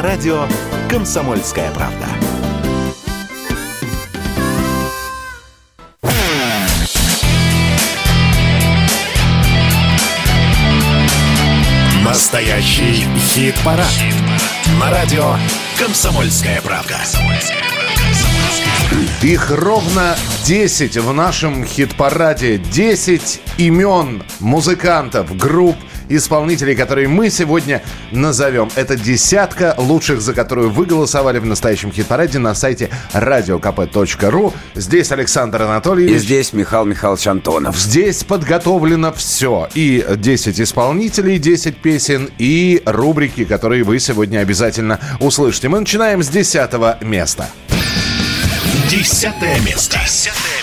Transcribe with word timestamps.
на 0.00 0.06
радио 0.06 0.46
«Комсомольская 0.88 1.70
правда». 1.72 2.06
Настоящий 12.02 13.04
хит-парад. 13.34 13.86
Хит 13.88 14.14
на 14.80 14.90
радио 14.90 15.34
«Комсомольская 15.78 16.62
правда». 16.62 16.96
Их 19.20 19.50
ровно 19.50 20.16
10 20.46 20.96
в 20.96 21.12
нашем 21.12 21.66
хит-параде. 21.66 22.56
10 22.56 23.42
имен 23.58 24.22
музыкантов, 24.40 25.36
групп, 25.36 25.76
исполнителей, 26.10 26.76
которые 26.76 27.08
мы 27.08 27.30
сегодня 27.30 27.82
назовем. 28.10 28.68
Это 28.74 28.96
десятка 28.96 29.74
лучших, 29.78 30.20
за 30.20 30.34
которую 30.34 30.70
вы 30.70 30.84
голосовали 30.84 31.38
в 31.38 31.46
настоящем 31.46 31.92
хит-параде 31.92 32.38
на 32.38 32.54
сайте 32.54 32.90
radiokp.ru. 33.14 34.52
Здесь 34.74 35.12
Александр 35.12 35.62
Анатольевич. 35.62 36.16
И 36.16 36.18
здесь 36.18 36.52
Михаил 36.52 36.84
Михайлович 36.84 37.26
Антонов. 37.26 37.76
Здесь 37.78 38.24
подготовлено 38.24 39.12
все. 39.12 39.68
И 39.74 40.04
10 40.08 40.60
исполнителей, 40.60 41.38
10 41.38 41.76
песен, 41.76 42.30
и 42.38 42.82
рубрики, 42.84 43.44
которые 43.44 43.84
вы 43.84 43.98
сегодня 44.00 44.40
обязательно 44.40 44.98
услышите. 45.20 45.68
Мы 45.68 45.80
начинаем 45.80 46.22
с 46.22 46.28
десятого 46.28 46.98
места. 47.00 47.48
Десятое 48.90 49.60
место. 49.60 49.98
Десятое 50.04 50.59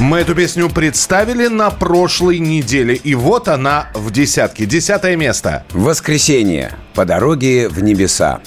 мы 0.00 0.18
эту 0.18 0.34
песню 0.34 0.68
представили 0.68 1.48
на 1.48 1.70
прошлой 1.70 2.38
неделе, 2.38 2.94
и 2.94 3.14
вот 3.14 3.48
она 3.48 3.88
в 3.94 4.10
десятке. 4.10 4.66
Десятое 4.66 5.16
место. 5.16 5.64
Воскресенье. 5.70 6.72
По 6.94 7.04
дороге 7.04 7.68
в 7.68 7.82
небеса. 7.82 8.40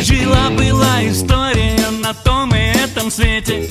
Жила-была 0.00 1.08
история 1.08 1.90
на 2.02 2.14
том 2.14 2.54
и 2.54 2.58
этом 2.58 3.10
свете 3.10 3.68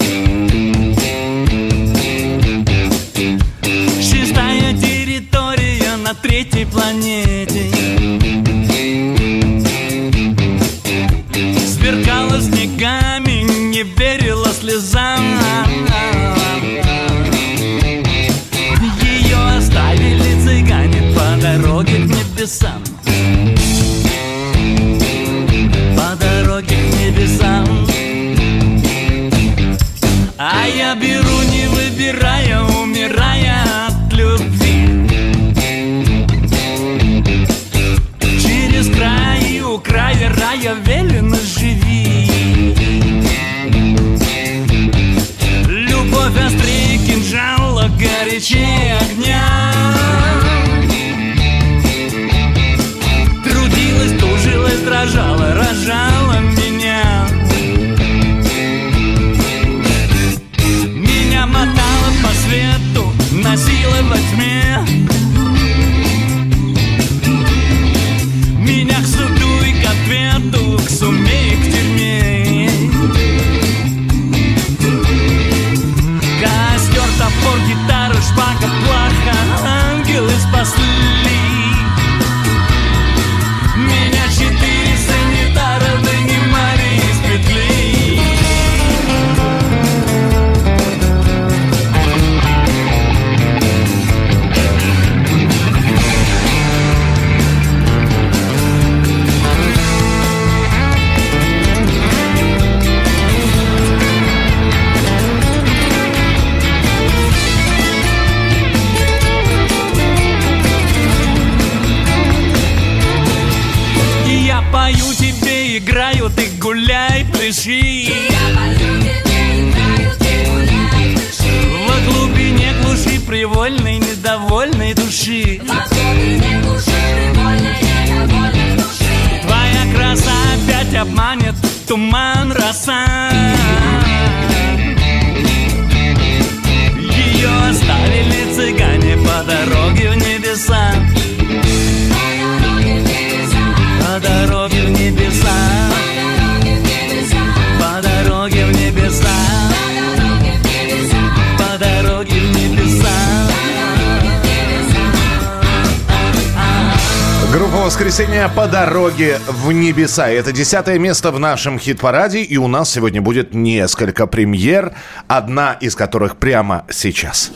«Воскресенье» 158.37 158.49
по 158.55 158.67
дороге 158.67 159.39
в 159.47 159.71
небеса. 159.71 160.29
Это 160.29 160.51
десятое 160.51 160.99
место 160.99 161.31
в 161.31 161.39
нашем 161.39 161.79
хит-параде, 161.79 162.43
и 162.43 162.57
у 162.57 162.67
нас 162.67 162.91
сегодня 162.91 163.21
будет 163.21 163.55
несколько 163.55 164.27
премьер, 164.27 164.93
одна 165.27 165.73
из 165.73 165.95
которых 165.95 166.37
прямо 166.37 166.85
сейчас. 166.91 167.51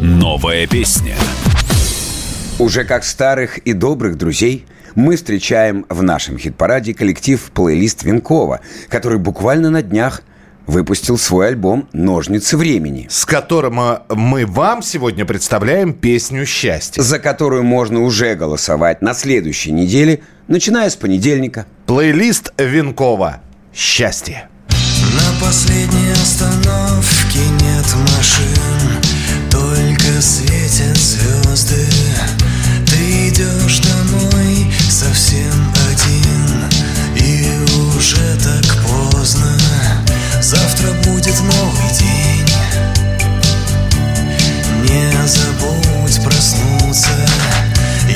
Новая 0.00 0.66
песня. 0.66 1.14
Уже 2.58 2.84
как 2.84 3.04
старых 3.04 3.58
и 3.58 3.72
добрых 3.74 4.16
друзей 4.16 4.66
мы 4.96 5.16
встречаем 5.16 5.86
в 5.88 6.02
нашем 6.02 6.38
хит-параде 6.38 6.94
коллектив 6.94 7.40
плейлист 7.52 8.02
Винкова, 8.02 8.60
который 8.88 9.18
буквально 9.18 9.70
на 9.70 9.82
днях 9.82 10.22
выпустил 10.66 11.18
свой 11.18 11.48
альбом 11.48 11.88
«Ножницы 11.92 12.56
времени», 12.56 13.06
с 13.10 13.24
которым 13.24 13.80
э, 13.80 14.00
мы 14.10 14.46
вам 14.46 14.82
сегодня 14.82 15.24
представляем 15.24 15.92
песню 15.92 16.46
«Счастье», 16.46 17.02
за 17.02 17.18
которую 17.18 17.62
можно 17.62 18.02
уже 18.02 18.34
голосовать 18.34 19.02
на 19.02 19.14
следующей 19.14 19.72
неделе, 19.72 20.20
начиная 20.48 20.90
с 20.90 20.96
понедельника. 20.96 21.66
Плейлист 21.86 22.52
Винкова 22.58 23.42
«Счастье». 23.74 24.48
На 24.68 25.46
последней 25.46 26.10
остановке 26.12 27.40
нет 27.60 27.86
машин, 28.16 29.50
только 29.50 30.20
светят 30.20 30.96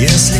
Если 0.01 0.30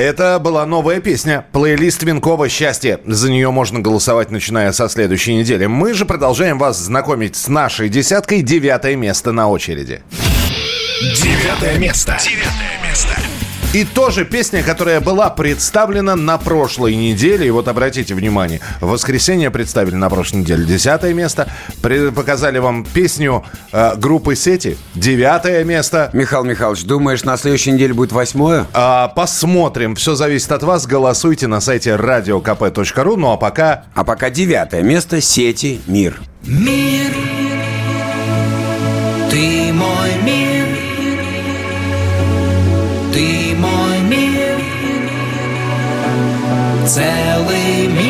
это 0.00 0.38
была 0.38 0.64
новая 0.66 1.00
песня. 1.00 1.44
Плейлист 1.52 2.02
Винкова 2.02 2.48
«Счастье». 2.48 3.00
За 3.04 3.30
нее 3.30 3.50
можно 3.50 3.80
голосовать, 3.80 4.30
начиная 4.30 4.72
со 4.72 4.88
следующей 4.88 5.34
недели. 5.34 5.66
Мы 5.66 5.94
же 5.94 6.04
продолжаем 6.04 6.58
вас 6.58 6.78
знакомить 6.78 7.36
с 7.36 7.48
нашей 7.48 7.88
десяткой. 7.88 8.42
Девятое 8.42 8.96
место 8.96 9.32
на 9.32 9.48
очереди. 9.48 10.02
Девятое 11.00 11.78
место. 11.78 12.18
Девятое. 12.22 12.69
И 13.72 13.84
тоже 13.84 14.24
песня, 14.24 14.64
которая 14.64 15.00
была 15.00 15.30
представлена 15.30 16.16
на 16.16 16.38
прошлой 16.38 16.96
неделе. 16.96 17.46
И 17.46 17.50
вот 17.50 17.68
обратите 17.68 18.16
внимание, 18.16 18.60
в 18.80 18.88
воскресенье 18.88 19.52
представили 19.52 19.94
на 19.94 20.10
прошлой 20.10 20.38
неделе 20.38 20.64
десятое 20.64 21.14
место. 21.14 21.46
Показали 22.16 22.58
вам 22.58 22.84
песню 22.84 23.44
э, 23.70 23.94
группы 23.94 24.34
Сети. 24.34 24.76
Девятое 24.96 25.62
место. 25.62 26.10
Михаил 26.12 26.42
Михайлович, 26.42 26.82
думаешь, 26.82 27.22
на 27.22 27.36
следующей 27.36 27.70
неделе 27.70 27.94
будет 27.94 28.10
восьмое? 28.10 28.66
А, 28.72 29.06
посмотрим. 29.06 29.94
Все 29.94 30.16
зависит 30.16 30.50
от 30.50 30.64
вас. 30.64 30.88
Голосуйте 30.88 31.46
на 31.46 31.60
сайте 31.60 31.90
radiokp.ru. 31.90 33.16
Ну 33.16 33.30
а 33.30 33.36
пока 33.36 33.84
А 33.94 34.02
пока 34.02 34.30
девятое 34.30 34.82
место 34.82 35.20
сети 35.20 35.80
«Мир». 35.86 36.20
Мир, 36.42 37.12
ты 39.30 39.59
целый 46.90 47.86
мир, 47.86 48.09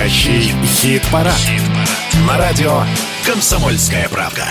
Настоящий 0.00 0.54
хит-парад. 0.64 1.36
На 2.26 2.38
радио 2.38 2.84
«Комсомольская 3.26 4.08
правда». 4.08 4.46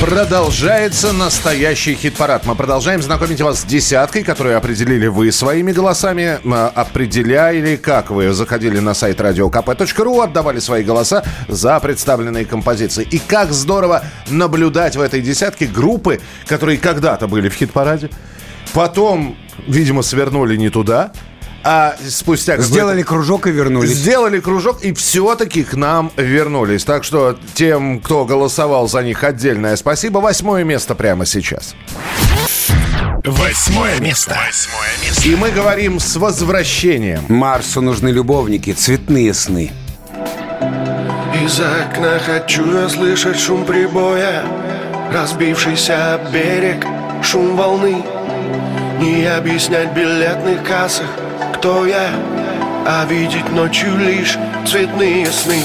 Продолжается 0.00 1.12
настоящий 1.12 1.96
хит-парад. 1.96 2.46
Мы 2.46 2.54
продолжаем 2.54 3.02
знакомить 3.02 3.40
вас 3.40 3.62
с 3.62 3.64
десяткой, 3.64 4.22
которую 4.22 4.56
определили 4.56 5.08
вы 5.08 5.32
своими 5.32 5.72
голосами. 5.72 6.38
М, 6.44 6.54
Определяли, 6.72 7.74
как 7.74 8.10
вы 8.10 8.32
заходили 8.32 8.78
на 8.78 8.94
сайт 8.94 9.18
radiokp.ru, 9.18 10.22
отдавали 10.22 10.60
свои 10.60 10.84
голоса 10.84 11.24
за 11.48 11.80
представленные 11.80 12.44
композиции. 12.44 13.02
И 13.10 13.18
как 13.18 13.52
здорово 13.52 14.04
наблюдать 14.28 14.94
в 14.94 15.00
этой 15.00 15.20
десятке 15.20 15.66
группы, 15.66 16.20
которые 16.46 16.78
когда-то 16.78 17.26
были 17.26 17.48
в 17.48 17.54
хит-параде, 17.54 18.08
потом, 18.72 19.36
видимо, 19.66 20.02
свернули 20.02 20.54
не 20.54 20.70
туда, 20.70 21.10
а 21.64 21.96
спустя 22.08 22.58
Сделали 22.58 23.02
кружок 23.02 23.46
и 23.46 23.50
вернулись. 23.50 23.90
Сделали 23.90 24.40
кружок 24.40 24.82
и 24.82 24.92
все-таки 24.92 25.64
к 25.64 25.74
нам 25.74 26.12
вернулись. 26.16 26.84
Так 26.84 27.04
что 27.04 27.36
тем, 27.54 28.00
кто 28.00 28.24
голосовал 28.24 28.88
за 28.88 29.02
них, 29.02 29.24
отдельное 29.24 29.76
спасибо. 29.76 30.18
Восьмое 30.18 30.64
место 30.64 30.94
прямо 30.94 31.26
сейчас. 31.26 31.74
Восьмое 33.24 33.98
место. 34.00 34.36
Восьмое 34.46 34.90
место. 35.02 35.28
И 35.28 35.34
мы 35.34 35.50
говорим 35.50 35.98
с 35.98 36.16
возвращением. 36.16 37.24
Марсу 37.28 37.80
нужны 37.80 38.10
любовники, 38.10 38.72
цветные 38.72 39.34
сны. 39.34 39.72
Из 41.42 41.60
окна 41.60 42.18
хочу 42.24 42.80
я 42.80 42.88
слышать 42.88 43.38
шум 43.38 43.64
прибоя 43.64 44.42
Разбившийся 45.12 46.18
берег, 46.32 46.84
шум 47.22 47.56
волны 47.56 48.02
Не 49.00 49.26
объяснять 49.26 49.92
билетных 49.92 50.64
кассах, 50.64 51.08
кто 51.55 51.85
я 51.85 52.09
А 52.85 53.05
видеть 53.05 53.49
ночью 53.51 53.97
лишь 53.97 54.37
цветные 54.65 55.27
сны 55.27 55.61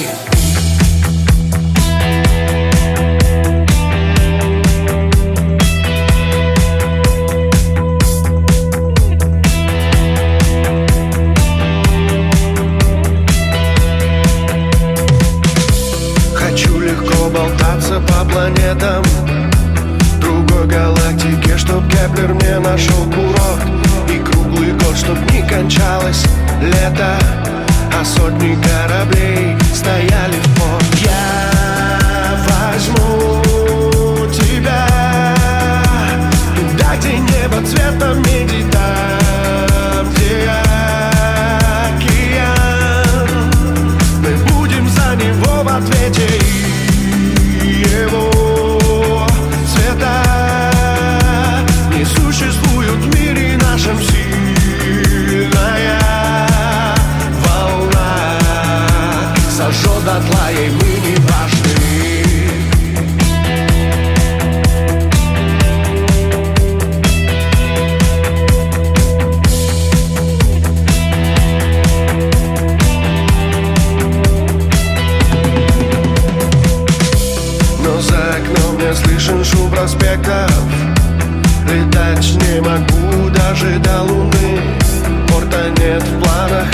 Нет 85.80 86.04
в 86.04 86.22
планах, 86.22 86.68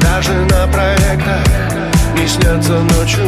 даже 0.00 0.32
на 0.32 0.66
проектах 0.68 1.44
Не 2.16 2.26
снятся 2.26 2.72
ночью 2.72 3.24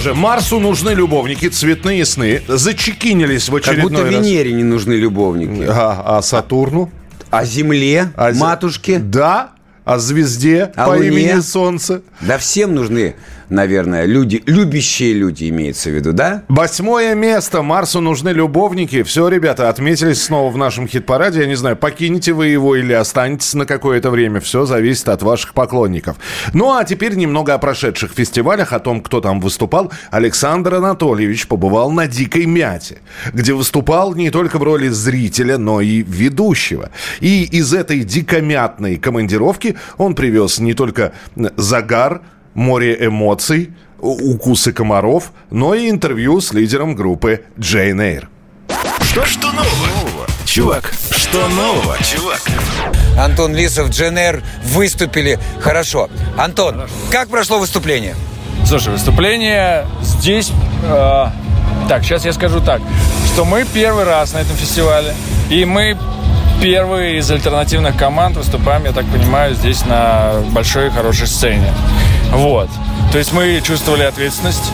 что 0.00 0.10
же, 0.10 0.14
Марсу 0.14 0.60
нужны 0.60 0.90
любовники, 0.90 1.48
цветные 1.48 2.04
сны. 2.04 2.42
Зачекинились 2.48 3.48
в 3.48 3.52
Как 3.60 3.80
будто 3.80 3.98
очередной 3.98 4.04
раз. 4.04 4.26
Венере 4.26 4.52
не 4.52 4.64
нужны 4.64 4.92
любовники. 4.94 5.66
А, 5.68 6.18
а 6.18 6.22
Сатурну? 6.22 6.90
А 7.30 7.44
Земле, 7.44 8.10
А 8.16 8.30
зе- 8.30 8.38
матушке. 8.38 8.98
Да. 8.98 9.50
А 9.84 9.98
звезде 9.98 10.70
А 10.76 10.84
по 10.86 10.90
Луне? 10.90 11.08
имени 11.08 11.40
Солнце? 11.40 12.02
Да 12.20 12.36
всем 12.38 12.74
нужны, 12.74 13.14
наверное, 13.48 14.04
люди, 14.04 14.42
любящие 14.46 15.12
люди 15.12 15.48
имеется 15.48 15.90
в 15.90 15.94
виду, 15.94 16.12
да? 16.12 16.42
Восьмое 16.48 17.14
место. 17.14 17.62
Марсу 17.62 18.00
нужны 18.00 18.30
любовники. 18.30 19.02
Все, 19.02 19.28
ребята, 19.28 19.68
отметились 19.68 20.22
снова 20.22 20.50
в 20.50 20.56
нашем 20.56 20.86
хит-параде. 20.86 21.40
Я 21.40 21.46
не 21.46 21.54
знаю, 21.54 21.76
покинете 21.76 22.32
вы 22.32 22.48
его 22.48 22.76
или 22.76 22.92
останетесь 22.92 23.54
на 23.54 23.66
какое-то 23.66 24.10
время. 24.10 24.40
Все 24.40 24.66
зависит 24.66 25.08
от 25.08 25.22
ваших 25.22 25.54
поклонников. 25.54 26.16
Ну, 26.52 26.76
а 26.76 26.84
теперь 26.84 27.14
немного 27.14 27.54
о 27.54 27.58
прошедших 27.58 28.12
фестивалях, 28.12 28.72
о 28.72 28.78
том, 28.78 29.00
кто 29.00 29.20
там 29.20 29.40
выступал. 29.40 29.92
Александр 30.10 30.74
Анатольевич 30.74 31.46
побывал 31.48 31.90
на 31.90 32.06
«Дикой 32.06 32.46
мяте», 32.46 32.98
где 33.32 33.52
выступал 33.52 34.14
не 34.14 34.30
только 34.30 34.58
в 34.58 34.62
роли 34.62 34.88
зрителя, 34.88 35.58
но 35.58 35.80
и 35.80 36.02
ведущего. 36.02 36.90
И 37.20 37.44
из 37.44 37.74
этой 37.74 38.00
дикомятной 38.00 38.96
командировки 38.96 39.76
он 39.96 40.14
привез 40.14 40.58
не 40.58 40.74
только 40.74 41.12
загар, 41.56 42.22
море 42.58 42.96
эмоций, 43.06 43.70
укусы 44.00 44.72
комаров, 44.72 45.32
но 45.50 45.74
и 45.74 45.88
интервью 45.88 46.40
с 46.40 46.52
лидером 46.52 46.94
группы 46.94 47.44
Джейн 47.58 48.00
Эйр. 48.00 48.28
Что, 49.00 49.24
что 49.24 49.52
нового? 49.52 50.26
Чувак, 50.44 50.92
что 51.10 51.46
нового, 51.48 51.96
чувак? 52.02 52.40
Антон 53.16 53.54
Лисов, 53.54 53.90
Дженер 53.90 54.42
выступили 54.64 55.38
хорошо. 55.60 56.08
Антон, 56.36 56.82
как 57.10 57.28
прошло 57.28 57.58
выступление? 57.58 58.14
Слушай, 58.66 58.92
выступление 58.92 59.86
здесь... 60.02 60.50
э, 60.84 61.26
так, 61.88 62.02
сейчас 62.02 62.24
я 62.24 62.32
скажу 62.32 62.60
так, 62.60 62.82
что 63.32 63.44
мы 63.44 63.64
первый 63.72 64.04
раз 64.04 64.32
на 64.32 64.38
этом 64.38 64.56
фестивале, 64.56 65.14
и 65.48 65.64
мы 65.64 65.96
первые 66.60 67.18
из 67.18 67.30
альтернативных 67.30 67.96
команд 67.96 68.36
выступаем, 68.36 68.84
я 68.84 68.92
так 68.92 69.06
понимаю, 69.06 69.54
здесь 69.54 69.84
на 69.86 70.40
большой 70.50 70.90
хорошей 70.90 71.28
сцене. 71.28 71.72
Вот. 72.32 72.68
То 73.12 73.18
есть 73.18 73.32
мы 73.32 73.60
чувствовали 73.64 74.02
ответственность, 74.02 74.72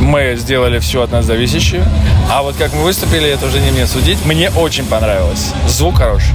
мы 0.00 0.36
сделали 0.36 0.78
все 0.78 1.02
от 1.02 1.12
нас 1.12 1.24
зависящее, 1.24 1.84
а 2.30 2.42
вот 2.42 2.56
как 2.56 2.72
мы 2.74 2.82
выступили, 2.82 3.28
это 3.28 3.46
уже 3.46 3.60
не 3.60 3.70
мне 3.70 3.86
судить. 3.86 4.24
Мне 4.24 4.50
очень 4.50 4.84
понравилось. 4.84 5.52
Звук 5.68 5.98
хороший. 5.98 6.34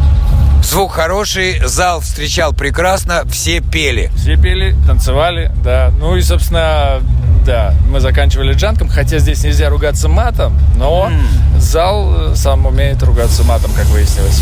Звук 0.63 0.91
хороший, 0.93 1.59
зал 1.65 2.01
встречал 2.01 2.53
прекрасно, 2.53 3.23
все 3.29 3.61
пели. 3.61 4.11
Все 4.15 4.37
пели, 4.37 4.75
танцевали, 4.87 5.51
да. 5.63 5.91
Ну 5.99 6.15
и, 6.15 6.21
собственно, 6.21 7.01
да, 7.45 7.73
мы 7.89 7.99
заканчивали 7.99 8.53
джанком, 8.53 8.87
хотя 8.87 9.17
здесь 9.17 9.43
нельзя 9.43 9.69
ругаться 9.69 10.07
матом, 10.07 10.57
но 10.75 11.11
зал 11.57 12.31
э, 12.31 12.35
сам 12.35 12.65
умеет 12.65 13.01
ругаться 13.03 13.43
матом, 13.43 13.71
как 13.75 13.85
выяснилось. 13.87 14.41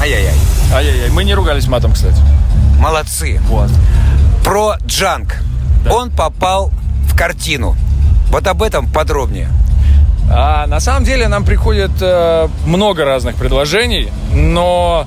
Ай-яй-яй. 0.00 0.34
Ай-яй-яй, 0.74 1.10
мы 1.10 1.24
не 1.24 1.34
ругались 1.34 1.66
матом, 1.66 1.92
кстати. 1.94 2.20
Молодцы. 2.78 3.40
Вот. 3.48 3.70
Про 4.44 4.76
Джанк. 4.86 5.36
Да. 5.86 5.94
Он 5.94 6.10
попал 6.10 6.70
в 7.08 7.16
картину. 7.16 7.76
Вот 8.30 8.46
об 8.46 8.62
этом 8.62 8.88
подробнее. 8.88 9.48
А 10.30 10.66
на 10.66 10.80
самом 10.80 11.04
деле 11.04 11.28
нам 11.28 11.44
приходит 11.44 11.92
э, 12.00 12.48
много 12.66 13.04
разных 13.04 13.36
предложений, 13.36 14.10
но 14.32 15.06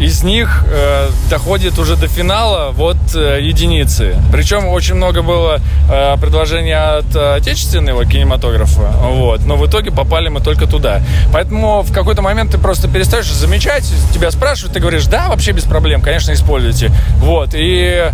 из 0.00 0.22
них 0.22 0.64
э, 0.66 1.08
доходит 1.28 1.78
уже 1.78 1.94
до 1.94 2.08
финала 2.08 2.70
вот 2.72 2.96
э, 3.14 3.38
единицы. 3.42 4.16
Причем 4.32 4.66
очень 4.68 4.94
много 4.94 5.22
было 5.22 5.60
э, 5.90 6.16
предложений 6.18 6.72
от 6.72 7.14
э, 7.14 7.34
отечественного 7.34 8.06
кинематографа, 8.06 8.92
вот, 9.02 9.44
но 9.44 9.56
в 9.56 9.66
итоге 9.66 9.90
попали 9.90 10.28
мы 10.28 10.40
только 10.40 10.66
туда. 10.66 11.02
Поэтому 11.32 11.82
в 11.82 11.92
какой-то 11.92 12.22
момент 12.22 12.52
ты 12.52 12.58
просто 12.58 12.88
перестаешь 12.88 13.30
замечать, 13.30 13.84
тебя 14.14 14.30
спрашивают, 14.30 14.72
ты 14.72 14.80
говоришь, 14.80 15.06
да, 15.06 15.28
вообще 15.28 15.52
без 15.52 15.64
проблем, 15.64 16.00
конечно, 16.00 16.32
используйте. 16.32 16.90
Вот, 17.18 17.50
и 17.52 18.10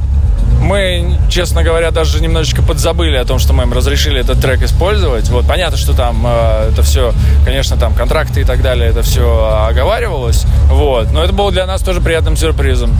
мы, 0.60 1.16
честно 1.30 1.62
говоря, 1.62 1.90
даже 1.90 2.20
немножечко 2.20 2.62
подзабыли 2.62 3.16
о 3.16 3.24
том, 3.24 3.38
что 3.38 3.52
мы 3.52 3.64
им 3.64 3.72
разрешили 3.72 4.20
этот 4.20 4.40
трек 4.40 4.62
использовать. 4.62 5.28
Вот, 5.28 5.46
понятно, 5.46 5.76
что 5.76 5.94
там 5.94 6.24
э, 6.26 6.70
это 6.72 6.82
все, 6.82 7.12
конечно, 7.44 7.76
там 7.76 7.94
контракты 7.94 8.40
и 8.40 8.44
так 8.44 8.62
далее, 8.62 8.90
это 8.90 9.02
все 9.02 9.66
оговаривалось. 9.68 10.44
Вот, 10.68 11.12
но 11.12 11.22
это 11.22 11.32
было 11.32 11.52
для 11.52 11.66
нас 11.66 11.75
тоже 11.82 12.00
приятным 12.00 12.36
сюрпризом. 12.36 12.96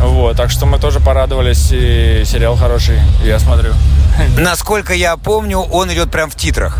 Вот, 0.00 0.36
так 0.36 0.50
что 0.50 0.66
мы 0.66 0.78
тоже 0.78 1.00
порадовались, 1.00 1.70
и 1.72 2.22
сериал 2.24 2.56
хороший, 2.56 2.98
я 3.24 3.38
смотрю. 3.38 3.72
Насколько 4.38 4.94
я 4.94 5.16
помню, 5.16 5.58
он 5.58 5.92
идет 5.92 6.10
прям 6.10 6.30
в 6.30 6.34
титрах. 6.34 6.78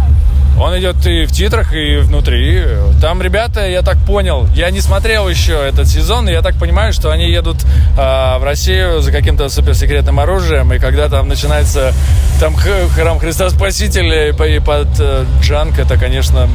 Он 0.59 0.79
идет 0.79 1.07
и 1.07 1.25
в 1.25 1.33
титрах, 1.33 1.73
и 1.73 1.97
внутри. 1.99 2.63
Там 3.01 3.23
ребята, 3.23 3.67
я 3.67 3.81
так 3.81 3.97
понял, 4.05 4.47
я 4.55 4.71
не 4.71 4.81
смотрел 4.83 5.27
еще 5.29 5.53
этот 5.55 5.89
сезон, 5.89 6.29
и 6.29 6.33
я 6.33 6.43
так 6.43 6.57
понимаю, 6.57 6.93
что 6.93 7.11
они 7.11 7.31
едут 7.31 7.57
а, 7.97 8.39
в 8.39 8.45
Россию 8.45 9.01
за 9.01 9.11
каким-то 9.11 9.49
суперсекретным 9.49 10.21
оружием, 10.21 10.71
и 10.75 10.79
когда 10.79 11.09
там 11.09 11.29
начинается 11.29 11.95
там 12.41 12.55
храм 12.57 13.19
Христа 13.19 13.49
Спасителя 13.49 14.29
и, 14.29 14.33
по- 14.33 14.47
и 14.47 14.59
под 14.59 14.89
э, 14.99 15.25
джанк, 15.41 15.79
это, 15.79 15.97
конечно, 15.97 16.47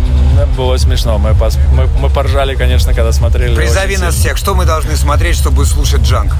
было 0.55 0.77
смешно. 0.77 1.17
Мы, 1.17 1.31
пос- 1.31 1.57
мы, 1.73 1.87
мы 1.99 2.09
поржали, 2.09 2.53
конечно, 2.55 2.93
когда 2.93 3.11
смотрели. 3.11 3.55
Призови 3.55 3.97
нас 3.97 4.13
всех. 4.15 4.37
Что 4.37 4.53
мы 4.53 4.65
должны 4.65 4.95
смотреть, 4.97 5.35
чтобы 5.35 5.65
слушать 5.65 6.01
Джанк? 6.01 6.31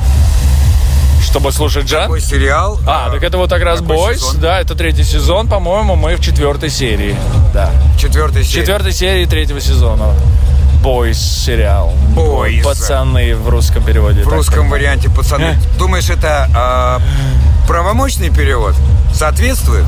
Чтобы 1.26 1.52
слушать 1.52 1.86
джанк? 1.86 2.04
Какой 2.04 2.22
сериал? 2.22 2.80
А, 2.88 3.10
так 3.10 3.24
это 3.24 3.38
вот 3.38 3.50
как 3.50 3.62
раз 3.64 3.82
Бойс, 3.82 4.20
сезон? 4.20 4.40
да, 4.40 4.62
это 4.62 4.76
третий 4.76 5.04
сезон, 5.04 5.48
по-моему, 5.48 5.96
мы 5.96 6.16
в 6.16 6.22
четвертой 6.22 6.70
серии, 6.70 7.16
да. 7.54 7.72
Четвертая 8.00 8.44
серия. 8.44 8.62
Четвертой 8.62 8.94
серии 8.94 9.26
третьего 9.26 9.60
сезона. 9.60 10.14
Бойс 10.82 11.18
сериал. 11.18 11.94
Boys. 12.16 12.64
Пацаны 12.64 13.36
в 13.36 13.50
русском 13.50 13.84
переводе. 13.84 14.22
В 14.22 14.28
русском 14.28 14.70
варианте 14.70 15.10
пацаны. 15.10 15.58
Думаешь, 15.80 16.10
это 16.10 16.48
а, 16.56 17.02
правомочный 17.68 18.30
перевод? 18.30 18.76
Соответствует? 19.14 19.86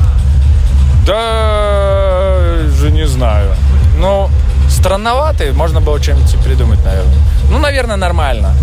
Да, 1.06 2.66
же 2.78 2.90
не 2.90 3.06
знаю. 3.06 3.54
Ну, 3.98 4.28
странноватый, 4.68 5.52
можно 5.52 5.80
было 5.80 6.02
что-нибудь 6.02 6.36
придумать, 6.44 6.84
наверное. 6.84 7.14
Ну, 7.48 7.58
наверное, 7.58 7.96
нормально. 7.96 8.54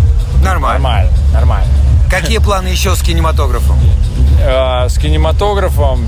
Нормально. 0.42 0.78
Нормально, 0.78 1.12
нормально. 1.32 1.72
Какие 2.10 2.38
планы 2.38 2.68
еще 2.68 2.94
с 2.94 3.02
кинематографом? 3.02 3.78
А, 4.40 4.88
с 4.88 4.98
кинематографом, 4.98 6.06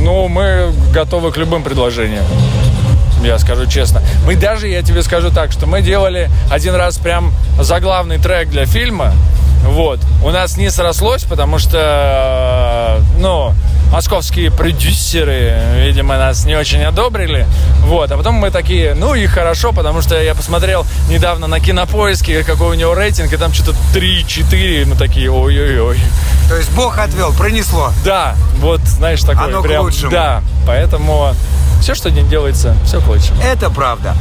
ну, 0.00 0.28
мы 0.28 0.72
готовы 0.92 1.32
к 1.32 1.36
любым 1.36 1.62
предложениям. 1.62 2.24
Я 3.22 3.38
скажу 3.38 3.66
честно. 3.66 4.02
Мы 4.26 4.36
даже, 4.36 4.68
я 4.68 4.82
тебе 4.82 5.02
скажу 5.02 5.30
так, 5.30 5.52
что 5.52 5.66
мы 5.66 5.82
делали 5.82 6.30
один 6.50 6.74
раз 6.74 6.98
прям 6.98 7.32
заглавный 7.60 8.18
трек 8.18 8.48
для 8.48 8.64
фильма. 8.64 9.12
Вот. 9.64 10.00
У 10.24 10.30
нас 10.30 10.56
не 10.56 10.70
срослось, 10.70 11.24
потому 11.24 11.58
что, 11.58 12.98
э, 13.00 13.02
ну, 13.18 13.52
московские 13.92 14.50
продюсеры, 14.50 15.58
видимо, 15.76 16.16
нас 16.16 16.44
не 16.44 16.56
очень 16.56 16.82
одобрили. 16.82 17.46
Вот. 17.82 18.10
А 18.10 18.16
потом 18.16 18.34
мы 18.34 18.50
такие, 18.50 18.94
ну 18.94 19.14
и 19.14 19.26
хорошо, 19.26 19.72
потому 19.72 20.02
что 20.02 20.20
я 20.20 20.34
посмотрел 20.34 20.86
недавно 21.08 21.46
на 21.46 21.60
кинопоиске, 21.60 22.44
какой 22.44 22.68
у 22.68 22.74
него 22.74 22.94
рейтинг, 22.94 23.32
и 23.32 23.36
там 23.36 23.52
что-то 23.52 23.76
3-4. 23.94 24.86
Мы 24.86 24.96
такие, 24.96 25.30
ой-ой-ой. 25.30 25.98
То 26.48 26.56
есть 26.56 26.70
Бог 26.72 26.98
отвел, 26.98 27.32
пронесло. 27.32 27.92
Да, 28.04 28.34
вот, 28.60 28.80
знаешь, 28.82 29.20
такое 29.20 29.44
Оно 29.44 29.60
к 29.60 29.64
прям... 29.64 29.84
лучшему. 29.84 30.10
Да, 30.10 30.42
поэтому 30.66 31.34
все, 31.80 31.94
что 31.94 32.10
не 32.10 32.22
делается, 32.22 32.76
все 32.84 33.00
к 33.00 33.08
лучшему. 33.08 33.40
Это 33.42 33.70
правда. 33.70 34.14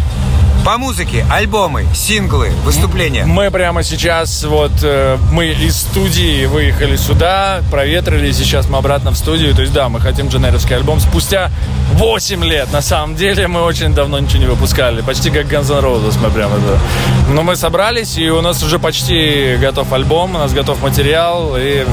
По 0.68 0.78
музыке, 0.78 1.26
альбомы, 1.32 1.86
синглы, 1.94 2.50
выступления. 2.66 3.26
Мы 3.26 3.50
прямо 3.52 3.84
сейчас, 3.84 4.44
вот, 4.44 4.72
э, 4.82 5.18
мы 5.32 5.48
из 5.48 5.78
студии 5.78 6.46
выехали 6.46 6.98
сюда, 6.98 7.62
проветрили, 7.72 8.34
сейчас 8.34 8.68
мы 8.68 8.78
обратно 8.78 9.12
в 9.12 9.18
студию. 9.18 9.56
То 9.56 9.62
есть, 9.62 9.72
да, 9.72 9.88
мы 9.88 10.02
хотим 10.02 10.28
дженеровский 10.28 10.76
альбом 10.76 11.00
спустя 11.00 11.52
8 11.94 12.44
лет. 12.44 12.70
На 12.74 12.82
самом 12.82 13.16
деле, 13.16 13.48
мы 13.48 13.62
очень 13.62 13.94
давно 13.94 14.20
ничего 14.20 14.40
не 14.40 14.48
выпускали. 14.48 15.02
Почти 15.02 15.30
как 15.30 15.46
Guns 15.46 15.72
N' 15.72 15.82
Roses 15.82 16.18
мы 16.22 16.30
прямо, 16.32 16.58
да. 16.58 17.34
Но 17.34 17.44
мы 17.44 17.56
собрались, 17.56 18.18
и 18.18 18.30
у 18.30 18.42
нас 18.42 18.62
уже 18.62 18.78
почти 18.78 19.56
готов 19.62 19.94
альбом, 19.94 20.36
у 20.36 20.40
нас 20.40 20.52
готов 20.52 20.82
материал, 20.82 21.56
и... 21.58 21.86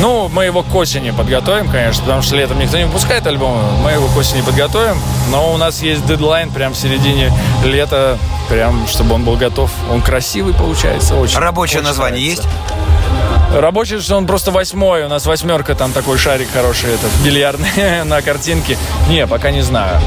Ну, 0.00 0.28
мы 0.28 0.44
его 0.44 0.62
к 0.62 0.74
осени 0.74 1.10
подготовим, 1.10 1.68
конечно, 1.68 2.02
потому 2.02 2.22
что 2.22 2.36
летом 2.36 2.58
никто 2.60 2.78
не 2.78 2.84
выпускает 2.84 3.26
альбомы. 3.26 3.62
Мы 3.82 3.90
его 3.90 4.06
к 4.06 4.16
осени 4.16 4.42
подготовим, 4.42 4.96
но 5.30 5.52
у 5.52 5.56
нас 5.56 5.82
есть 5.82 6.06
дедлайн 6.06 6.50
прям 6.50 6.72
в 6.72 6.76
середине 6.76 7.32
лета, 7.64 8.16
прям 8.48 8.86
чтобы 8.86 9.14
он 9.16 9.24
был 9.24 9.36
готов. 9.36 9.70
Он 9.90 10.00
красивый 10.00 10.54
получается, 10.54 11.16
очень. 11.16 11.38
Рабочее 11.38 11.80
очень 11.80 11.88
название 11.88 12.20
нравится. 12.20 12.48
есть? 12.48 13.58
Рабочий, 13.60 13.98
что 14.00 14.16
он 14.16 14.26
просто 14.26 14.50
восьмой. 14.52 15.04
У 15.04 15.08
нас 15.08 15.26
восьмерка, 15.26 15.74
там 15.74 15.92
такой 15.92 16.18
шарик 16.18 16.48
хороший, 16.52 16.90
этот, 16.94 17.10
бильярдный 17.24 18.04
на 18.04 18.22
картинке. 18.22 18.76
Не, 19.08 19.26
пока 19.26 19.50
не 19.50 19.62
знаю. 19.62 20.00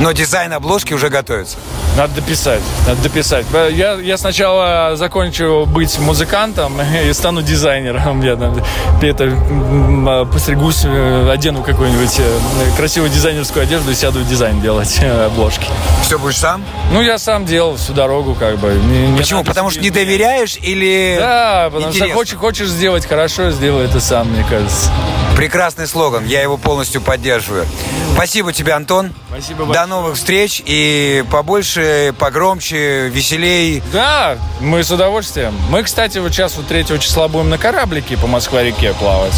Но 0.00 0.12
дизайн 0.12 0.52
обложки 0.54 0.94
уже 0.94 1.10
готовится. 1.10 1.58
Надо 1.96 2.14
дописать, 2.14 2.62
надо 2.86 3.02
дописать. 3.02 3.44
Я, 3.72 3.94
я 3.94 4.16
сначала 4.16 4.96
закончу 4.96 5.66
быть 5.66 5.98
музыкантом 5.98 6.80
и 7.04 7.12
стану 7.12 7.42
дизайнером. 7.42 8.22
Я 8.22 8.36
там 8.36 8.64
это, 9.02 9.24
м, 9.24 10.28
постригусь, 10.32 10.82
э, 10.84 11.30
одену 11.30 11.62
какую-нибудь 11.62 12.18
э, 12.18 12.38
красивую 12.78 13.10
дизайнерскую 13.10 13.62
одежду 13.64 13.90
и 13.90 13.94
сяду 13.94 14.20
в 14.20 14.28
дизайн 14.28 14.60
делать 14.62 14.98
э, 15.02 15.26
обложки. 15.26 15.66
Все 16.02 16.18
будешь 16.18 16.38
сам? 16.38 16.64
Ну, 16.92 17.02
я 17.02 17.18
сам 17.18 17.44
делал 17.44 17.76
всю 17.76 17.92
дорогу, 17.92 18.34
как 18.34 18.56
бы. 18.58 18.72
Не- 18.72 19.18
Почему? 19.18 19.40
надо 19.40 19.50
Потому 19.50 19.70
что 19.70 19.80
не 19.80 19.90
доверяешь 19.90 20.56
или... 20.62 21.16
Да, 21.20 21.64
потому 21.70 21.88
Интересно. 21.90 22.06
что 22.06 22.14
хочешь, 22.16 22.38
хочешь 22.38 22.68
сделать 22.68 23.04
хорошо, 23.06 23.50
сделай 23.50 23.84
это 23.84 24.00
сам, 24.00 24.30
мне 24.30 24.44
кажется. 24.48 24.90
Прекрасный 25.36 25.86
слоган, 25.86 26.24
я 26.26 26.40
его 26.42 26.56
полностью 26.56 27.00
поддерживаю. 27.00 27.66
Спасибо 28.14 28.52
тебе, 28.52 28.72
Антон. 28.74 29.12
Спасибо 29.30 29.60
До 29.60 29.64
большое. 29.66 29.86
Новых 29.90 30.14
встреч 30.16 30.62
и 30.64 31.22
побольше, 31.30 32.14
погромче, 32.18 33.08
веселей. 33.08 33.82
Да, 33.92 34.38
мы 34.60 34.82
с 34.84 34.90
удовольствием. 34.90 35.54
Мы, 35.68 35.82
кстати, 35.82 36.18
вот 36.18 36.32
сейчас 36.32 36.56
вот 36.56 36.66
3 36.68 36.86
числа 37.00 37.26
будем 37.28 37.50
на 37.50 37.58
кораблике 37.58 38.16
по 38.16 38.26
Москва-реке 38.28 38.94
плавать. 38.94 39.34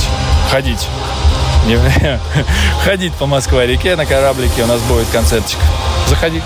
Ходить. 0.50 0.86
Не- 1.66 1.78
Ходить 2.84 3.14
по 3.14 3.24
Москва-реке 3.26 3.96
на 3.96 4.04
кораблике. 4.04 4.62
У 4.62 4.66
нас 4.66 4.80
будет 4.82 5.08
концертик. 5.08 5.58
Заходи. 6.08 6.42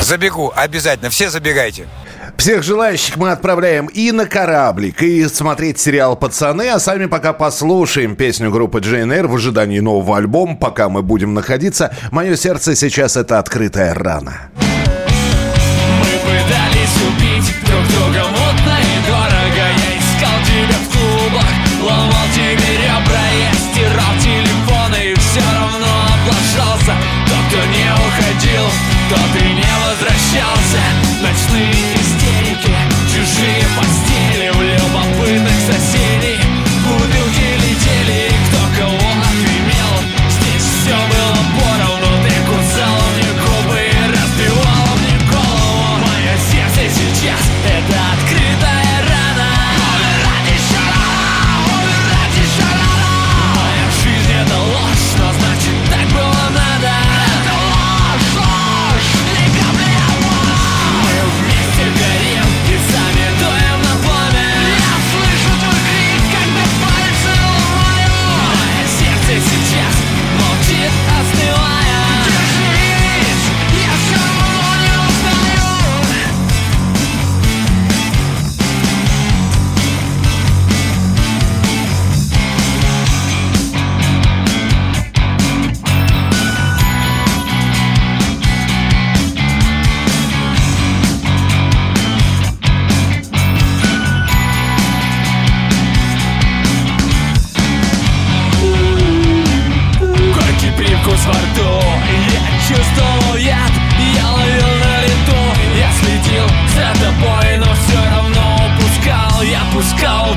Забегу, 0.00 0.52
обязательно. 0.54 1.10
Все 1.10 1.28
забегайте. 1.28 1.88
Всех 2.36 2.62
желающих 2.62 3.16
мы 3.16 3.30
отправляем 3.30 3.86
и 3.86 4.12
на 4.12 4.26
кораблик, 4.26 5.02
и 5.02 5.26
смотреть 5.28 5.78
сериал 5.78 6.16
«Пацаны», 6.16 6.68
а 6.68 6.78
сами 6.78 7.06
пока 7.06 7.32
послушаем 7.32 8.16
песню 8.16 8.50
группы 8.50 8.80
GNR 8.80 9.26
в 9.28 9.36
ожидании 9.36 9.80
нового 9.80 10.18
альбома, 10.18 10.56
пока 10.56 10.88
мы 10.88 11.02
будем 11.02 11.32
находиться. 11.32 11.94
Мое 12.10 12.36
сердце 12.36 12.74
сейчас 12.74 13.16
это 13.16 13.38
открытая 13.38 13.94
рана. 13.94 14.50
Мы 14.56 16.06
пытались 16.20 16.96
убить 17.08 17.54
друг 17.64 17.86
друга 17.88 18.28
мутно 18.28 18.76
и 18.82 18.96
дорого 19.06 19.54
Я 19.56 19.98
искал 19.98 20.38
тебя 20.44 20.78
в 20.78 20.88
клубах, 20.92 21.50
ломал 21.82 22.26
тебе 22.34 22.72
ребра 22.76 23.26
Я 23.40 23.52
стирал 23.54 24.14
телефоны 24.20 25.12
и 25.12 25.14
все 25.14 25.40
равно 25.40 25.92
облажался 26.12 26.94
Тот, 27.26 27.44
кто 27.48 27.60
не 27.72 27.88
уходил, 27.94 28.66
тот 29.08 29.42
и 29.42 29.54
не 29.54 29.72
возвращался 29.86 30.80
Ночные 31.22 31.93
чужие 33.34 33.64
постели 33.76 34.50
В 34.50 34.62
любопытных 34.62 35.52
соседей 35.66 36.13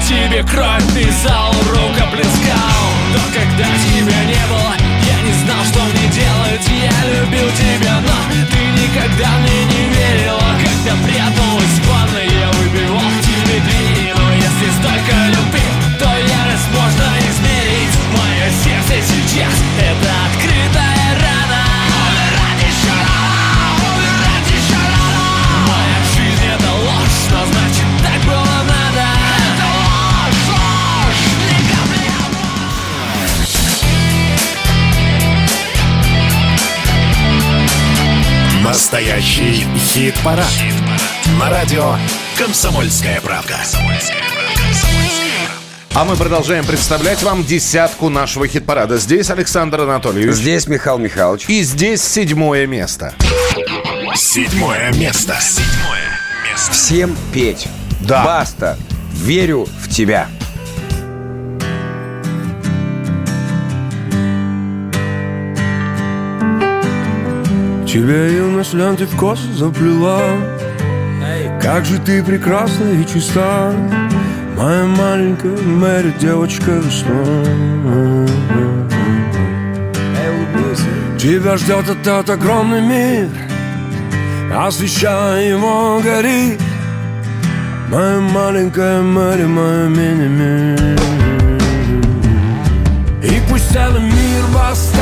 тебе 0.07 0.43
кровь 0.43 0.83
Ты 0.93 1.11
зал 1.23 1.53
рука 1.69 2.05
плескал. 2.11 2.87
Но 3.13 3.19
когда 3.33 3.65
тебя 3.65 4.23
не 4.25 4.43
было 4.47 4.73
Я 5.03 5.21
не 5.21 5.33
знал, 5.43 5.63
что 5.65 5.79
мне 5.83 6.07
делать. 6.09 6.67
Я 6.69 7.21
любил 7.21 7.49
тебя, 7.51 7.99
но 8.01 8.45
ты 8.51 8.59
никогда 8.81 9.29
мне 9.39 9.65
не 9.65 9.66
Настоящий 38.89 39.65
хит-парад. 39.75 40.47
На 41.37 41.49
радио 41.49 41.97
«Комсомольская 42.37 43.19
правка». 43.19 43.57
А 45.93 46.05
мы 46.05 46.15
продолжаем 46.15 46.65
представлять 46.65 47.21
вам 47.21 47.43
десятку 47.43 48.07
нашего 48.07 48.47
хит-парада. 48.47 48.95
Здесь 48.97 49.29
Александр 49.29 49.81
Анатольевич. 49.81 50.35
Здесь 50.35 50.67
Михаил 50.67 50.99
Михайлович. 50.99 51.49
И 51.49 51.63
здесь 51.63 52.01
седьмое 52.01 52.65
место. 52.65 53.13
Седьмое 54.15 54.93
место. 54.93 55.35
Седьмое 55.41 56.19
место. 56.49 56.71
Всем 56.71 57.17
петь. 57.33 57.67
Да. 57.99 58.23
Баста. 58.23 58.77
Верю 59.11 59.67
в 59.81 59.89
тебя. 59.93 60.29
Тебя 67.97 68.27
юность 68.27 68.75
ленты 68.75 69.07
в 69.07 69.17
косы 69.17 69.51
заплела. 69.53 70.21
Как 71.59 71.83
же 71.83 71.97
ты 71.97 72.21
прекрасна 72.21 72.91
и 72.91 73.03
чиста 73.07 73.73
Моя 74.55 74.85
маленькая 74.85 75.57
Мэри, 75.57 76.13
девочка 76.19 76.73
весна. 76.73 78.27
Тебя 81.17 81.57
ждет 81.57 81.89
этот 81.89 82.29
огромный 82.29 82.81
мир 82.81 83.29
Освещая 84.55 85.49
его 85.49 85.99
горит. 85.99 86.61
Моя 87.89 88.19
маленькая 88.19 89.01
Мэри, 89.01 89.45
моя 89.45 89.87
мини-мир. 89.87 90.99
И 93.23 93.41
пусть 93.49 93.73
целый 93.73 94.03
мир 94.03 94.26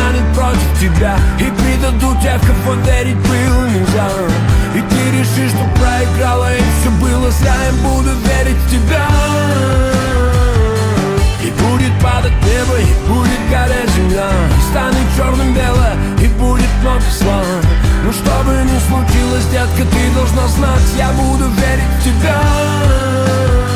восстанет 0.06 0.36
против 0.36 0.80
тебя. 0.80 1.18
И 1.40 1.44
предадут 1.44 2.22
тех, 2.22 2.40
кого 2.42 2.74
верить 2.86 3.18
было 3.18 3.68
нельзя. 3.68 4.10
И 4.76 4.82
ты 4.82 5.20
решишь, 5.20 5.52
что 5.52 5.66
проиграла 5.80 6.56
и 6.56 6.62
все 6.80 6.90
было 7.02 7.32
зря. 7.32 7.56
Я 7.66 7.72
буду 7.88 8.10
верить 8.10 8.58
в 8.58 8.70
тебя. 8.70 9.08
И 11.44 11.52
будет 11.52 12.00
падать 12.02 12.34
небо, 12.44 12.80
и 12.80 13.08
будет 13.08 13.50
гореть 13.50 13.90
земля. 13.96 14.30
И 14.58 14.72
станет 14.72 15.08
черным 15.16 15.54
белое, 15.54 15.96
и 16.22 16.28
будет 16.40 16.70
много 16.82 17.02
зла. 17.20 17.42
Но 18.04 18.12
что 18.12 18.44
бы 18.44 18.54
ни 18.64 18.80
случилось, 18.88 19.46
детка, 19.52 19.84
ты 19.92 20.14
должна 20.14 20.48
знать 20.48 20.82
Я 20.96 21.10
буду 21.10 21.46
верить 21.46 21.84
в 22.00 22.04
тебя 22.04 23.75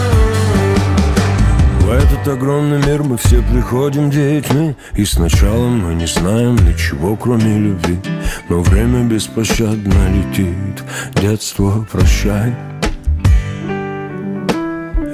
в 1.89 1.91
этот 1.91 2.28
огромный 2.28 2.78
мир 2.86 3.02
мы 3.02 3.17
все 3.17 3.41
приходим 3.41 4.12
детьми 4.12 4.75
И 4.93 5.06
сначала 5.06 5.67
мы 5.67 5.95
не 5.95 6.06
знаем 6.06 6.56
ничего, 6.56 7.15
кроме 7.15 7.58
любви. 7.58 7.97
Но 8.47 8.62
время 8.62 9.06
беспощадно 9.06 10.12
летит 10.13 10.84
Детство, 11.19 11.88
прощай. 11.91 12.54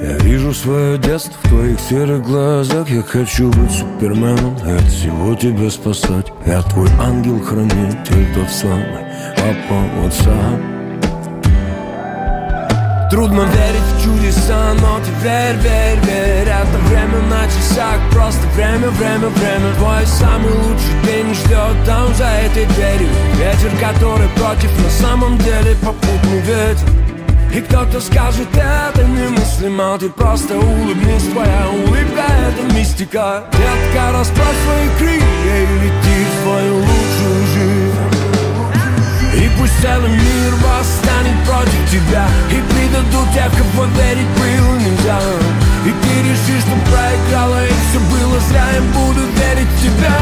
Я 0.02 0.18
вижу 0.18 0.52
свое 0.52 0.98
детство 0.98 1.38
в 1.44 1.48
твоих 1.48 1.80
серых 1.80 2.22
глазах 2.22 2.90
Я 2.90 3.02
хочу 3.02 3.50
быть 3.52 3.72
суперменом 3.72 4.56
и 4.56 4.70
от 4.72 4.84
всего 4.84 5.34
тебя 5.34 5.70
спасать. 5.70 6.26
Я 6.44 6.60
твой 6.60 6.90
ангел-хранитель, 7.00 8.34
тот 8.34 8.50
самый 8.50 9.06
папа 9.36 9.80
WhatsApp 10.04 10.75
Трудно 13.10 13.42
верить 13.42 13.82
в 13.94 14.04
чудеса, 14.04 14.74
но 14.80 14.98
ты 14.98 15.10
верь, 15.22 15.56
верь, 15.56 16.48
Это 16.48 16.78
время 16.88 17.20
на 17.30 17.46
часах, 17.46 18.00
просто 18.10 18.44
время, 18.56 18.88
время, 18.90 19.28
время. 19.28 19.72
Твой 19.78 20.04
самый 20.06 20.52
лучший 20.52 20.94
день 21.04 21.32
ждет 21.32 21.76
там 21.86 22.12
за 22.14 22.26
этой 22.26 22.66
дверью. 22.66 23.08
Ветер, 23.34 23.70
который 23.78 24.28
против, 24.30 24.70
на 24.82 24.90
самом 24.90 25.38
деле 25.38 25.76
попутный 25.84 26.40
ветер. 26.40 26.88
И 27.54 27.60
кто-то 27.60 28.00
скажет, 28.00 28.48
это 28.52 29.04
немыслимо 29.04 29.96
Ты 29.98 30.10
просто 30.10 30.58
улыбнись, 30.58 31.28
твоя 31.32 31.68
улыбка 31.70 32.24
это 32.26 32.74
мистика. 32.74 33.44
Детка, 33.52 34.12
расправь 34.12 34.56
свои 34.64 34.88
крылья 34.98 35.56
и 35.62 35.78
лети 35.84 36.26
в 36.26 36.42
свою 36.42 36.82
и 36.82 36.95
пусть 39.58 39.80
целый 39.80 40.10
мир 40.10 40.54
восстанет 40.56 41.38
против 41.46 41.90
тебя 41.90 42.26
И 42.50 42.60
предадут 42.72 43.32
тех, 43.32 43.50
кого 43.50 43.84
верить 43.96 44.28
было 44.36 44.76
нельзя 44.78 45.20
И 45.84 45.90
ты 45.90 46.12
решишь, 46.22 46.62
что 46.62 46.76
проиграла 46.90 47.64
и 47.64 47.72
все 47.88 48.00
было 48.00 48.40
зря 48.48 48.66
Я 48.74 48.82
буду 48.82 49.20
верить 49.20 49.68
в 49.68 49.82
тебя 49.82 50.16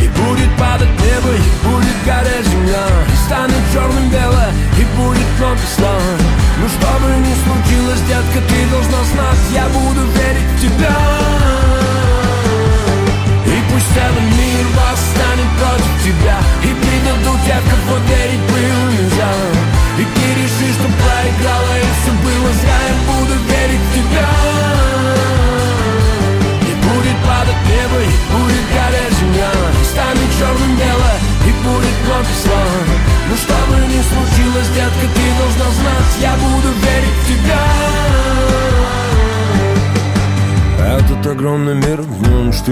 И 0.00 0.08
будет 0.08 0.56
падать 0.58 0.88
небо, 0.88 1.30
и 1.34 1.66
будет 1.66 1.98
гореть 2.06 2.46
земля 2.46 2.86
И 3.12 3.16
станет 3.26 3.62
черным 3.72 4.08
белое, 4.10 4.52
и 4.78 4.84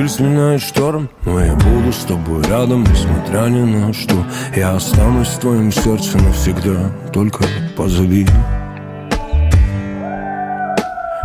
штиль 0.01 0.09
сменяет 0.09 0.63
шторм. 0.63 1.11
Но 1.25 1.41
я 1.41 1.55
буду 1.55 1.93
с 1.93 2.05
тобой 2.05 2.43
рядом, 2.45 2.85
несмотря 2.85 3.49
ни 3.49 3.61
на 3.61 3.93
что. 3.93 4.15
Я 4.57 4.77
останусь 4.77 5.29
в 5.29 5.41
твоем 5.41 5.71
сердце 5.73 6.17
навсегда, 6.19 6.91
только 7.13 7.45
позови. 7.77 8.27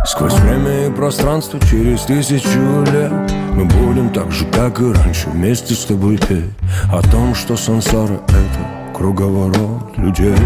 Сквозь 0.04 0.34
время 0.34 0.86
и 0.86 0.90
пространство 0.90 1.58
через 1.58 2.02
тысячу 2.02 2.84
лет 2.92 3.12
Мы 3.54 3.64
будем 3.64 4.10
так 4.10 4.30
же, 4.30 4.46
как 4.46 4.80
и 4.80 4.92
раньше, 4.92 5.28
вместе 5.30 5.74
с 5.74 5.84
тобой 5.84 6.16
петь 6.16 6.44
О 6.92 7.02
том, 7.10 7.34
что 7.34 7.56
сансара— 7.56 8.20
это 8.28 8.94
круговорот 8.94 9.98
людей 9.98 10.36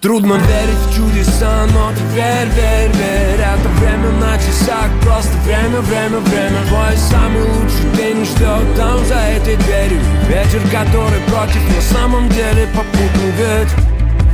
Трудно 0.00 0.32
верить 0.32 0.78
в 0.88 0.96
чудеса, 0.96 1.66
но 1.74 1.92
ты 1.92 2.02
верь, 2.14 2.48
верь, 2.56 2.90
верь. 2.96 3.38
Это 3.38 3.68
время 3.68 4.08
на 4.12 4.38
часах, 4.38 4.88
просто 5.02 5.30
время, 5.44 5.80
время, 5.82 6.18
время. 6.20 6.56
Твой 6.68 6.96
самый 6.96 7.42
лучший 7.42 7.90
день 7.98 8.24
ждет 8.24 8.76
там 8.78 9.04
за 9.04 9.16
этой 9.16 9.56
дверью. 9.56 10.00
Ветер, 10.26 10.62
который 10.72 11.20
против, 11.28 11.60
на 11.76 11.82
самом 11.82 12.30
деле 12.30 12.66
попутный 12.74 13.30
ветер. 13.32 13.78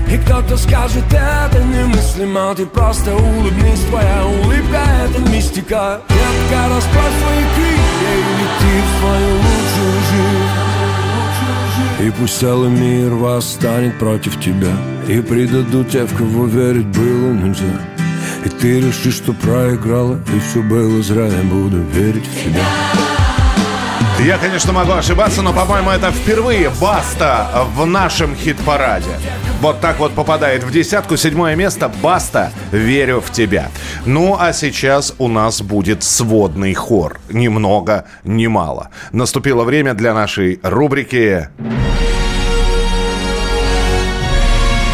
И 0.09 0.17
кто-то 0.19 0.57
скажет, 0.57 1.03
это 1.13 1.61
немыслимо 1.65 2.55
Ты 2.55 2.65
просто 2.65 3.13
улыбнись, 3.17 3.81
твоя 3.91 4.25
улыбка 4.25 4.85
это 5.05 5.19
мистика. 5.33 6.01
Детка, 6.09 6.69
расправь 6.69 7.13
свои 7.25 7.45
крылья 7.57 8.13
и 8.15 8.23
лети 8.39 8.85
в 8.87 9.01
свою 9.01 9.35
лучшую 9.35 9.93
жизнь 10.13 10.46
И 12.01 12.11
пусть 12.11 12.39
целый 12.39 12.71
мир 12.71 13.15
восстанет 13.15 13.99
против 13.99 14.39
тебя 14.39 14.77
И 15.09 15.21
предадут 15.21 15.91
тех, 15.91 16.11
в 16.11 16.17
кого 16.17 16.47
верить 16.47 16.87
было 16.89 17.33
нельзя. 17.33 17.81
И 18.45 18.49
ты 18.51 18.81
решишь, 18.81 19.15
что 19.15 19.33
проиграла 19.33 20.21
И 20.35 20.39
все 20.41 20.63
было 20.63 21.03
зря, 21.03 21.27
я 21.27 21.43
буду 21.43 21.79
верить 21.79 22.27
в 22.27 22.45
тебя 22.45 23.16
Я, 24.19 24.39
конечно, 24.39 24.73
могу 24.73 24.93
ошибаться, 24.93 25.43
но, 25.43 25.53
по-моему, 25.53 25.91
это 25.91 26.11
впервые 26.11 26.71
Баста 26.81 27.67
в 27.75 27.85
нашем 27.87 28.35
хит-параде. 28.35 29.11
Вот 29.61 29.81
так 29.81 29.99
вот 29.99 30.15
попадает 30.15 30.65
в 30.65 30.71
десятку. 30.71 31.17
Седьмое 31.17 31.55
место 31.55 31.89
Баста 32.03 32.51
«Верю 32.73 33.21
в 33.21 33.31
тебя». 33.31 33.69
Ну, 34.05 34.37
а 34.39 34.53
сейчас 34.53 35.15
у 35.19 35.29
нас 35.29 35.61
будет 35.61 36.03
сводный 36.03 36.75
хор. 36.75 37.21
Ни 37.31 37.49
много, 37.49 38.07
ни 38.25 38.47
мало. 38.47 38.91
Наступило 39.13 39.65
время 39.65 39.95
для 39.95 40.15
нашей 40.15 40.61
рубрики 40.63 41.49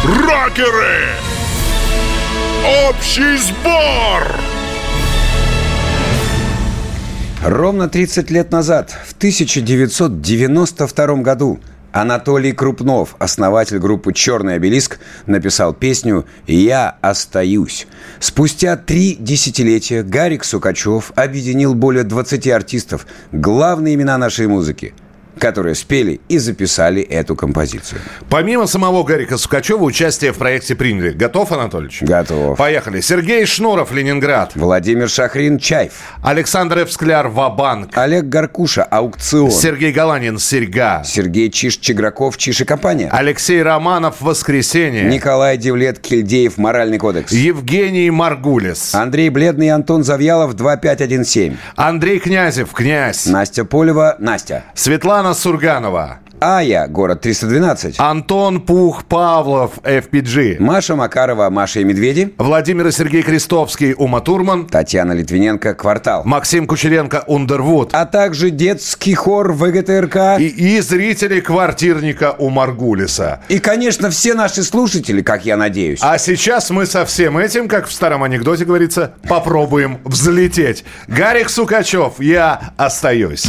Рокеры! 0.03 1.07
Общий 2.89 3.37
сбор! 3.37 4.52
Ровно 7.43 7.89
30 7.89 8.31
лет 8.31 8.53
назад, 8.53 8.91
в 9.05 9.11
1992 9.17 11.15
году, 11.17 11.59
Анатолий 11.91 12.53
Крупнов, 12.53 13.17
основатель 13.19 13.79
группы 13.79 14.13
«Черный 14.13 14.55
обелиск», 14.55 15.01
написал 15.25 15.73
песню 15.73 16.25
«Я 16.47 16.95
остаюсь». 17.01 17.85
Спустя 18.21 18.77
три 18.77 19.17
десятилетия 19.19 20.03
Гарик 20.03 20.45
Сукачев 20.45 21.11
объединил 21.15 21.75
более 21.75 22.05
20 22.05 22.47
артистов, 22.47 23.05
главные 23.33 23.95
имена 23.95 24.17
нашей 24.17 24.47
музыки, 24.47 24.93
которые 25.43 25.75
спели 25.75 26.21
и 26.29 26.37
записали 26.37 27.01
эту 27.01 27.35
композицию. 27.35 27.99
Помимо 28.29 28.65
самого 28.65 29.03
Гарика 29.03 29.37
Сукачева, 29.37 29.83
участие 29.83 30.31
в 30.31 30.37
проекте 30.37 30.73
приняли. 30.73 31.11
Готов, 31.11 31.51
Анатольевич? 31.51 32.01
Готов. 32.03 32.57
Поехали. 32.57 33.01
Сергей 33.01 33.45
Шнуров, 33.45 33.91
Ленинград. 33.91 34.53
Владимир 34.55 35.09
Шахрин 35.09 35.59
«Чайф», 35.59 35.91
Александр 36.23 36.83
Эвскляр, 36.83 37.27
Вабанк. 37.27 37.89
Олег 37.97 38.23
Гаркуша 38.23 38.83
«Аукцион», 38.83 39.51
Сергей 39.51 39.91
Галанин, 39.91 40.39
Серьга. 40.39 41.03
Сергей 41.03 41.49
Чиш-Чиграков 41.49 42.37
«Чиш 42.37 42.61
и 42.61 42.63
компания», 42.63 43.09
Алексей 43.11 43.61
Романов, 43.61 44.21
Воскресенье. 44.21 45.03
Николай 45.03 45.57
Девлет 45.57 45.99
Кильдеев 45.99 46.57
«Моральный 46.57 46.99
кодекс», 46.99 47.33
Евгений 47.33 48.09
Маргулис. 48.11 48.95
Андрей 48.95 49.27
Бледный 49.27 49.71
Антон 49.71 50.05
Завьялов 50.05 50.53
2517. 50.53 51.57
Андрей 51.75 52.19
Князев, 52.19 52.71
князь. 52.71 53.25
Настя 53.25 53.65
Полева, 53.65 54.15
Настя. 54.19 54.63
Светлана 54.73 55.32
Сурганова. 55.33 56.19
Ая, 56.45 56.87
город 56.89 57.21
312. 57.21 57.95
Антон 57.99 58.59
Пух 58.59 59.05
Павлов, 59.05 59.77
FPG. 59.83 60.57
Маша 60.59 60.93
Макарова, 60.97 61.49
Маша 61.49 61.79
и 61.79 61.85
Медведи. 61.85 62.33
Владимир 62.37 62.87
и 62.87 62.91
Сергей 62.91 63.21
Крестовский, 63.23 63.93
Ума 63.97 64.19
Турман. 64.19 64.67
Татьяна 64.67 65.13
Литвиненко, 65.13 65.73
Квартал. 65.73 66.23
Максим 66.25 66.67
Кучеренко, 66.67 67.23
Ундервуд. 67.27 67.91
А 67.93 68.05
также 68.05 68.49
детский 68.49 69.15
хор 69.15 69.53
ВГТРК. 69.53 70.37
И, 70.37 70.47
И, 70.47 70.77
и 70.77 70.81
зрители 70.81 71.39
квартирника 71.39 72.35
у 72.37 72.49
Маргулиса. 72.49 73.39
конечно, 73.59 74.09
все 74.09 74.33
наши 74.33 74.63
слушатели, 74.63 75.21
как 75.21 75.45
я 75.45 75.55
надеюсь. 75.55 75.99
А 76.01 76.17
сейчас 76.17 76.69
мы 76.71 76.85
со 76.85 77.05
всем 77.05 77.37
этим, 77.37 77.69
как 77.69 77.87
в 77.87 77.93
старом 77.93 78.21
анекдоте 78.21 78.65
говорится, 78.65 79.13
попробуем 79.29 79.99
взлететь. 80.03 80.83
Гарик 81.07 81.49
Сукачев, 81.49 82.19
я 82.19 82.73
остаюсь. 82.75 83.45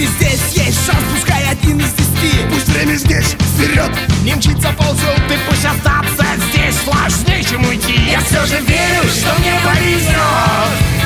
И 0.00 0.06
здесь 0.06 0.40
есть 0.52 0.86
шанс, 0.86 1.04
пускай 1.14 1.44
один 1.50 1.78
из 1.78 1.92
десяти. 1.92 2.48
Пусть 2.50 2.68
время 2.68 2.94
здесь, 2.94 3.36
вперед, 3.54 3.90
не 4.22 4.34
мчится 4.34 4.72
ползет 4.72 5.20
Ты 5.28 5.34
пусть 5.48 5.64
остаться 5.64 6.26
здесь. 6.50 6.76
Сложнее, 6.84 7.44
чем 7.44 7.64
уйти. 7.66 8.10
Я 8.10 8.20
все 8.20 8.44
же 8.46 8.60
верю, 8.62 9.02
что 9.08 9.38
мне 9.40 9.52
повезет 9.62 10.99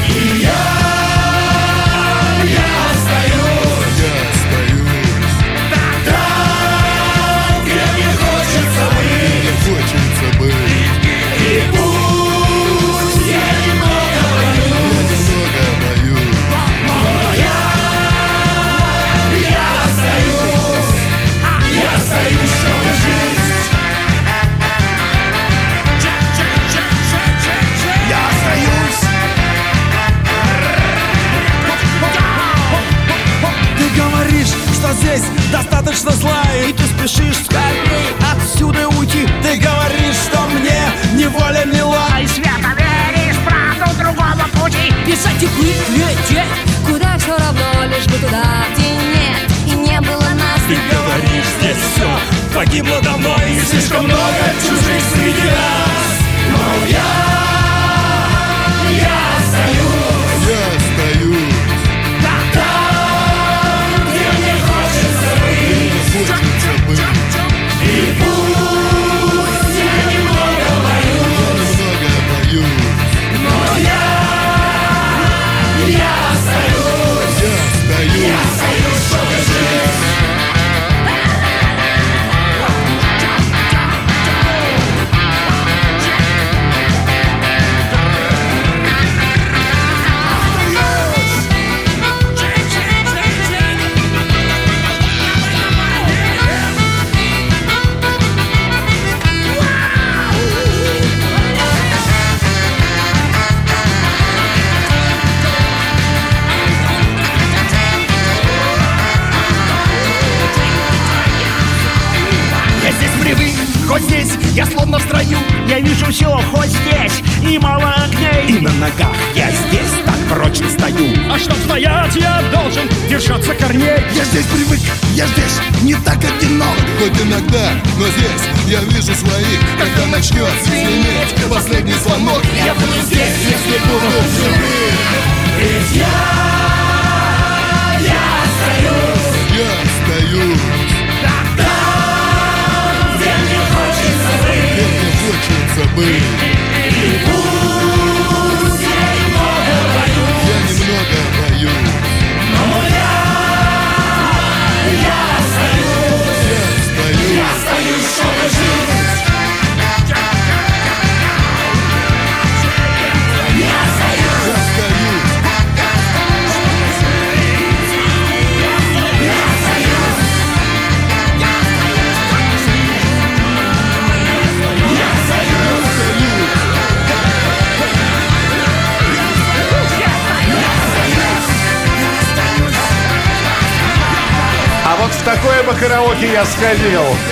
достаточно 35.55 36.11
зла 36.11 36.43
И 36.67 36.73
ты 36.73 36.83
спешишь 36.85 37.45
скорей 37.45 38.07
отсюда 38.33 38.89
уйти 38.89 39.27
Ты 39.43 39.57
говоришь, 39.59 40.17
что 40.27 40.41
мне 40.49 40.81
неволя 41.15 41.65
мила 41.65 42.09
И 42.21 42.27
свято 42.27 42.71
веришь 42.77 43.39
правду 43.47 43.97
другого 43.97 44.47
пути. 44.55 44.93
Бежать 45.07 45.43
и 45.43 45.47
лететь 45.47 46.49
Куда 46.87 47.17
все 47.19 47.37
равно, 47.37 47.85
лишь 47.87 48.07
бы 48.07 48.19
туда, 48.19 48.45
где 48.73 48.91
нет 48.91 49.51
И 49.67 49.71
не 49.71 50.01
было 50.01 50.29
нас 50.43 50.61
Ты 50.67 50.77
говоришь, 50.91 51.51
здесь 51.61 51.83
все 51.95 52.09
погибло 52.55 53.01
давно 53.01 53.37
И 53.49 53.61
слишком 53.61 54.05
много 54.05 54.45
чужих 54.61 55.03
среди 55.13 55.49
нас 55.59 56.15
Но 56.51 56.87
я, 56.89 57.13
я 59.01 59.19
остаюсь. 59.39 59.84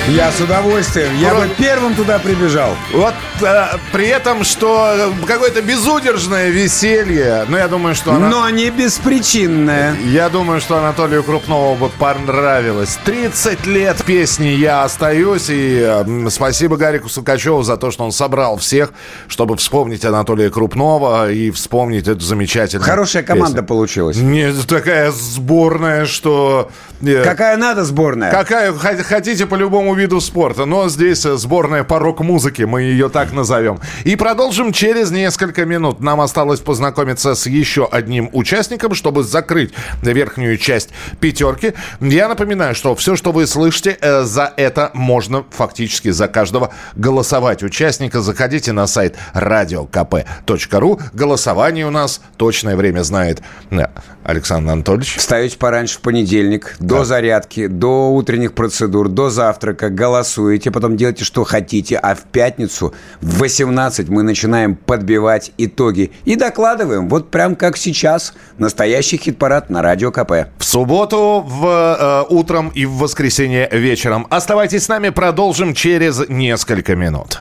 Я 0.09 0.33
с 0.33 0.41
удовольствием. 0.41 1.17
Я 1.21 1.33
бы 1.33 1.49
первым 1.57 1.95
туда 1.95 2.19
прибежал. 2.19 2.77
Вот 2.93 3.15
э, 3.41 3.65
при 3.93 4.09
этом, 4.09 4.43
что 4.43 5.13
э, 5.23 5.27
какое-то 5.27 5.63
безудержное 5.63 6.51
веселье. 6.51 7.45
Но 7.49 7.57
я 7.57 7.69
думаю, 7.69 7.95
что 7.95 8.13
она... 8.13 8.29
Но 8.29 8.51
не 8.51 8.71
беспричинное. 8.71 9.95
Я 10.07 10.29
думаю, 10.29 10.61
что 10.61 10.77
Анатолию 10.77 11.23
Крупнову 11.23 11.77
бы 11.77 11.89
понравилось. 11.89 12.99
30 13.05 13.65
лет 13.67 14.05
песни 14.05 14.47
«Я 14.49 14.83
остаюсь». 14.83 15.47
И 15.49 15.79
э, 15.81 16.29
спасибо 16.31 16.77
Гарику 16.77 17.09
Сукачеву 17.09 17.63
за 17.63 17.77
то, 17.77 17.93
что 17.93 18.05
он 18.05 18.11
собрал 18.11 18.57
всех, 18.59 18.93
чтобы 19.29 19.57
вспомнить 19.57 20.05
Анатолия 20.05 20.51
Крупнова 20.51 21.31
и 21.31 21.53
вспомнить 21.53 22.09
эту 22.09 22.21
замечательную 22.21 22.85
Хорошая 22.91 23.23
команда 23.23 23.53
песню. 23.59 23.69
получилась. 23.69 24.17
Нет, 24.17 24.57
такая 24.67 25.13
сборная, 25.13 26.07
что... 26.07 26.71
э, 27.01 27.23
Какая 27.23 27.57
надо 27.57 27.85
сборная? 27.85 28.33
Какая 28.33 28.73
хотите 28.73 29.47
по 29.47 29.55
любому 29.55 29.93
виду 30.03 30.21
спорта, 30.21 30.65
но 30.65 30.89
здесь 30.89 31.25
э, 31.25 31.37
сборная 31.37 31.85
по 31.85 31.99
рок-музыке, 31.99 32.67
мы 32.67 32.83
ее 32.83 33.09
так 33.09 33.33
назовем. 33.33 33.81
И 34.05 34.17
продолжим 34.17 34.73
через 34.73 35.11
несколько 35.11 35.65
минут. 35.65 36.01
Нам 36.01 36.21
осталось 36.21 36.61
познакомиться 36.61 37.35
с 37.35 37.47
еще 37.47 37.89
одним 37.91 38.29
участником, 38.33 38.95
чтобы 38.95 39.23
закрыть 39.23 39.73
верхнюю 40.03 40.59
часть 40.59 40.91
пятерки. 41.21 41.75
Я 42.01 42.29
напоминаю, 42.29 42.75
что 42.75 42.95
все, 42.95 43.17
что 43.17 43.33
вы 43.33 43.47
слышите, 43.47 43.97
э, 44.01 44.23
за 44.25 44.53
это 44.57 44.91
можно 44.95 45.45
фактически 45.51 46.11
за 46.11 46.29
каждого 46.29 46.71
голосовать. 46.97 47.63
Участника 47.63 48.21
заходите 48.21 48.73
на 48.73 48.87
сайт 48.87 49.17
radiokp.ru. 49.35 51.03
Голосование 51.13 51.87
у 51.87 51.91
нас, 51.91 52.21
точное 52.37 52.77
время 52.77 53.03
знает 53.03 53.43
э, 53.71 53.87
Александр 54.25 54.73
Анатольевич. 54.73 55.17
Встаете 55.17 55.57
пораньше 55.59 55.99
в 55.99 56.01
понедельник, 56.01 56.77
до 56.81 57.05
зарядки, 57.05 57.67
до 57.67 58.13
утренних 58.13 58.53
процедур, 58.55 59.09
до 59.09 59.31
завтрака, 59.31 59.82
голосуете, 59.91 60.71
потом 60.71 60.97
делаете, 60.97 61.25
что 61.25 61.45
хотите, 61.45 61.97
а 61.97 62.15
в 62.15 62.23
пятницу 62.23 62.95
в 63.21 63.39
18 63.39 64.09
мы 64.09 64.23
начинаем 64.23 64.77
подбивать 64.77 65.53
итоги 65.59 66.13
и 66.25 66.37
докладываем, 66.37 67.09
вот 67.09 67.31
прям 67.31 67.57
как 67.57 67.77
сейчас, 67.77 68.35
настоящий 68.59 69.17
хит-парад 69.17 69.71
на 69.71 69.83
Радио 69.83 70.11
КП. 70.11 70.49
В 70.59 70.65
субботу 70.65 71.45
в, 71.47 71.67
э, 71.67 72.25
утром 72.35 72.69
и 72.69 72.85
в 72.85 72.99
воскресенье 72.99 73.69
вечером. 73.71 74.27
Оставайтесь 74.31 74.85
с 74.85 74.89
нами, 74.89 75.11
продолжим 75.11 75.75
через 75.75 76.29
несколько 76.29 76.97
минут. 76.97 77.39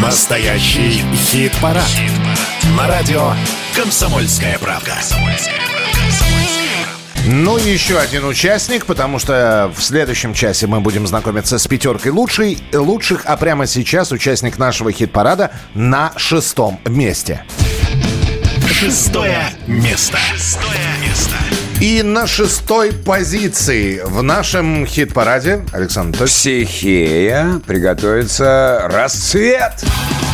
Настоящий 0.00 1.02
хит-парад. 1.14 1.82
На 2.76 2.86
радио 2.86 3.32
«Комсомольская 3.74 4.58
правда». 4.58 4.94
Ну 7.26 7.58
и 7.58 7.70
еще 7.70 7.98
один 7.98 8.26
участник, 8.26 8.84
потому 8.84 9.18
что 9.18 9.72
в 9.74 9.82
следующем 9.82 10.34
часе 10.34 10.66
мы 10.66 10.80
будем 10.80 11.06
знакомиться 11.06 11.58
с 11.58 11.66
пятеркой 11.66 12.12
лучшей, 12.12 12.58
лучших, 12.72 13.22
а 13.24 13.36
прямо 13.36 13.66
сейчас 13.66 14.12
участник 14.12 14.58
нашего 14.58 14.92
хит-парада 14.92 15.50
на 15.74 16.12
шестом 16.16 16.80
месте. 16.84 17.42
Шестое 18.70 19.46
место. 19.66 20.18
Шестое 20.34 20.78
место. 21.02 21.36
И 21.80 22.02
на 22.02 22.26
шестой 22.26 22.92
позиции 22.92 24.00
в 24.04 24.22
нашем 24.22 24.86
хит-параде, 24.86 25.64
Александр, 25.72 26.26
Психея, 26.26 27.60
приготовится 27.66 28.82
расцвет. 28.86 29.82
Беспричинный 29.82 30.33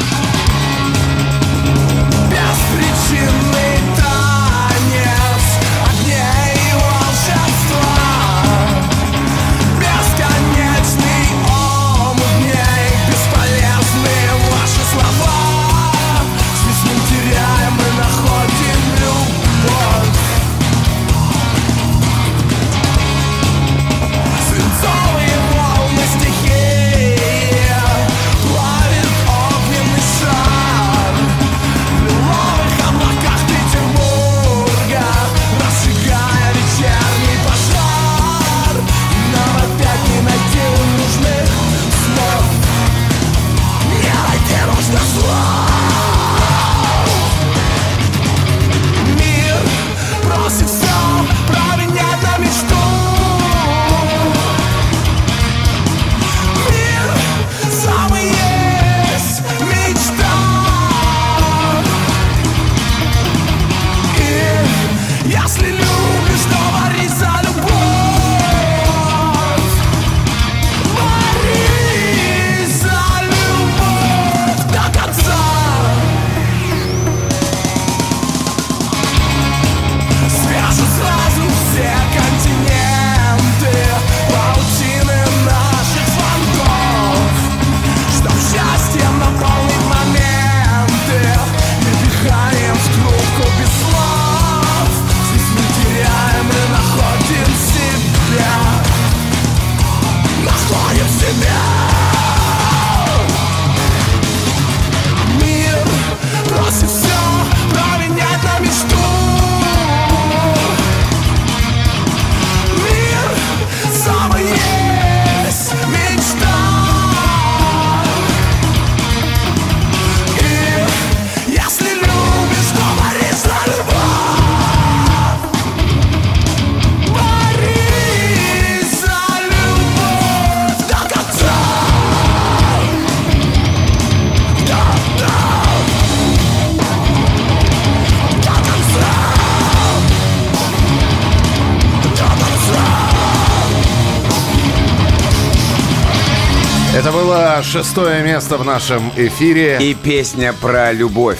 шестое 147.62 148.22
место 148.22 148.56
в 148.56 148.64
нашем 148.64 149.10
эфире. 149.16 149.78
И 149.80 149.94
песня 149.94 150.52
про 150.52 150.92
любовь. 150.92 151.38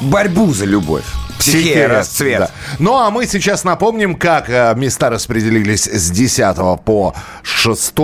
Борьбу 0.00 0.52
за 0.52 0.64
любовь. 0.64 1.04
Психея, 1.38 1.88
расцвет. 1.88 2.38
Да. 2.40 2.50
Ну 2.78 2.98
а 2.98 3.10
мы 3.10 3.26
сейчас 3.26 3.64
напомним, 3.64 4.14
как 4.14 4.50
э, 4.50 4.74
места 4.76 5.08
распределились 5.08 5.86
с 5.86 6.10
10 6.10 6.56
по 6.84 7.14
6 7.42 7.94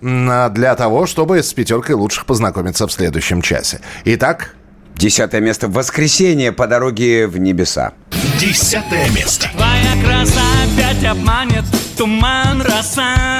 м, 0.00 0.54
для 0.54 0.74
того, 0.76 1.06
чтобы 1.06 1.42
с 1.42 1.52
пятеркой 1.52 1.96
лучших 1.96 2.26
познакомиться 2.26 2.86
в 2.86 2.92
следующем 2.92 3.42
часе. 3.42 3.80
Итак, 4.04 4.54
Десятое 4.96 5.40
место. 5.40 5.66
Воскресенье 5.66 6.52
по 6.52 6.68
дороге 6.68 7.26
в 7.26 7.36
небеса. 7.36 7.94
Десятое 8.38 9.10
место. 9.10 9.48
Твоя 9.52 10.04
краса 10.04 10.40
опять 10.64 11.04
обманет 11.04 11.64
туман 11.98 12.62
роса 12.62 13.38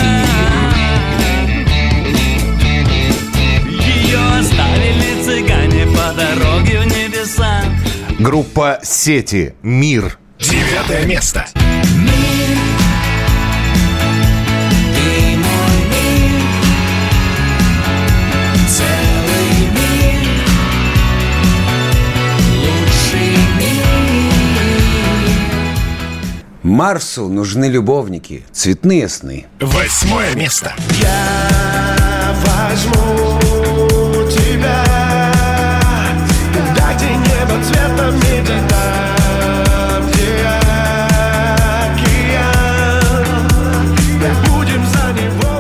дороге 6.17 6.81
в 6.81 6.87
небеса 6.87 7.63
группа 8.19 8.81
«Сети. 8.83 9.55
Мир». 9.63 10.19
Девятое 10.39 11.07
место. 11.07 11.47
Мир, 11.55 12.59
ты 14.95 15.37
мой 15.37 15.77
мир, 15.91 16.43
целый 18.69 19.71
мир, 19.71 20.23
лучший 22.59 23.37
мир. 23.59 23.87
Марсу 26.63 27.29
нужны 27.29 27.67
любовники, 27.67 28.45
цветные 28.53 29.09
сны. 29.09 29.47
Восьмое 29.61 30.35
место. 30.35 30.75
Я 31.01 32.35
возьму 32.45 33.41
тебя 34.31 35.24
него 37.55 37.99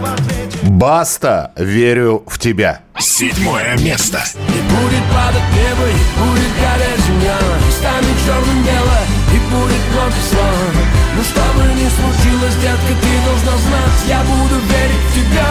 в 0.00 0.04
ответе 0.04 0.64
Баста, 0.84 1.52
верю 1.56 2.24
в 2.26 2.38
тебя. 2.38 2.80
Седьмое 2.98 3.76
место. 3.78 4.22
И 4.34 4.60
будет 4.74 5.04
падать 5.12 5.48
небо, 5.54 5.86
и 5.88 6.02
будет 6.18 6.52
гореть 6.60 7.00
земля 7.06 7.38
И 7.66 7.70
станет 7.70 8.16
черным 8.26 8.62
бело, 8.64 8.98
и 9.32 9.38
будет 9.50 9.84
много 9.92 10.18
слов 10.28 10.74
Но 11.16 11.22
что 11.22 11.42
бы 11.56 11.62
ни 11.74 11.88
случилось, 11.88 12.56
детка, 12.56 12.92
ты 13.00 13.10
должна 13.24 13.56
знать 13.58 13.98
Я 14.08 14.20
буду 14.22 14.56
верить 14.56 15.04
в 15.08 15.14
тебя 15.14 15.48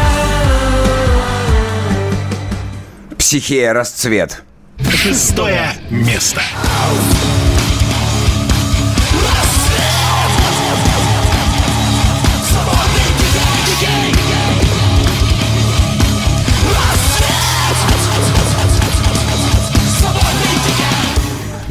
Психея 3.17 3.73
расцвет. 3.73 4.43
Шестое 4.93 5.73
место. 5.89 6.41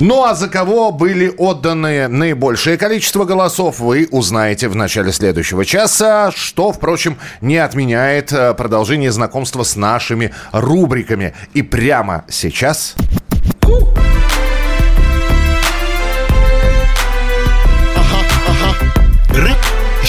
Ну 0.02 0.24
а 0.24 0.34
за 0.34 0.48
кого 0.48 0.90
были 0.90 1.32
отданы 1.38 2.08
наибольшее 2.08 2.76
количество 2.76 3.24
голосов, 3.24 3.78
вы 3.78 4.08
узнаете 4.10 4.66
в 4.66 4.74
начале 4.74 5.12
следующего 5.12 5.64
часа, 5.64 6.32
что, 6.34 6.72
впрочем, 6.72 7.18
не 7.40 7.56
отменяет 7.58 8.32
э, 8.32 8.52
продолжение 8.54 9.12
знакомства 9.12 9.62
с 9.62 9.76
нашими 9.76 10.34
рубриками. 10.50 11.34
И 11.54 11.62
прямо 11.62 12.24
сейчас... 12.28 12.96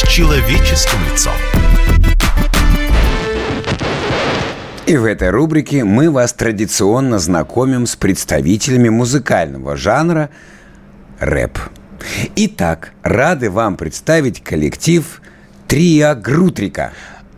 Человеческим 0.10 1.00
лицом. 1.12 1.53
И 4.86 4.98
в 4.98 5.06
этой 5.06 5.30
рубрике 5.30 5.86
мы 5.86 6.12
вас 6.12 6.34
традиционно 6.34 7.18
знакомим 7.18 7.86
с 7.86 7.96
представителями 7.96 8.90
музыкального 8.90 9.78
жанра 9.78 10.30
рэп. 11.20 11.58
Итак, 12.36 12.92
рады 13.02 13.50
вам 13.50 13.78
представить 13.78 14.44
коллектив 14.44 15.22
Триа 15.70 16.16
Грутрика. 16.16 16.92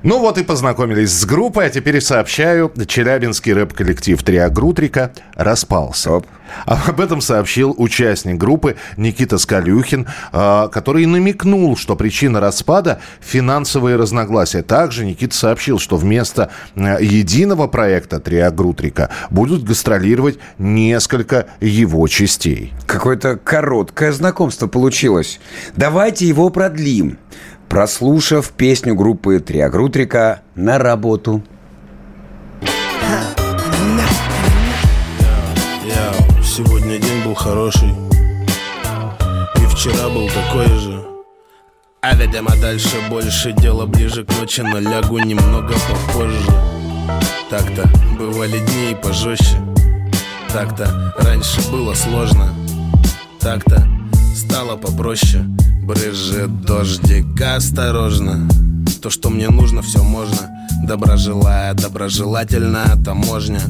Ну 0.05 0.19
вот 0.19 0.37
и 0.37 0.43
познакомились 0.43 1.09
с 1.09 1.25
группой, 1.25 1.65
а 1.65 1.69
теперь 1.71 1.99
сообщаю, 1.99 2.71
челябинский 2.85 3.53
рэп-коллектив 3.53 4.21
Триагрутрика 4.21 5.11
распался. 5.33 6.11
Оп. 6.11 6.27
А 6.67 6.79
Об 6.89 7.01
этом 7.01 7.21
сообщил 7.21 7.73
участник 7.75 8.37
группы 8.37 8.75
Никита 8.97 9.39
Скалюхин, 9.39 10.07
э, 10.31 10.67
который 10.71 11.07
намекнул, 11.07 11.75
что 11.75 11.95
причина 11.95 12.39
распада– 12.39 12.99
финансовые 13.19 13.95
разногласия. 13.95 14.61
Также 14.61 15.05
Никита 15.05 15.35
сообщил, 15.35 15.79
что 15.79 15.97
вместо 15.97 16.51
э, 16.75 16.97
единого 17.01 17.65
проекта 17.65 18.19
Триагрутрика 18.19 19.09
будут 19.31 19.63
гастролировать 19.63 20.37
несколько 20.59 21.47
его 21.59 22.07
частей. 22.07 22.73
Какое-то 22.85 23.37
короткое 23.37 24.11
знакомство 24.11 24.67
получилось. 24.67 25.39
Давайте 25.75 26.27
его 26.27 26.51
продлим, 26.51 27.17
прослушав 27.69 28.51
песню 28.51 28.95
группы 28.95 29.39
Триагрутрика 29.39 30.41
«На 30.55 30.77
работу». 30.77 31.43
Я 35.83 36.13
сегодня 36.43 36.97
день 36.97 37.23
был 37.23 37.33
хороший 37.33 37.89
И 39.55 39.65
вчера 39.67 40.09
был 40.09 40.27
такой 40.29 40.67
же. 40.79 41.03
А 42.01 42.15
видимо 42.15 42.51
дальше 42.61 42.95
больше 43.09 43.51
Дело 43.51 43.85
ближе 43.85 44.25
к 44.25 44.39
ночи, 44.39 44.61
но 44.61 44.79
лягу 44.79 45.17
немного 45.19 45.73
попозже. 45.89 46.51
Так-то 47.49 47.87
бывали 48.17 48.59
дни 48.59 48.91
и 48.91 48.95
пожестче. 48.95 49.57
Так-то 50.51 51.13
раньше 51.17 51.61
было 51.69 51.93
сложно. 51.93 52.53
Так-то 53.39 53.94
стало 54.35 54.75
попроще 54.75 55.43
Брызжет 55.83 56.61
дождик, 56.65 57.41
осторожно 57.41 58.47
То, 59.01 59.09
что 59.09 59.29
мне 59.29 59.49
нужно, 59.49 59.81
все 59.81 60.03
можно 60.03 60.49
Добра 60.83 61.17
желая, 61.17 61.73
доброжелательная 61.73 62.95
таможня 63.03 63.61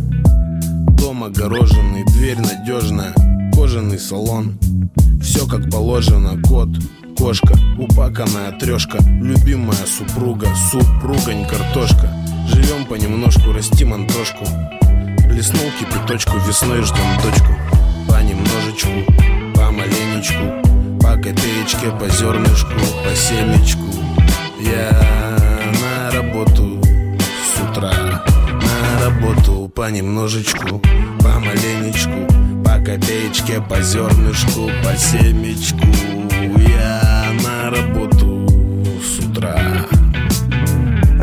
Дом 1.06 1.24
огороженный, 1.24 2.04
дверь 2.06 2.40
надежная, 2.40 3.14
кожаный 3.54 4.00
салон. 4.00 4.58
Все 5.22 5.46
как 5.46 5.70
положено, 5.70 6.42
кот, 6.42 6.70
кошка, 7.16 7.54
упаканная 7.78 8.52
трешка, 8.54 8.98
любимая 9.22 9.86
супруга, 9.86 10.48
супругань, 10.72 11.48
картошка. 11.48 12.12
Живем 12.48 12.86
понемножку, 12.86 13.52
растим 13.52 13.94
антошку. 13.94 14.46
Плеснул 15.30 15.70
кипяточку, 15.80 16.38
весной 16.48 16.82
ждем 16.82 17.22
дочку. 17.22 17.54
Понемножечку, 18.08 18.90
помаленечку, 20.26 21.00
по 21.02 21.16
копеечке, 21.18 21.92
по 22.00 22.10
зернышку, 22.10 22.74
по 23.04 23.16
семечку. 23.16 23.86
Я 24.60 24.92
на 25.82 26.12
работу 26.12 26.82
с 27.54 27.62
утра 27.62 28.24
на 28.62 29.06
работу 29.06 29.70
понемножечку, 29.74 30.82
помаленечку, 31.20 32.28
по 32.64 32.80
копеечке, 32.84 33.62
по 33.62 33.82
зернышку, 33.82 34.70
по 34.84 34.96
семечку. 34.98 35.86
Я 36.58 37.32
на 37.44 37.70
работу 37.70 38.48
с 39.02 39.20
утра. 39.20 39.95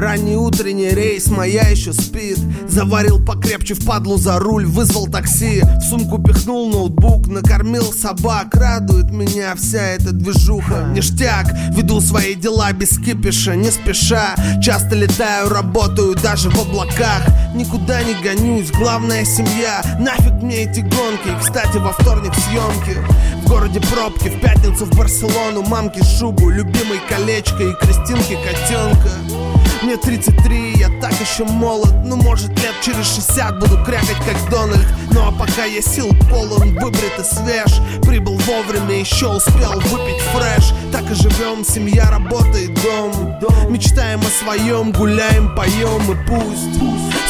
Ранний 0.03 0.35
утренний 0.35 0.89
рейс, 0.89 1.29
моя 1.29 1.63
еще 1.69 1.93
спит. 1.93 2.37
Заварил 2.69 3.25
покрепче 3.25 3.75
в 3.75 3.87
падлу 3.87 4.19
за 4.19 4.41
руль, 4.41 4.67
вызвал 4.67 5.07
такси. 5.07 5.63
В 5.79 5.81
сумку 5.83 6.21
пихнул 6.21 6.69
ноутбук, 6.73 7.29
накормил 7.29 7.93
собак. 7.93 8.53
Радует 8.53 9.13
меня 9.13 9.55
вся 9.55 9.81
эта 9.81 10.11
движуха. 10.11 10.91
Ништяк, 10.93 11.55
веду 11.77 12.01
свои 12.01 12.35
дела 12.35 12.73
без 12.73 12.99
кипиша, 12.99 13.55
не 13.55 13.71
спеша. 13.71 14.35
Часто 14.61 14.97
летаю, 14.97 15.49
работаю 15.51 16.17
даже 16.17 16.51
в 16.51 16.59
облаках. 16.59 17.25
Никуда 17.55 18.03
не 18.03 18.15
гонюсь, 18.15 18.73
главная 18.73 19.25
семья. 19.25 19.85
Нафиг 20.01 20.43
мне 20.43 20.65
эти 20.65 20.81
гонки, 20.81 21.31
кстати 21.41 21.77
во 21.77 21.93
вторник 21.93 22.33
съемки 22.35 22.99
В 23.45 23.49
городе 23.49 23.81
пробки, 23.81 24.31
в 24.31 24.41
пятницу 24.41 24.85
в 24.85 24.99
Барселону. 24.99 25.63
Мамке 25.63 26.03
шубу, 26.03 26.51
любимой 26.51 26.99
колечко 27.09 27.63
и 27.63 27.73
Кристинке 27.75 28.37
котенка 28.45 29.62
мне 29.83 29.97
33, 29.97 30.74
я 30.76 30.89
так 31.01 31.12
еще 31.20 31.45
молод. 31.45 31.93
Ну, 32.05 32.16
может, 32.16 32.51
лет 32.51 32.74
через 32.83 33.07
60 33.14 33.59
буду 33.59 33.78
крякать, 33.85 34.16
как 34.26 34.51
Дональд. 34.51 34.87
Ну, 35.11 35.26
а 35.26 35.33
пока 35.33 35.64
я 35.64 35.80
сил 35.83 36.11
полон, 36.30 36.74
выбрит 36.78 37.18
и 37.18 37.22
свеж. 37.22 37.80
Прибыл 38.03 38.39
вовремя, 38.39 38.99
еще 38.99 39.28
успел 39.28 39.72
выпить 39.80 40.20
фреш. 40.33 40.72
Так 40.93 41.11
и 41.11 41.14
живем, 41.14 41.64
семья, 41.64 42.11
работа 42.11 42.59
и 42.59 42.68
дом. 42.68 43.37
Мечтаем 43.68 44.20
о 44.20 44.45
своем, 44.45 44.93
гуляем, 44.93 45.55
поем 45.55 46.12
и 46.12 46.16
пусть. 46.26 46.80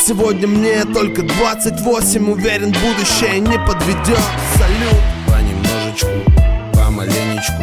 Сегодня 0.04 0.48
мне 0.48 0.84
только 0.84 1.22
28 1.22 2.32
Уверен, 2.32 2.72
будущее 2.72 3.38
не 3.38 3.56
подведет 3.58 4.18
Салют! 4.56 5.00
Понемножечку, 5.28 6.08
помаленечку, 6.74 7.62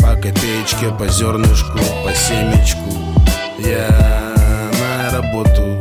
по 0.00 0.14
копеечке, 0.14 0.90
по 0.96 1.08
зернышку, 1.08 1.78
по 2.04 2.14
семечку. 2.14 3.01
Я 3.64 4.34
на 4.80 5.10
работу 5.12 5.78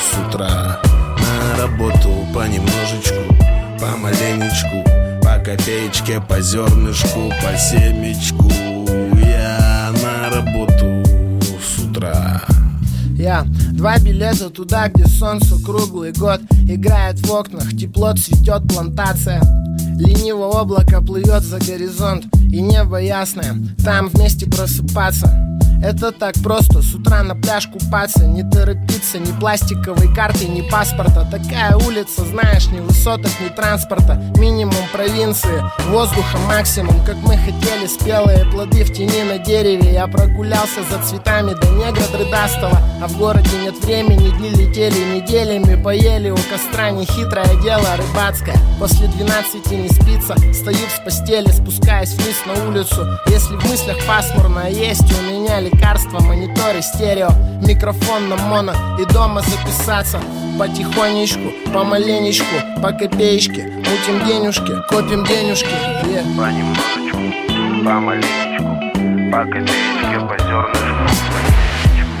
с 0.00 0.26
утра, 0.26 0.80
на 1.18 1.62
работу 1.62 2.08
понемножечку, 2.34 3.34
помаленечку, 3.78 4.82
по 5.20 5.38
копеечке, 5.38 6.22
по 6.26 6.40
зернышку, 6.40 7.30
по 7.42 7.58
семечку. 7.58 8.50
Я 9.22 9.92
на 10.02 10.34
работу 10.34 11.04
с 11.60 11.82
утра. 11.84 12.40
Я 13.18 13.44
два 13.72 13.98
билета 13.98 14.48
туда, 14.48 14.88
где 14.88 15.06
солнце 15.06 15.62
круглый 15.62 16.12
год 16.12 16.40
Играет 16.66 17.18
в 17.18 17.30
окнах, 17.30 17.76
тепло 17.76 18.14
цветет 18.14 18.66
плантация 18.66 19.42
Лениво 19.98 20.46
облако 20.46 21.02
плывет 21.02 21.42
за 21.42 21.58
горизонт 21.58 22.24
и 22.50 22.62
небо 22.62 22.96
ясное 22.96 23.56
Там 23.84 24.08
вместе 24.08 24.46
просыпаться 24.46 25.49
это 25.82 26.12
так 26.12 26.34
просто, 26.42 26.82
с 26.82 26.94
утра 26.94 27.22
на 27.22 27.34
пляж 27.34 27.66
купаться 27.66 28.26
Не 28.26 28.42
торопиться, 28.42 29.18
ни 29.18 29.32
пластиковой 29.38 30.14
карты, 30.14 30.46
ни 30.46 30.62
паспорта. 30.68 31.26
Такая 31.30 31.76
улица, 31.76 32.24
знаешь, 32.24 32.66
ни 32.68 32.80
высоток, 32.80 33.30
ни 33.40 33.48
транспорта. 33.48 34.14
Минимум 34.36 34.74
провинции, 34.92 35.62
воздуха 35.88 36.38
максимум. 36.46 37.04
Как 37.04 37.16
мы 37.16 37.36
хотели, 37.36 37.86
спелые 37.86 38.44
плоды 38.46 38.84
в 38.84 38.92
тени 38.92 39.22
на 39.22 39.38
дереве. 39.38 39.92
Я 39.92 40.06
прогулялся 40.06 40.82
за 40.90 41.02
цветами 41.02 41.54
до 41.54 41.68
негра 41.68 42.04
дрыдастого. 42.12 42.78
А 43.02 43.08
в 43.08 43.16
городе 43.16 43.56
нет 43.62 43.82
времени, 43.82 44.30
дни 44.36 44.50
летели 44.50 45.16
неделями 45.16 45.80
Поели. 45.82 46.30
У 46.30 46.36
костра, 46.36 46.90
нехитрое 46.90 47.60
дело 47.62 47.96
рыбацкое. 47.96 48.56
После 48.78 49.08
12 49.08 49.70
не 49.72 49.88
спится, 49.88 50.34
встают 50.52 50.90
с 50.90 51.00
постели 51.04 51.50
Спускаясь 51.50 52.12
вниз 52.14 52.36
на 52.46 52.68
улицу. 52.68 53.06
Если 53.26 53.56
в 53.56 53.64
мыслях 53.64 53.96
пасмурно, 54.06 54.68
есть 54.68 55.10
у 55.18 55.22
меня 55.30 55.60
лекарства 55.70 56.20
Мониторы, 56.20 56.82
стерео, 56.82 57.30
микрофон 57.66 58.28
на 58.28 58.36
моно 58.36 58.72
И 58.98 59.04
дома 59.12 59.42
записаться. 59.42 60.20
Потихонечку, 60.58 61.52
помаленечку 61.72 62.54
По 62.82 62.92
копеечке, 62.92 63.64
мутим 63.78 64.26
денежки, 64.26 64.72
копим 64.88 65.24
денежки 65.24 65.68
yeah. 66.04 66.24
Понемножечку, 66.36 67.18
помаленечку 67.84 68.64
По 69.32 69.44
копеечке, 69.44 70.20
по 70.28 70.36
зернышку. 70.42 71.34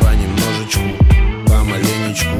Понемножечку, 0.00 1.04
помаленечку 1.46 2.36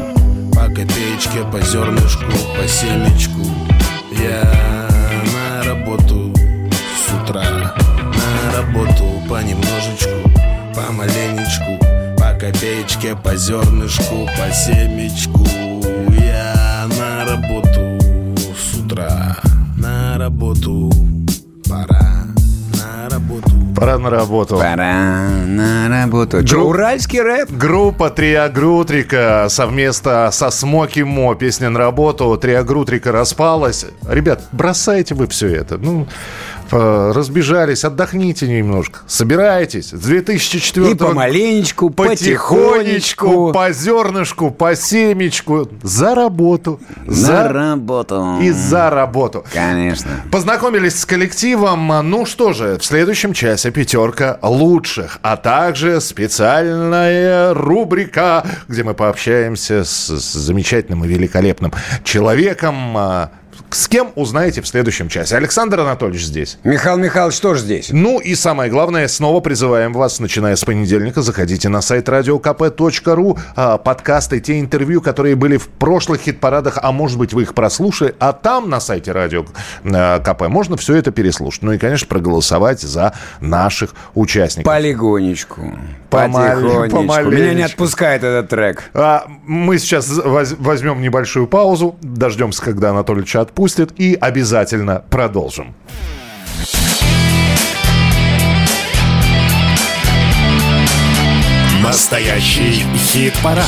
По 0.55 0.65
копеечке, 0.69 1.45
по 1.53 1.61
зернышку, 1.61 2.33
по 2.57 2.69
семечку. 2.69 3.41
Я 4.13 4.43
на 5.33 5.65
работу 5.65 6.33
помаленечку 10.91 11.78
По 12.18 12.32
копеечке, 12.38 13.16
по 13.16 13.36
зернышку, 13.36 14.26
по 14.36 14.53
семечку 14.53 15.45
Я 16.11 16.88
на 16.99 17.24
работу 17.24 17.99
с 18.57 18.74
утра 18.78 19.36
На 19.78 20.18
работу 20.18 20.91
пора 21.68 22.26
На 22.74 23.09
работу 23.09 23.51
Пора 23.76 23.99
на 23.99 24.11
работу. 24.11 24.59
Пора 24.59 25.28
на 25.47 25.88
работу. 25.88 26.43
Групп- 26.43 26.66
уральский 26.68 27.22
рэп? 27.22 27.51
Группа 27.51 28.11
Триагрутрика 28.11 29.47
совместно 29.49 30.30
со 30.32 30.51
Смоки 30.51 31.01
Мо. 31.01 31.34
Песня 31.34 31.70
на 31.70 31.78
работу. 31.78 32.36
Триагрутрика 32.36 33.11
распалась. 33.11 33.86
Ребят, 34.07 34.43
бросайте 34.53 35.14
вы 35.14 35.28
все 35.28 35.47
это. 35.55 35.78
Ну, 35.78 36.07
разбежались, 36.73 37.85
отдохните 37.85 38.47
немножко. 38.49 39.01
Собирайтесь. 39.07 39.89
С 39.91 40.01
2004 40.01 40.91
И 40.91 40.95
помаленечку, 40.95 41.91
потихонечку, 41.91 42.57
потихонечку. 42.57 43.53
по 43.53 43.73
зернышку, 43.73 44.51
по 44.51 44.75
семечку. 44.77 45.68
За 45.83 46.14
работу. 46.14 46.81
На 47.07 47.12
За 47.14 47.49
работу. 47.49 48.39
и 48.43 48.51
за 48.51 48.91
работу. 48.91 49.45
Конечно. 49.53 50.11
Познакомились 50.31 50.99
с 51.01 51.07
коллективом. 51.07 51.89
Ну 52.11 52.25
что 52.27 52.53
же, 52.53 52.79
в 52.79 52.85
следующем 52.85 53.33
часе 53.33 53.71
пятерка 53.71 54.39
лучших, 54.43 55.18
а 55.23 55.37
также 55.37 56.01
специальная 56.01 57.55
рубрика, 57.55 58.45
где 58.68 58.83
мы 58.85 58.95
пообщаемся 58.95 59.85
с, 59.85 60.09
с 60.09 60.33
замечательным 60.33 61.05
и 61.05 61.09
великолепным 61.09 61.73
человеком. 62.05 62.97
А, 63.71 63.75
С 63.75 63.89
кем 63.89 64.11
узнаете 64.16 64.61
в 64.62 64.66
следующем 64.66 65.09
часе. 65.09 65.37
Александр 65.37 65.81
Анатольевич 65.81 66.25
здесь. 66.25 66.59
Михаил 66.64 66.97
Михайлович 66.99 67.39
тоже 67.41 67.61
здесь. 67.62 67.89
Ну 67.93 68.18
и 68.18 68.35
самое 68.35 68.71
главное, 68.71 69.07
снова 69.09 69.41
призываем 69.41 69.93
вас, 69.93 70.21
начиная 70.21 70.57
с 70.57 70.64
понедельника, 70.64 71.23
заходите 71.23 71.68
на 71.68 71.81
сайт 71.81 72.09
radiokp.ru, 72.09 73.39
а, 73.57 73.79
подкасты, 73.79 74.41
те 74.41 74.61
интервью, 74.61 75.01
которые 75.01 75.37
были 75.37 75.57
в 75.57 75.68
прошлых 75.68 76.21
хит-парадах, 76.23 76.79
а 76.83 76.93
может 76.93 77.18
быть 77.18 77.33
вы 77.33 77.43
их 77.43 77.55
прослушали, 77.55 78.14
а 78.18 78.33
там 78.33 78.68
на 78.68 78.81
сайте 78.81 79.12
Радио 79.12 79.45
э, 79.85 80.21
КП 80.21 80.49
можно 80.49 80.77
все 80.77 80.97
это 80.97 81.11
переслушать. 81.11 81.62
Ну 81.62 81.73
и, 81.73 81.79
конечно, 81.79 82.07
проголосовать 82.09 82.81
за 82.81 83.14
наших 83.41 83.95
участников. 84.14 84.73
Полигонечку. 84.73 85.79
Потихонечку. 86.11 86.66
Меня 86.66 87.03
не 87.03 87.09
помаленечку. 87.09 87.73
отпускает 87.73 88.25
этот 88.25 88.49
трек. 88.49 88.91
А, 88.95 89.27
мы 89.47 89.79
сейчас 89.79 90.09
воз- 90.09 90.57
возьмем 90.59 91.01
небольшую 91.01 91.47
паузу, 91.47 91.97
дождемся, 92.03 92.62
когда 92.62 92.91
Анатольевич 92.91 93.37
отпустит, 93.37 93.60
и 93.99 94.15
обязательно 94.15 95.05
продолжим. 95.11 95.75
Настоящий 101.83 102.85
хит-парад. 102.97 103.67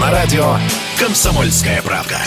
На 0.00 0.10
радио 0.10 0.56
«Комсомольская 1.00 1.82
правда». 1.82 2.18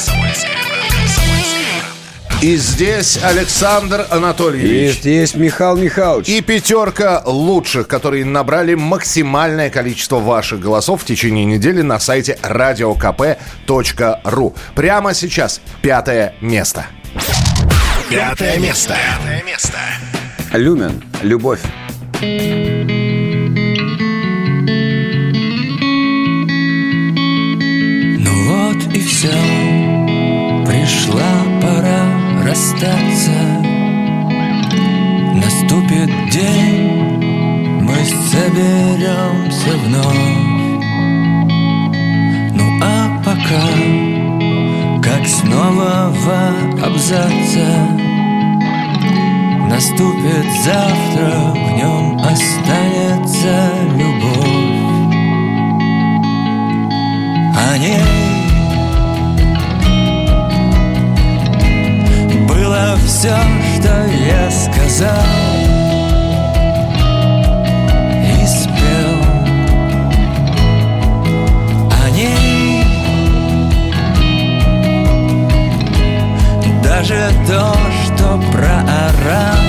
И 2.41 2.57
здесь 2.57 3.17
Александр 3.23 4.01
И 4.01 4.13
Анатольевич. 4.13 4.99
здесь 4.99 5.35
Михаил 5.35 5.77
Михайлович. 5.77 6.27
И 6.29 6.41
пятерка 6.41 7.21
лучших, 7.25 7.87
которые 7.87 8.23
набрали 8.25 8.75
максимальное 8.75 9.69
количество 9.69 10.19
ваших 10.19 10.59
голосов 10.59 11.01
в 11.01 11.05
течение 11.05 11.45
недели 11.45 11.81
на 11.81 11.99
сайте 11.99 12.37
radiokp.ru. 12.43 13.45
Прямо 14.75 15.13
сейчас 15.13 15.61
пятое 15.81 16.35
место. 16.41 16.85
Пятое 18.09 18.59
место. 18.59 18.95
Пятое 19.17 19.43
место. 19.43 19.77
Люмен. 20.53 21.03
Любовь. 21.23 21.61
Ну 28.17 28.31
вот 28.47 28.93
и 28.93 28.99
все, 29.01 29.31
расстаться. 32.55 33.37
Наступит 35.33 36.09
день, 36.31 37.81
мы 37.81 37.97
соберемся 38.31 39.71
вновь. 39.83 40.37
Ну 42.53 42.79
а 42.81 43.21
пока, 43.25 43.65
как 45.03 45.27
с 45.27 45.43
нового 45.43 46.53
Наступит 49.69 50.47
завтра, 50.63 51.51
в 51.51 51.77
нем 51.77 52.17
останется 52.19 53.69
любовь. 53.97 54.85
О 57.53 57.77
ней 57.77 58.44
было 62.85 62.97
все, 62.97 63.35
что 63.75 64.05
я 64.05 64.51
сказал 64.51 65.09
и 68.23 68.45
спел. 68.45 69.15
О 71.91 72.09
ней 72.11 72.83
даже 76.83 77.29
то, 77.47 77.75
что 78.05 78.39
проорал, 78.51 79.65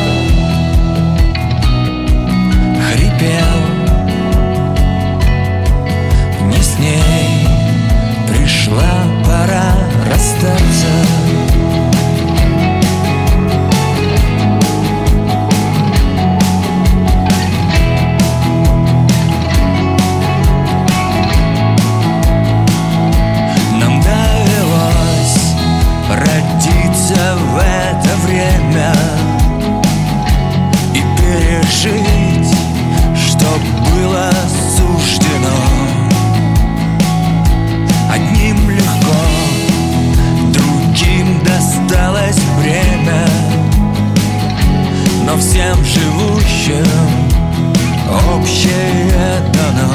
хрипел. 2.91 3.63
Не 6.43 6.63
с 6.63 6.79
ней 6.79 7.49
пришла 8.29 9.05
пора 9.25 9.75
расстаться. 10.11 11.96
Пережить, 31.87 32.57
что 33.15 33.47
было 33.93 34.31
суждено. 34.77 35.57
Одним 38.11 38.71
легко, 38.71 39.17
другим 40.53 41.41
досталось 41.45 42.41
время. 42.61 43.27
Но 45.25 45.37
всем 45.39 45.77
живущим 45.85 46.87
общее 48.35 49.41
дано. 49.53 49.93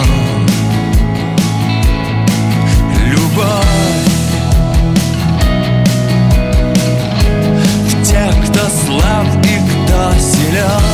Любовь. 3.06 3.66
В 7.88 8.04
тех, 8.04 8.34
кто 8.46 8.60
слаб 8.70 9.28
и 9.46 9.60
кто 9.60 10.14
силен 10.20 10.91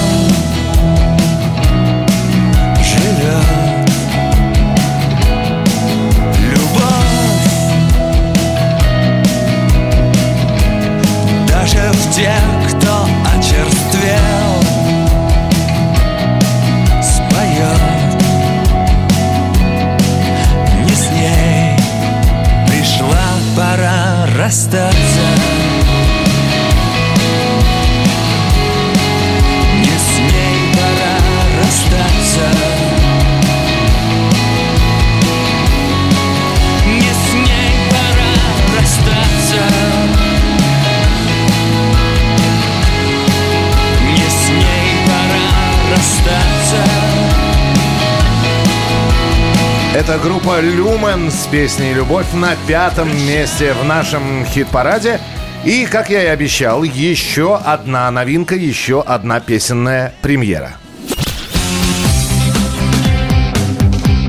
Это 50.07 50.19
группа 50.19 50.61
«Люмен» 50.61 51.29
с 51.29 51.47
песней 51.47 51.93
«Любовь» 51.93 52.31
на 52.31 52.55
пятом 52.65 53.09
месте 53.27 53.73
в 53.73 53.83
нашем 53.83 54.45
хит-параде. 54.45 55.19
И, 55.65 55.85
как 55.85 56.09
я 56.09 56.23
и 56.23 56.27
обещал, 56.27 56.83
еще 56.83 57.57
одна 57.57 58.09
новинка, 58.09 58.55
еще 58.55 59.01
одна 59.01 59.41
песенная 59.41 60.13
премьера. 60.21 60.77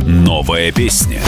Новая 0.05 0.73
песня. 0.73 1.21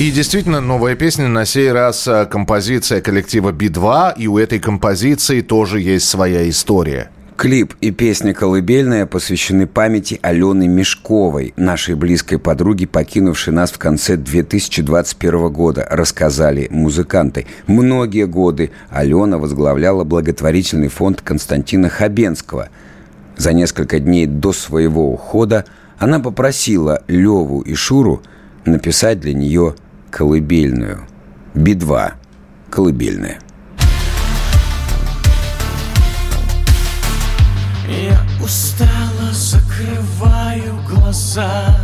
И 0.00 0.10
действительно, 0.10 0.60
новая 0.60 0.96
песня, 0.96 1.28
на 1.28 1.44
сей 1.44 1.70
раз 1.70 2.08
э, 2.08 2.26
композиция 2.26 3.00
коллектива 3.00 3.52
Би-2, 3.52 4.14
и 4.16 4.26
у 4.26 4.38
этой 4.38 4.58
композиции 4.58 5.42
тоже 5.42 5.80
есть 5.80 6.08
своя 6.08 6.48
история. 6.48 7.08
Клип 7.36 7.74
и 7.80 7.90
песня 7.90 8.32
«Колыбельная» 8.32 9.06
посвящены 9.06 9.66
памяти 9.66 10.20
Алены 10.22 10.68
Мешковой, 10.68 11.52
нашей 11.56 11.96
близкой 11.96 12.38
подруги, 12.38 12.86
покинувшей 12.86 13.52
нас 13.52 13.72
в 13.72 13.78
конце 13.78 14.16
2021 14.16 15.52
года, 15.52 15.84
рассказали 15.90 16.68
музыканты. 16.70 17.46
Многие 17.66 18.28
годы 18.28 18.70
Алена 18.88 19.36
возглавляла 19.38 20.04
благотворительный 20.04 20.86
фонд 20.86 21.22
Константина 21.22 21.88
Хабенского. 21.88 22.68
За 23.36 23.52
несколько 23.52 23.98
дней 23.98 24.26
до 24.26 24.52
своего 24.52 25.12
ухода 25.12 25.64
она 25.98 26.20
попросила 26.20 27.02
Леву 27.08 27.62
и 27.62 27.74
Шуру 27.74 28.22
написать 28.64 29.18
для 29.18 29.34
нее 29.34 29.74
колыбельную. 30.12 31.00
Би-2. 31.54 32.12
Колыбельная. 32.70 33.40
Устало 38.44 39.32
закрываю 39.32 40.78
глаза. 40.86 41.74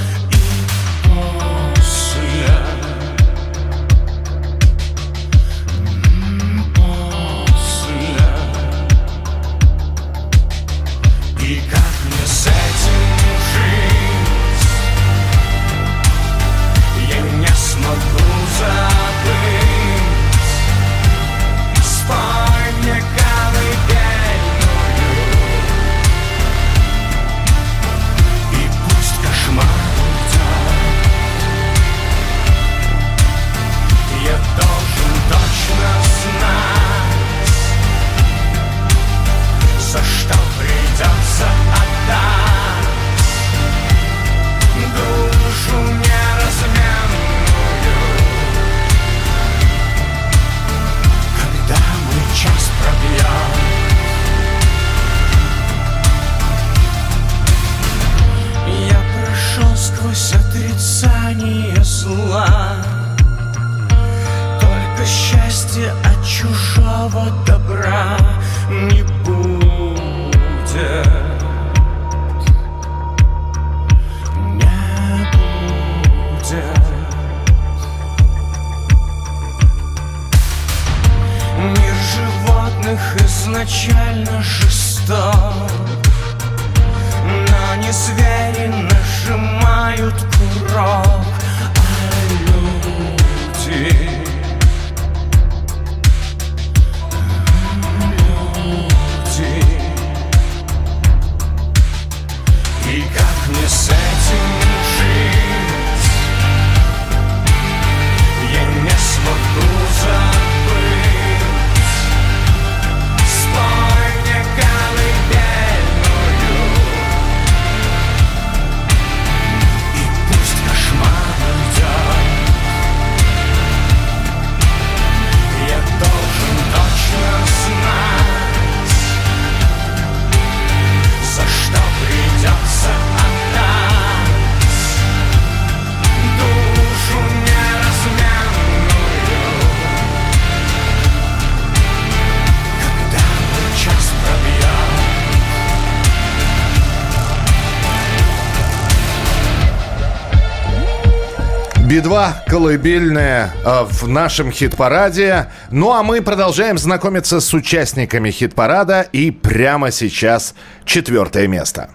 Би-2 151.91 152.47
колыбельная 152.47 153.53
э, 153.65 153.83
в 153.83 154.07
нашем 154.07 154.49
хит-параде. 154.49 155.47
Ну 155.71 155.91
а 155.91 156.03
мы 156.03 156.21
продолжаем 156.21 156.77
знакомиться 156.77 157.41
с 157.41 157.53
участниками 157.53 158.31
хит-парада. 158.31 159.01
И 159.01 159.29
прямо 159.29 159.91
сейчас 159.91 160.55
четвертое 160.85 161.47
место. 161.47 161.89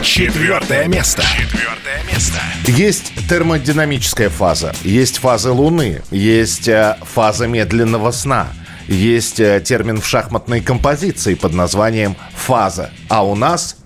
Четвертое 0.00 0.88
место. 0.88 1.24
Четвертое 1.24 2.02
место. 2.10 2.38
Есть 2.64 3.12
термодинамическая 3.28 4.30
фаза, 4.30 4.74
есть 4.82 5.18
фаза 5.18 5.52
Луны, 5.52 6.00
есть 6.10 6.68
э, 6.68 6.96
фаза 7.02 7.46
медленного 7.46 8.12
сна, 8.12 8.46
есть 8.86 9.40
э, 9.40 9.60
термин 9.60 10.00
в 10.00 10.06
шахматной 10.06 10.62
композиции 10.62 11.34
под 11.34 11.52
названием 11.52 12.16
фаза. 12.34 12.92
А 13.10 13.26
у 13.26 13.34
нас 13.34 13.76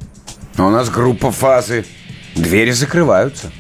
А 0.57 0.67
у 0.67 0.71
нас 0.71 0.89
группа 0.89 1.33
фазы. 1.33 1.85
Двери 2.37 2.71
закрываются. 2.71 3.51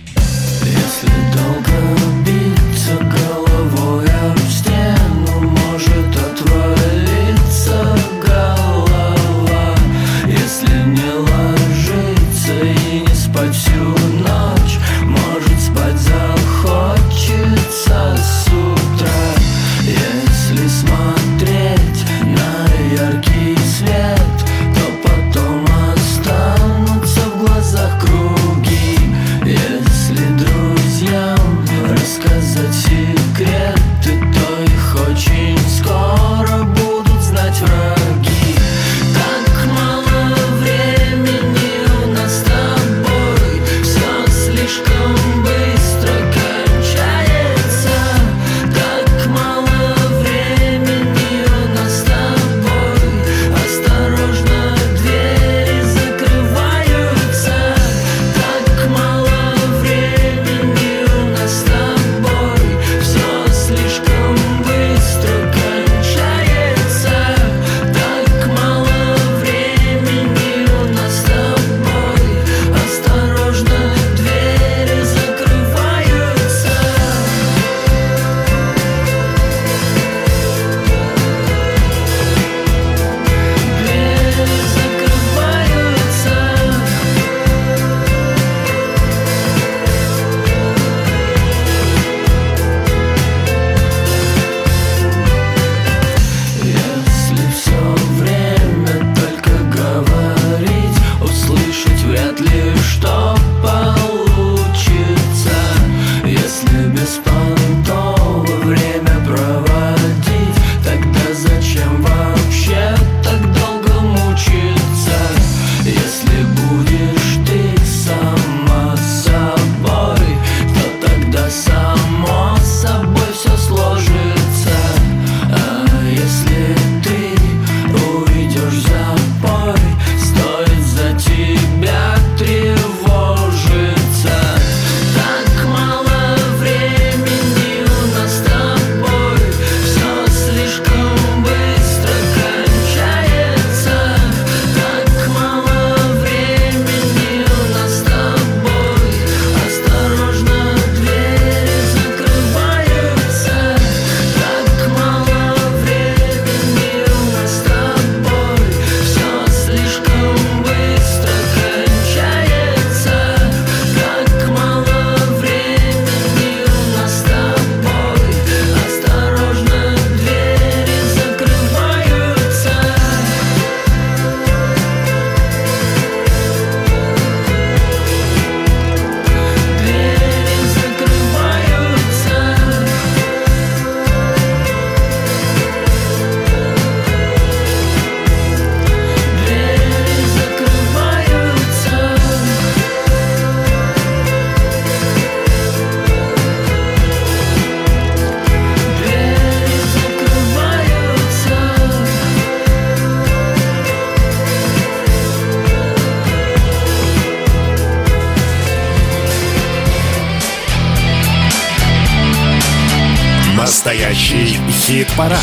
Настоящий 213.72 214.58
хит-парад. 214.68 215.40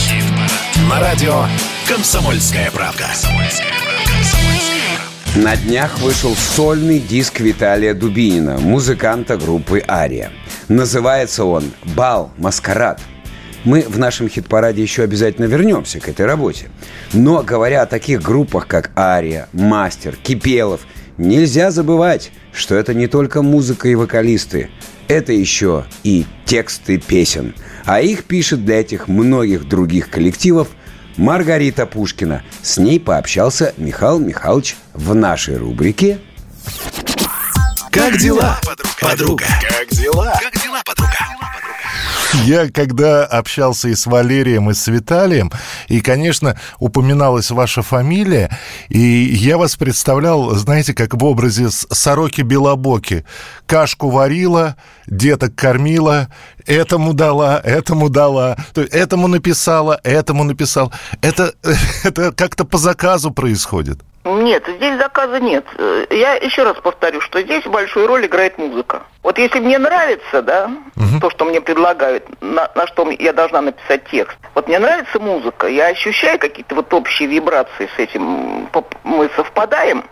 На 0.87 0.99
радио 0.99 1.45
«Комсомольская 1.87 2.69
правда». 2.69 3.07
На 5.35 5.55
днях 5.57 5.97
вышел 5.97 6.35
сольный 6.35 6.99
диск 6.99 7.39
Виталия 7.39 7.95
Дубинина, 7.95 8.59
музыканта 8.59 9.35
группы 9.35 9.83
«Ария». 9.87 10.29
Называется 10.67 11.43
он 11.43 11.71
«Бал. 11.95 12.31
Маскарад». 12.37 13.01
Мы 13.63 13.81
в 13.81 13.97
нашем 13.97 14.29
хит-параде 14.29 14.83
еще 14.83 15.01
обязательно 15.01 15.45
вернемся 15.45 15.99
к 15.99 16.07
этой 16.07 16.27
работе. 16.27 16.69
Но 17.13 17.41
говоря 17.41 17.81
о 17.81 17.87
таких 17.87 18.21
группах, 18.21 18.67
как 18.67 18.91
«Ария», 18.95 19.49
«Мастер», 19.53 20.15
«Кипелов», 20.15 20.81
нельзя 21.17 21.71
забывать, 21.71 22.29
что 22.53 22.75
это 22.75 22.93
не 22.93 23.07
только 23.07 23.41
музыка 23.41 23.89
и 23.89 23.95
вокалисты. 23.95 24.69
Это 25.09 25.33
еще 25.33 25.85
и 26.03 26.27
тексты 26.45 26.99
песен. 26.99 27.55
А 27.83 27.99
их 27.99 28.25
пишет 28.25 28.63
для 28.63 28.79
этих 28.81 29.07
многих 29.07 29.67
других 29.67 30.11
коллективов 30.11 30.67
Маргарита 31.17 31.87
Пушкина. 31.87 32.43
С 32.61 32.77
ней 32.77 32.99
пообщался 32.99 33.73
Михаил 33.77 34.19
Михайлович 34.19 34.77
в 34.93 35.15
нашей 35.15 35.57
рубрике 35.57 36.19
Как 37.89 38.17
дела, 38.17 38.59
подруга? 39.01 39.45
Как 39.67 39.89
дела? 39.89 40.39
Как 40.39 40.61
дела, 40.61 40.67
подруга? 40.67 40.68
Я 42.45 42.69
когда 42.69 43.25
общался 43.25 43.89
и 43.89 43.95
с 43.95 44.05
Валерием, 44.05 44.69
и 44.69 44.73
с 44.73 44.87
Виталием, 44.87 45.51
и, 45.87 45.99
конечно, 45.99 46.59
упоминалась 46.77 47.49
ваша 47.51 47.81
фамилия, 47.81 48.55
и 48.87 48.99
я 48.99 49.57
вас 49.57 49.75
представлял, 49.75 50.51
знаете, 50.55 50.93
как 50.93 51.13
в 51.13 51.23
образе 51.23 51.69
сороки 51.69 52.41
Белобоки. 52.41 53.25
Кашку 53.65 54.09
варила, 54.09 54.75
деток 55.07 55.55
кормила, 55.55 56.27
этому 56.65 57.13
дала, 57.13 57.59
этому 57.63 58.09
дала, 58.09 58.57
то 58.73 58.81
этому 58.81 59.27
написала, 59.27 59.99
этому 60.03 60.43
написал. 60.43 60.93
Это, 61.21 61.53
это 62.03 62.31
как-то 62.31 62.63
по 62.63 62.77
заказу 62.77 63.31
происходит. 63.31 64.01
Нет, 64.25 64.65
здесь 64.67 64.97
заказа 64.97 65.39
нет. 65.39 65.65
Э, 65.77 66.05
Я 66.09 66.33
еще 66.35 66.63
раз 66.63 66.77
повторю, 66.77 67.21
что 67.21 67.41
здесь 67.41 67.63
большую 67.65 68.05
роль 68.07 68.25
играет 68.25 68.57
музыка. 68.57 69.03
Вот 69.23 69.37
если 69.37 69.59
мне 69.59 69.77
нравится, 69.77 70.41
да, 70.41 70.69
то, 71.21 71.29
что 71.29 71.45
мне 71.45 71.61
предлагают, 71.61 72.25
на, 72.41 72.69
на 72.75 72.87
что 72.87 73.09
я 73.11 73.33
должна 73.33 73.61
написать 73.61 74.03
текст. 74.09 74.37
Вот 74.55 74.67
мне 74.67 74.79
нравится 74.79 75.19
музыка, 75.19 75.67
я 75.67 75.87
ощущаю 75.87 76.39
какие-то 76.39 76.75
вот 76.75 76.93
общие 76.93 77.27
вибрации 77.27 77.89
с 77.95 77.99
этим, 77.99 78.69
мы 79.03 79.29
совпадаем. 79.35 80.03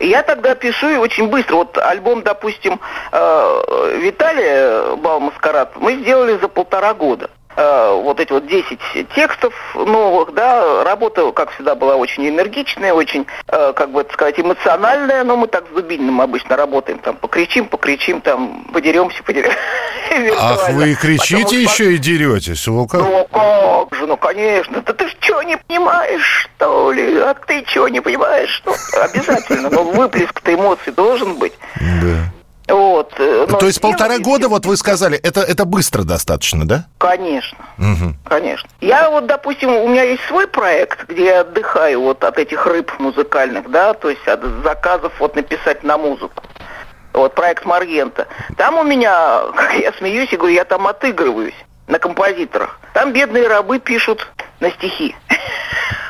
Я 0.00 0.22
тогда 0.22 0.54
пишу 0.54 0.88
и 0.88 0.96
очень 0.96 1.28
быстро. 1.28 1.54
Вот 1.56 1.78
альбом, 1.78 2.22
допустим, 2.22 2.80
э, 3.12 3.98
Виталия 4.02 4.96
Бал 4.96 5.20
Маскарад 5.20 5.76
мы 5.76 5.94
сделали 5.96 6.36
за 6.38 6.48
полтора 6.48 6.94
года. 6.94 7.30
Э, 7.56 8.00
вот 8.02 8.18
эти 8.18 8.32
вот 8.32 8.46
10 8.46 8.78
текстов 9.14 9.54
новых, 9.74 10.34
да, 10.34 10.82
работа, 10.82 11.30
как 11.32 11.52
всегда, 11.52 11.74
была 11.76 11.94
очень 11.94 12.28
энергичная, 12.28 12.92
очень, 12.92 13.26
э, 13.48 13.72
как 13.74 13.90
бы 13.90 14.00
это 14.00 14.12
сказать, 14.12 14.40
эмоциональная, 14.40 15.22
но 15.22 15.36
мы 15.36 15.46
так 15.46 15.64
с 15.70 15.74
Дубининым 15.74 16.20
обычно 16.20 16.56
работаем, 16.56 16.98
там, 16.98 17.14
покричим, 17.16 17.66
покричим, 17.66 18.20
там, 18.20 18.64
подеремся, 18.72 19.22
подеремся. 19.22 19.56
Ах, 20.38 20.68
вы 20.70 20.94
кричите 20.94 21.46
что- 21.46 21.54
еще 21.56 21.94
и 21.94 21.98
деретесь. 21.98 22.66
О, 22.66 22.86
как? 22.86 23.00
ну 23.00 23.26
как 23.30 23.98
же, 23.98 24.06
ну 24.06 24.16
конечно. 24.16 24.82
Да 24.82 24.92
ты 24.92 25.08
что, 25.20 25.42
не 25.42 25.56
понимаешь, 25.56 26.48
что 26.56 26.90
ли? 26.92 27.18
А 27.18 27.34
ты 27.34 27.64
что, 27.66 27.88
не 27.88 28.00
понимаешь? 28.00 28.62
Ну, 28.66 28.74
обязательно. 29.00 29.70
Но 29.70 29.84
выплеск-то 29.84 30.54
эмоций 30.54 30.92
должен 30.92 31.36
быть. 31.36 31.52
Да. 31.76 32.33
Вот. 32.68 33.12
э, 33.18 33.46
То 33.60 33.66
есть 33.66 33.80
полтора 33.80 34.18
года, 34.18 34.48
вот 34.48 34.64
вы 34.64 34.76
сказали, 34.76 35.18
это, 35.18 35.40
это 35.40 35.64
быстро 35.64 36.02
достаточно, 36.02 36.66
да? 36.66 36.86
Конечно. 36.98 37.58
Мгм. 37.76 38.16
Конечно. 38.24 38.68
Я 38.80 39.10
вот, 39.10 39.26
допустим, 39.26 39.70
у 39.70 39.88
меня 39.88 40.02
есть 40.02 40.22
свой 40.28 40.46
проект, 40.46 41.08
где 41.08 41.26
я 41.26 41.40
отдыхаю 41.40 42.00
вот 42.00 42.24
от 42.24 42.38
этих 42.38 42.66
рыб 42.66 42.90
музыкальных, 42.98 43.70
да, 43.70 43.92
то 43.92 44.08
есть 44.08 44.26
от 44.26 44.40
заказов 44.62 45.12
вот 45.18 45.36
написать 45.36 45.82
на 45.82 45.98
музыку. 45.98 46.42
Вот 47.12 47.34
проект 47.34 47.64
Маргента. 47.64 48.26
Там 48.56 48.76
у 48.76 48.82
меня, 48.82 49.42
как 49.56 49.74
я 49.74 49.92
смеюсь 49.92 50.32
и 50.32 50.36
говорю, 50.36 50.54
я 50.54 50.64
там 50.64 50.86
отыгрываюсь 50.86 51.54
на 51.86 51.98
композиторах. 51.98 52.80
Там 52.94 53.12
бедные 53.12 53.46
рабы 53.46 53.78
пишут 53.78 54.26
на 54.60 54.70
стихи. 54.70 55.14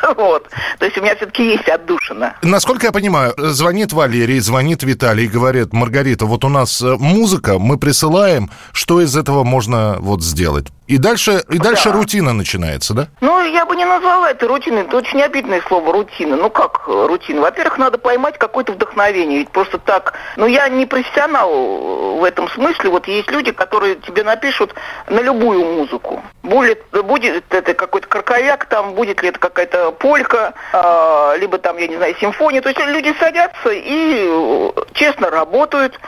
Вот. 0.16 0.48
То 0.78 0.84
есть 0.84 0.98
у 0.98 1.02
меня 1.02 1.16
все-таки 1.16 1.44
есть 1.52 1.68
отдушина. 1.68 2.36
Насколько 2.42 2.86
я 2.86 2.92
понимаю, 2.92 3.34
звонит 3.36 3.92
Валерий, 3.92 4.40
звонит 4.40 4.82
Виталий 4.82 5.24
и 5.24 5.28
говорит, 5.28 5.72
Маргарита, 5.72 6.26
вот 6.26 6.44
у 6.44 6.48
нас 6.48 6.82
э, 6.82 6.96
музыка, 6.98 7.58
мы 7.58 7.78
присылаем, 7.78 8.50
что 8.72 9.00
из 9.00 9.16
этого 9.16 9.44
можно 9.44 9.96
вот 10.00 10.22
сделать? 10.22 10.66
И 10.86 10.98
дальше, 10.98 11.42
и 11.48 11.58
дальше 11.58 11.90
рутина 11.92 12.34
начинается, 12.34 12.92
да? 12.92 13.08
Ну, 13.22 13.42
я 13.42 13.64
бы 13.64 13.74
не 13.74 13.86
назвала 13.86 14.30
это 14.30 14.46
рутиной. 14.46 14.82
Это 14.82 14.98
очень 14.98 15.22
обидное 15.22 15.62
слово 15.66 15.92
рутина. 15.92 16.36
Ну, 16.36 16.50
как 16.50 16.82
э, 16.86 17.06
рутина? 17.08 17.40
Во-первых, 17.40 17.78
надо 17.78 17.96
поймать 17.96 18.36
какое-то 18.36 18.72
вдохновение. 18.72 19.38
Ведь 19.38 19.50
просто 19.50 19.78
так... 19.78 20.12
Ну, 20.36 20.46
я 20.46 20.68
не 20.68 20.84
профессионал 20.84 21.50
э, 21.50 22.20
в 22.20 22.24
этом 22.24 22.50
смысле. 22.50 22.90
Вот 22.90 23.08
есть 23.08 23.30
люди, 23.30 23.50
которые 23.52 23.96
тебе 23.96 24.24
напишут 24.24 24.74
на 25.08 25.20
любую 25.20 25.64
музыку. 25.64 26.22
Будет, 26.42 26.84
будет 26.92 27.44
это 27.54 27.72
какой-то 27.72 28.06
карковяк 28.06 28.66
там, 28.66 28.92
будет 28.92 29.22
ли 29.22 29.30
это 29.30 29.38
какая-то 29.38 29.92
полька, 29.92 30.52
а, 30.74 31.34
либо 31.38 31.56
там, 31.56 31.78
я 31.78 31.86
не 31.86 31.96
знаю, 31.96 32.14
симфония. 32.20 32.60
То 32.60 32.68
есть 32.68 32.80
люди 32.80 33.14
садятся 33.18 33.70
и 33.70 34.28
э, 34.28 34.70
честно 34.92 35.30
работают, 35.30 35.98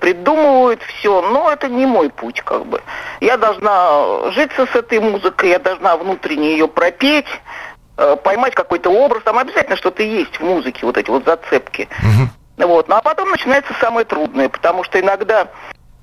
придумывают 0.00 0.80
все. 0.82 1.20
Но 1.20 1.52
это 1.52 1.68
не 1.68 1.84
мой 1.84 2.08
путь, 2.08 2.40
как 2.40 2.64
бы. 2.64 2.80
Я 3.20 3.36
должна 3.36 4.21
житься 4.30 4.66
с 4.66 4.76
этой 4.76 5.00
музыкой, 5.00 5.50
я 5.50 5.58
должна 5.58 5.96
внутренне 5.96 6.52
ее 6.52 6.68
пропеть, 6.68 7.26
э, 7.96 8.16
поймать 8.22 8.54
какой-то 8.54 8.90
образ. 8.90 9.22
Там 9.24 9.38
обязательно 9.38 9.76
что-то 9.76 10.02
есть 10.02 10.38
в 10.38 10.44
музыке, 10.44 10.86
вот 10.86 10.96
эти 10.96 11.10
вот 11.10 11.24
зацепки. 11.24 11.88
Вот. 12.58 12.88
Ну 12.88 12.94
а 12.94 13.02
потом 13.02 13.30
начинается 13.30 13.74
самое 13.80 14.04
трудное, 14.04 14.48
потому 14.48 14.84
что 14.84 15.00
иногда, 15.00 15.48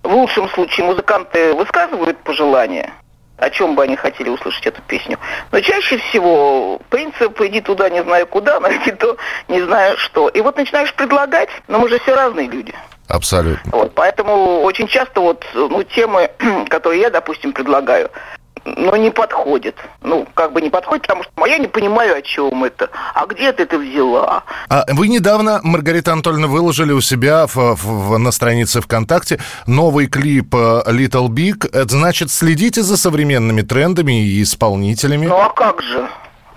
в 0.03 0.11
лучшем 0.11 0.49
случае, 0.49 0.87
музыканты 0.87 1.53
высказывают 1.53 2.17
пожелания, 2.19 2.91
о 3.37 3.49
чем 3.49 3.75
бы 3.75 3.83
они 3.83 3.95
хотели 3.95 4.29
услышать 4.29 4.67
эту 4.67 4.81
песню. 4.81 5.17
Но 5.51 5.61
чаще 5.61 5.97
всего 5.97 6.81
принцип 6.89 7.39
«иди 7.41 7.61
туда, 7.61 7.89
не 7.89 8.03
знаю 8.03 8.27
куда, 8.27 8.59
найди 8.59 8.91
то, 8.91 9.15
не 9.47 9.61
знаю 9.61 9.97
что». 9.97 10.27
И 10.27 10.41
вот 10.41 10.57
начинаешь 10.57 10.93
предлагать, 10.93 11.49
но 11.67 11.79
мы 11.79 11.87
же 11.87 11.99
все 11.99 12.15
разные 12.15 12.47
люди. 12.47 12.73
Абсолютно. 13.09 13.71
Вот, 13.71 13.93
поэтому 13.95 14.61
очень 14.61 14.87
часто 14.87 15.19
вот 15.19 15.43
ну, 15.53 15.83
темы, 15.83 16.29
которые 16.69 17.01
я, 17.01 17.09
допустим, 17.09 17.53
предлагаю, 17.53 18.09
но 18.65 18.95
не 18.97 19.09
подходят. 19.09 19.75
Ну, 20.01 20.27
как 20.35 20.53
бы 20.53 20.61
не 20.61 20.69
подходят, 20.69 21.03
потому 21.03 21.23
что 21.23 21.45
я 21.47 21.57
не 21.57 21.67
понимаю, 21.67 22.15
о 22.17 22.21
чем 22.21 22.63
это. 22.63 22.89
А 23.15 23.25
где 23.25 23.51
ты 23.51 23.63
это 23.63 23.77
взяла? 23.79 24.43
А 24.69 24.85
вы 24.89 25.07
недавно, 25.07 25.59
Маргарита 25.63 26.13
Анатольевна, 26.13 26.47
выложили 26.47 26.91
у 26.91 27.01
себя 27.01 27.47
в, 27.47 27.55
в- 27.55 28.17
на 28.17 28.31
странице 28.31 28.81
ВКонтакте 28.81 29.39
новый 29.65 30.07
клип 30.07 30.53
э, 30.53 30.83
Little 30.87 31.29
Big. 31.29 31.67
Это 31.73 31.89
значит, 31.89 32.31
следите 32.31 32.83
за 32.83 32.97
современными 32.97 33.61
трендами 33.61 34.23
и 34.23 34.43
исполнителями. 34.43 35.27
Ну, 35.27 35.37
а 35.39 35.49
как 35.49 35.81
же? 35.81 36.07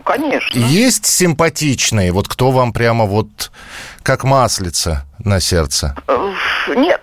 Конечно. 0.05 0.59
Есть 0.59 1.07
симпатичные, 1.07 2.13
вот 2.13 2.29
кто 2.29 2.51
вам 2.51 2.73
прямо 2.73 3.05
вот 3.05 3.51
как 4.03 4.25
маслица 4.25 5.05
на 5.25 5.41
сердце? 5.41 5.95
Э, 6.09 6.33
Нет. 6.75 7.01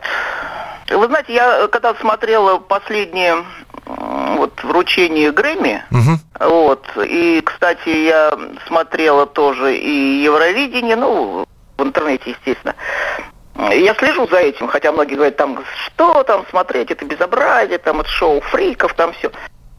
Вы 0.89 1.05
знаете, 1.07 1.33
я 1.33 1.63
э, 1.63 1.67
когда 1.67 1.93
смотрела 1.95 2.57
последнее 2.57 3.43
м, 3.85 4.37
вот 4.37 4.61
вручение 4.63 5.31
Грэмми, 5.31 5.83
Мгм. 5.91 6.19
вот, 6.39 6.85
и, 7.05 7.41
кстати, 7.45 7.89
я 7.89 8.33
смотрела 8.67 9.25
тоже 9.27 9.77
и 9.77 10.23
Евровидение, 10.23 10.95
ну, 10.95 11.45
в 11.77 11.83
интернете, 11.83 12.31
естественно. 12.31 12.75
Я 13.71 13.93
слежу 13.95 14.27
за 14.29 14.37
этим, 14.37 14.67
хотя 14.67 14.91
многие 14.91 15.15
говорят, 15.15 15.35
там, 15.37 15.59
что 15.85 16.23
там 16.23 16.45
смотреть, 16.49 16.91
это 16.91 17.03
безобразие, 17.05 17.77
там, 17.77 17.99
это 17.99 18.09
шоу 18.09 18.39
фриков, 18.41 18.93
там 18.93 19.11
все. 19.13 19.31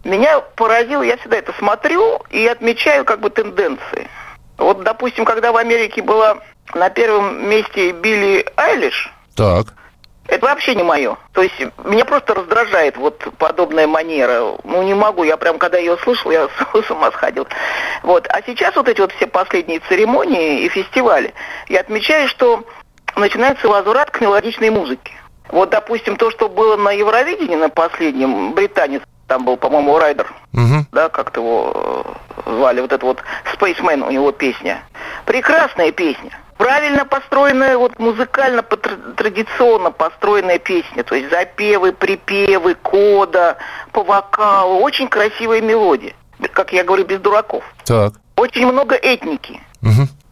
Меня 0.05 0.40
поразило, 0.57 1.03
я 1.03 1.16
всегда 1.18 1.38
это 1.38 1.53
смотрю 1.59 2.20
и 2.30 2.46
отмечаю 2.46 3.05
как 3.05 3.20
бы 3.20 3.30
тенденции. 3.30 4.09
Вот, 4.57 4.82
допустим, 4.82 5.24
когда 5.24 5.53
в 5.53 5.57
Америке 5.57 6.03
была 6.03 6.38
на 6.74 6.90
первом 6.90 7.48
месте 7.48 7.92
Билли 7.92 8.46
Айлиш, 8.57 9.12
Так. 9.36 9.66
это 10.28 10.46
вообще 10.46 10.74
не 10.74 10.82
мое. 10.82 11.16
То 11.32 11.42
есть 11.42 11.55
меня 11.84 12.05
просто 12.05 12.34
раздражает 12.34 12.96
вот 12.96 13.26
подобная 13.38 13.86
манера. 13.86 14.57
Ну, 14.64 14.82
не 14.82 14.94
могу. 14.94 15.24
Я 15.24 15.36
прям, 15.36 15.59
когда 15.59 15.78
ее 15.78 15.96
слышал, 15.98 16.30
я 16.30 16.48
с 16.48 16.86
с 16.86 16.90
ума 16.90 17.11
сходил. 17.12 17.46
Вот. 18.03 18.26
А 18.28 18.40
сейчас 18.42 18.76
вот 18.76 18.88
эти 18.88 19.01
вот 19.01 19.12
все 19.12 19.26
последние 19.26 19.80
церемонии 19.80 20.62
и 20.62 20.68
фестивали, 20.68 21.34
я 21.68 21.80
отмечаю, 21.80 22.28
что 22.28 22.64
начинается 23.16 23.68
возврат 23.68 24.11
к 24.11 24.20
мелодичной 24.20 24.70
музыке. 24.70 25.12
Вот, 25.48 25.70
допустим, 25.70 26.16
то, 26.16 26.30
что 26.30 26.48
было 26.48 26.76
на 26.76 26.92
Евровидении 26.92 27.57
на 27.57 27.68
последнем, 27.70 28.53
британец, 28.53 29.03
там 29.31 29.45
был, 29.45 29.57
по-моему, 29.57 29.97
Райдер, 29.97 30.26
да, 30.91 31.09
как-то 31.09 31.41
его 31.41 31.72
э, 32.45 32.51
звали, 32.51 32.81
вот 32.81 32.91
это 32.91 33.07
вот 33.07 33.22
Spaceman 33.55 34.05
у 34.05 34.11
него 34.11 34.33
песня. 34.33 34.83
Прекрасная 35.24 35.93
песня. 35.93 36.33
правильно 36.57 37.05
построенная, 37.05 37.78
вот 37.78 37.97
музыкально 38.01 38.62
традиционно 38.62 39.93
построенная 39.93 40.59
песня, 40.59 41.05
то 41.05 41.14
есть 41.14 41.31
запевы, 41.31 41.93
припевы, 41.93 42.74
кода, 42.74 43.57
по 43.93 44.03
вокалу, 44.03 44.81
очень 44.81 45.07
красивая 45.07 45.61
мелодия, 45.61 46.12
как 46.53 46.72
я 46.72 46.83
говорю, 46.83 47.05
без 47.05 47.20
дураков. 47.20 47.62
Так. 47.85 48.14
Очень 48.35 48.66
много 48.66 48.97
этники. 48.97 49.61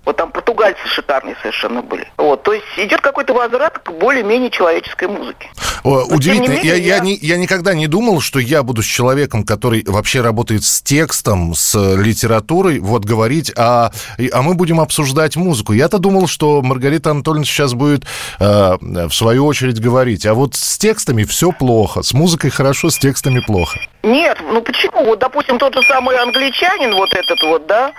Вот 0.09 0.17
там 0.17 0.33
португальцы 0.33 0.81
шикарные 0.89 1.37
совершенно 1.43 1.83
были. 1.83 2.11
Вот, 2.17 2.43
то 2.43 2.55
есть 2.55 2.65
идет 2.79 3.03
какой-то 3.03 3.35
возврат 3.35 3.79
к 3.79 3.91
более-менее 3.93 4.49
человеческой 4.51 5.07
музыке. 5.07 5.51
О, 5.85 6.07
Но, 6.09 6.17
удивительно. 6.17 6.55
не 6.55 6.67
я, 6.67 6.75
менее, 6.77 6.87
я, 6.89 6.95
я- 6.97 7.03
не- 7.03 7.19
я 7.21 7.37
никогда 7.37 7.75
не 7.75 7.89
думал, 7.89 8.23
что 8.23 8.39
я 8.39 8.63
буду 8.63 8.83
с 8.83 8.87
человеком, 8.87 9.45
который 9.45 9.85
вообще 9.87 10.23
работает 10.23 10.65
с 10.65 10.81
текстом, 10.81 11.53
с 11.55 11.75
литературой, 11.97 12.79
вот 12.79 13.05
говорить, 13.05 13.53
а, 13.55 13.91
а 14.33 14.41
мы 14.43 14.55
будем 14.55 14.81
обсуждать 14.81 15.37
музыку. 15.37 15.75
Я-то 15.75 15.99
думал, 15.99 16.27
что 16.27 16.63
Маргарита 16.63 17.11
Анатольевна 17.11 17.45
сейчас 17.45 17.75
будет 17.75 18.05
э, 18.41 18.77
в 18.81 19.11
свою 19.13 19.45
очередь 19.45 19.79
говорить, 19.79 20.25
а 20.25 20.33
вот 20.33 20.55
с 20.55 20.79
текстами 20.79 21.25
все 21.25 21.53
плохо, 21.53 22.03
с 22.03 22.15
музыкой 22.15 22.49
хорошо, 22.49 22.89
с 22.89 22.97
текстами 22.99 23.41
плохо. 23.41 23.79
Нет, 24.03 24.39
ну 24.53 24.63
почему? 24.63 25.05
Вот, 25.05 25.19
допустим, 25.19 25.59
тот 25.59 25.75
же 25.75 25.83
самый 25.83 26.17
англичанин, 26.17 26.95
вот 26.95 27.13
этот 27.13 27.43
вот, 27.43 27.67
да, 27.67 27.93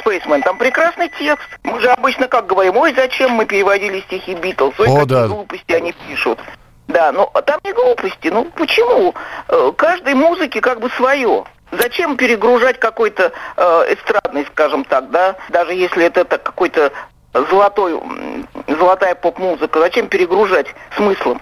Спейсмен, 0.00 0.42
там 0.42 0.58
прекрасный 0.58 1.10
текст. 1.18 1.45
Мы 1.62 1.80
же 1.80 1.88
обычно 1.90 2.28
как 2.28 2.46
говорим, 2.46 2.76
ой, 2.76 2.94
зачем 2.94 3.32
мы 3.32 3.46
переводили 3.46 4.00
стихи 4.02 4.34
Битлз, 4.34 4.74
ой, 4.78 4.86
О, 4.88 5.00
какие 5.00 5.06
да. 5.06 5.26
глупости 5.26 5.72
они 5.72 5.92
пишут. 6.08 6.38
Да, 6.88 7.10
но 7.12 7.26
там 7.44 7.60
не 7.64 7.72
глупости, 7.72 8.28
ну 8.28 8.44
почему? 8.56 9.14
Э, 9.48 9.72
Каждой 9.76 10.14
музыке 10.14 10.60
как 10.60 10.80
бы 10.80 10.88
свое. 10.90 11.44
Зачем 11.72 12.16
перегружать 12.16 12.78
какой-то 12.78 13.32
э, 13.56 13.62
эстрадный, 13.94 14.46
скажем 14.52 14.84
так, 14.84 15.10
да, 15.10 15.34
даже 15.48 15.74
если 15.74 16.04
это, 16.04 16.24
так 16.24 16.44
какой-то 16.44 16.92
золотой, 17.50 18.00
золотая 18.68 19.14
поп-музыка, 19.14 19.80
зачем 19.80 20.08
перегружать 20.08 20.68
смыслом? 20.96 21.40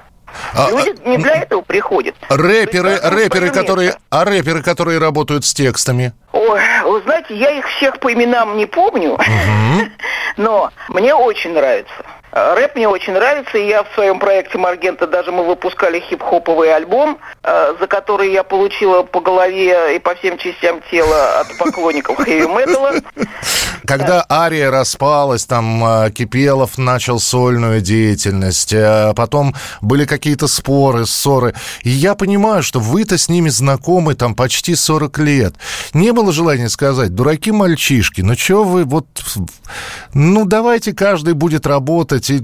А, 0.55 0.71
Люди 0.71 0.95
не 1.07 1.19
для 1.19 1.43
этого 1.43 1.61
приходят. 1.61 2.15
Рэперы, 2.29 2.97
каждому 2.97 3.17
рэперы, 3.17 3.51
которые, 3.51 3.97
а 4.11 4.25
рэперы, 4.25 4.63
которые 4.63 4.99
работают 4.99 5.45
с 5.45 5.55
текстами. 5.55 6.13
Ой, 6.33 6.61
знаете, 7.05 7.35
я 7.37 7.51
их 7.51 7.69
всех 7.69 8.01
по 8.01 8.13
именам 8.13 8.57
не 8.57 8.67
помню, 8.67 9.19
но 10.37 10.71
мне 10.89 11.15
очень 11.15 11.53
нравится. 11.53 11.95
Э, 12.35 12.55
Рэп 12.55 12.75
мне 12.75 12.89
очень 12.89 13.13
нравится, 13.13 13.57
и 13.57 13.69
я 13.69 13.85
в 13.85 13.95
своем 13.95 14.19
проекте 14.19 14.59
Маргента 14.59 15.07
даже 15.07 15.31
мы 15.31 15.45
выпускали 15.45 16.01
хип-хоповый 16.01 16.75
альбом, 16.75 17.19
э, 17.45 17.75
за 17.79 17.87
который 17.87 18.33
я 18.33 18.43
получила 18.43 19.05
по 19.05 19.21
голове 19.21 19.95
и 19.95 20.01
по 20.01 20.17
всем 20.17 20.37
частям 20.37 20.81
тела 20.91 21.41
от 21.41 21.57
поклонников 21.59 22.17
хэви-металла. 22.17 22.95
Когда 23.87 24.25
Ария 24.29 24.71
распалась, 24.73 25.45
там 25.45 25.85
э, 25.85 26.11
Кипелов 26.11 26.77
начал 26.77 27.21
сольную 27.21 27.81
деятельность, 27.81 28.75
потом 29.15 29.55
были 29.81 30.05
какие-то 30.05 30.49
споры, 30.49 31.07
ссоры. 31.07 31.55
И 31.83 31.91
я 31.91 32.17
понимаю, 32.17 32.65
что 32.65 32.81
вы-то 32.81 33.17
с 33.17 33.29
ними 33.29 33.49
знакомы 33.49 34.17
там 34.17 34.35
почти 34.35 34.75
40 34.75 35.19
лет. 35.19 35.55
Не 35.93 36.13
было 36.13 36.33
желания 36.33 36.69
сказать, 36.69 37.15
дураки 37.15 37.53
мальчишки, 37.53 38.23
ну 38.23 38.35
что 38.37 38.65
вы 38.65 38.85
вот... 38.85 39.07
Ну 40.15 40.45
давайте 40.47 40.93
каждый 40.93 41.35
будет 41.35 41.67
работать. 41.67 42.24
И, 42.31 42.43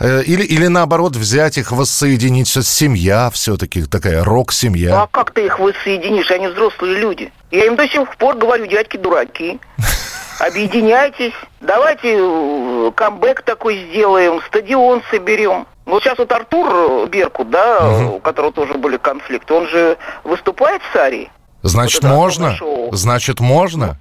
э, 0.00 0.22
или, 0.24 0.42
или 0.44 0.66
наоборот 0.66 1.16
взять 1.16 1.58
их, 1.58 1.72
воссоединить. 1.72 2.48
Всё- 2.48 2.62
Семья 2.62 3.30
все-таки 3.30 3.84
такая, 3.84 4.22
рок-семья. 4.24 5.02
А 5.02 5.06
как 5.06 5.32
ты 5.32 5.46
их 5.46 5.58
воссоединишь? 5.58 6.30
Они 6.30 6.46
взрослые 6.48 6.96
люди. 6.98 7.32
Я 7.50 7.66
им 7.66 7.76
до 7.76 7.88
сих 7.88 8.16
пор 8.16 8.36
говорю, 8.36 8.66
дядьки 8.66 8.96
дураки. 8.96 9.58
Объединяйтесь. 10.40 11.32
Давайте 11.60 12.14
э, 12.16 12.92
камбэк 12.94 13.42
такой 13.42 13.88
сделаем, 13.90 14.40
стадион 14.46 15.02
соберем. 15.10 15.66
Вот 15.84 16.02
сейчас 16.02 16.18
вот 16.18 16.30
Артур 16.30 17.08
Беркут, 17.08 17.50
да, 17.50 17.88
у 18.14 18.20
которого 18.20 18.52
тоже 18.52 18.74
были 18.74 18.98
конфликты, 18.98 19.54
он 19.54 19.66
же 19.68 19.96
выступает 20.22 20.82
в 20.82 20.92
Сарии. 20.92 21.30
Значит, 21.62 22.02
Вот 22.04 22.10
можно? 22.10 22.54
шоу. 22.54 22.90
Значит, 22.94 23.40
можно? 23.40 23.98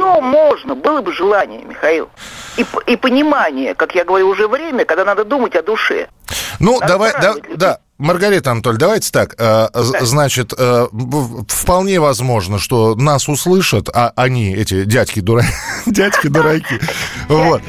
Все 0.00 0.20
можно, 0.20 0.74
было 0.74 1.02
бы 1.02 1.12
желание, 1.12 1.62
Михаил. 1.62 2.08
И, 2.56 2.64
и 2.86 2.96
понимание, 2.96 3.74
как 3.74 3.94
я 3.94 4.04
говорю, 4.04 4.28
уже 4.28 4.48
время, 4.48 4.84
когда 4.86 5.04
надо 5.04 5.24
думать 5.24 5.54
о 5.56 5.62
душе. 5.62 6.08
Ну, 6.58 6.78
Надо 6.80 6.92
давай, 6.92 7.12
да, 7.20 7.34
людей. 7.34 7.56
да, 7.56 7.78
Маргарита 7.98 8.50
Анатоль, 8.52 8.76
давайте 8.78 9.10
так. 9.12 9.34
э, 9.38 9.68
з- 9.74 10.04
Значит, 10.06 10.54
э, 10.56 10.86
вполне 11.48 12.00
возможно, 12.00 12.58
что 12.58 12.94
нас 12.94 13.28
услышат, 13.28 13.88
а 13.92 14.12
они, 14.16 14.54
эти 14.54 14.84
дядьки 14.84 15.20
дураки, 15.28 15.48
дядьки 15.86 16.28
дураки. 16.28 16.80
Вот. 17.28 17.60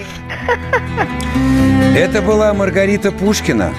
Это 1.95 2.21
была 2.21 2.53
Маргарита 2.53 3.11
Пушкина. 3.11 3.73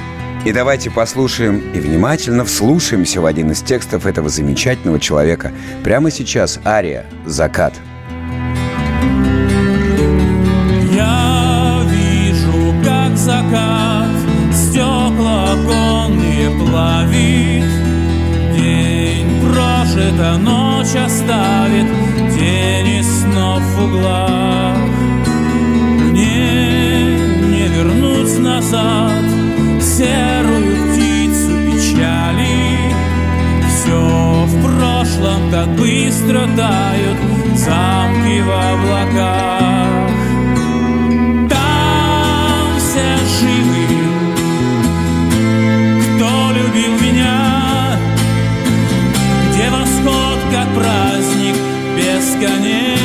И 0.45 0.53
давайте 0.53 0.91
послушаем 0.91 1.59
и 1.73 1.79
внимательно 1.81 2.45
вслушаемся 2.45 3.21
в 3.21 3.27
один 3.27 3.53
из 3.53 3.63
текстов 3.63 4.07
этого 4.07 4.29
замечательного 4.29 4.99
человека. 4.99 5.53
Прямо 5.85 6.11
сейчас 6.11 6.59
Ария 6.67 7.07
«Закат». 7.27 7.75
Вижу, 11.87 12.75
как 12.85 13.17
закат 13.17 14.11
стекла 14.53 15.53
оконные 15.53 16.51
плавит. 16.51 17.71
День 18.57 19.41
прожит, 19.41 20.19
а 20.21 20.39
ночь 20.39 20.95
оставит 20.95 21.87
тени 22.35 23.03
снов 23.03 23.63
в 23.63 23.85
углах. 23.85 24.77
Мне 26.11 27.17
не 27.53 27.69
вернуть 27.69 28.39
назад 28.39 29.25
серую 29.81 30.93
птицу 30.93 31.53
печали. 31.67 32.79
Все 33.69 34.47
в 34.47 34.63
прошлом 34.63 35.51
так 35.51 35.69
быстро 35.77 36.41
тают 36.57 37.19
замки 37.57 38.41
в 38.41 38.51
облаках. 38.51 39.62
Бесконечной 52.43 53.02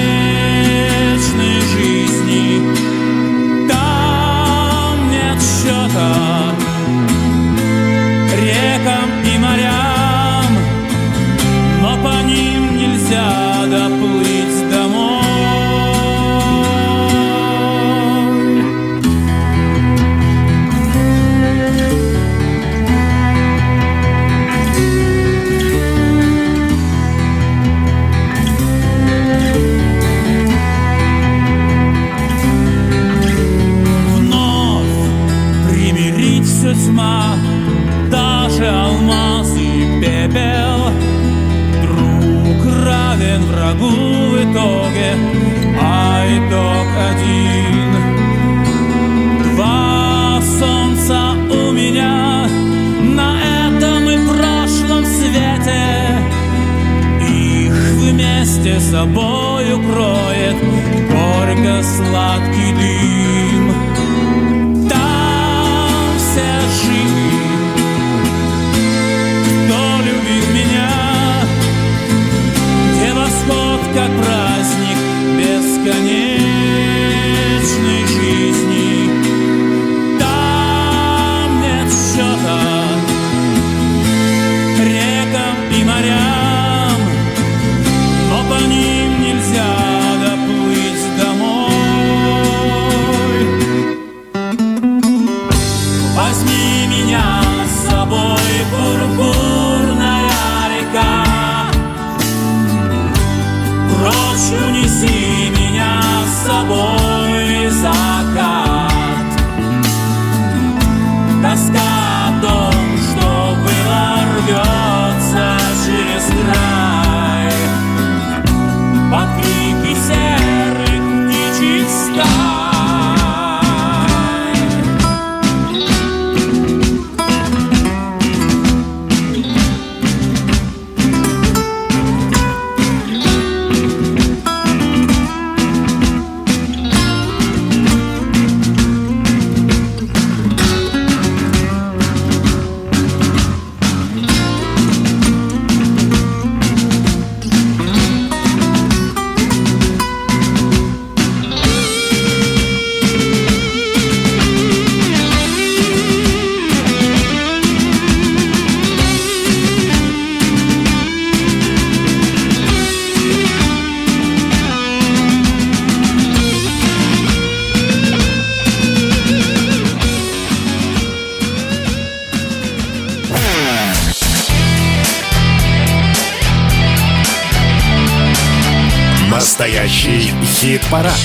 Настоящий 179.58 180.32
хит-парад. 180.44 181.18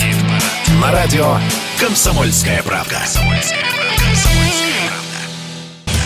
На 0.80 0.90
радио 0.90 1.36
«Комсомольская 1.78 2.62
правда». 2.62 2.98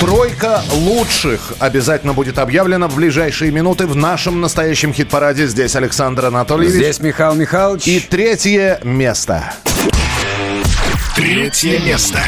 Тройка 0.01 0.61
лучших 0.72 1.53
обязательно 1.61 2.14
будет 2.14 2.41
объявлена 2.41 2.89
в 2.89 2.97
ближайшие 2.97 3.53
минуты 3.53 3.87
в 3.87 3.95
нашем 3.95 4.41
настоящем 4.41 4.93
хит-параде. 4.93 5.47
Здесь 5.47 5.77
Александр 5.77 6.24
Анатольевич. 6.24 6.74
Здесь 6.74 6.99
Михаил 6.99 7.37
Михайлович. 7.37 7.87
И 7.87 8.01
третье 8.01 8.81
место. 8.83 9.45
Третье 11.14 11.79
место. 11.79 12.18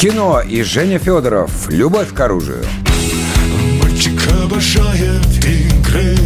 Кино 0.00 0.40
и 0.40 0.62
Женя 0.62 0.98
Федоров. 0.98 1.68
Любовь 1.68 2.14
к 2.14 2.20
оружию. 2.20 2.64
Мальчик 3.82 4.18
обожает 4.42 5.44
игры 5.44 6.16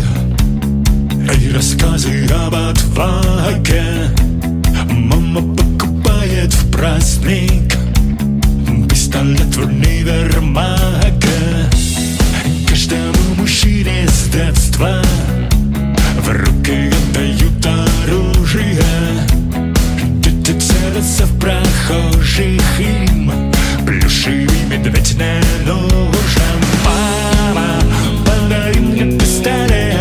И 1.35 1.51
рассказы 1.51 2.25
об 2.27 2.55
отваге. 2.55 4.11
Мама 4.89 5.43
покупает 5.57 6.55
в 6.55 6.71
праздник 6.71 7.75
Пистолет 8.89 9.57
в 9.57 9.67
универмаге. 9.67 11.69
Каждому 12.69 13.35
мужчине 13.39 14.07
с 14.09 14.29
детства 14.31 15.03
В 16.21 16.29
руки 16.29 16.93
отдают 17.11 17.67
оружие. 17.67 18.81
Дети 20.23 20.53
целятся 20.59 21.27
в 21.27 21.39
прохожих 21.41 22.81
им 22.81 23.33
Плюшевый 23.85 24.65
медведь 24.71 25.17
не 25.19 25.41
нужен 25.65 26.61
Мама, 26.85 27.81
подари 28.25 28.79
мне 28.81 29.19
пистолет 29.19 29.96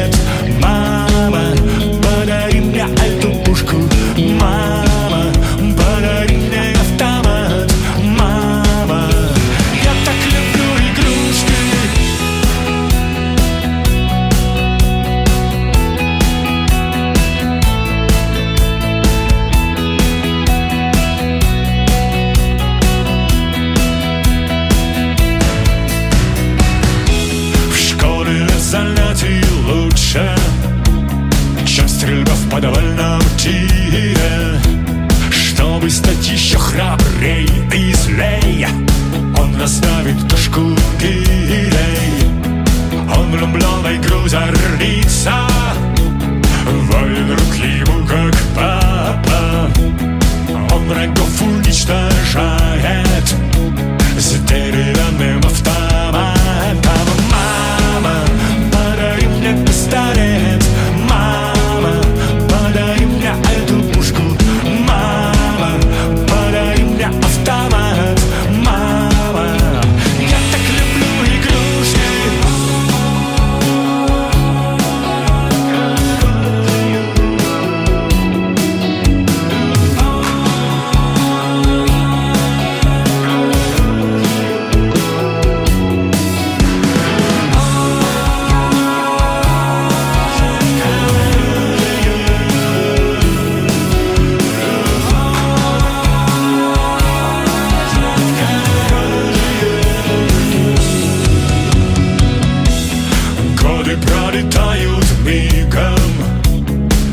Пролетают 104.35 105.05
мигом. 105.23 105.95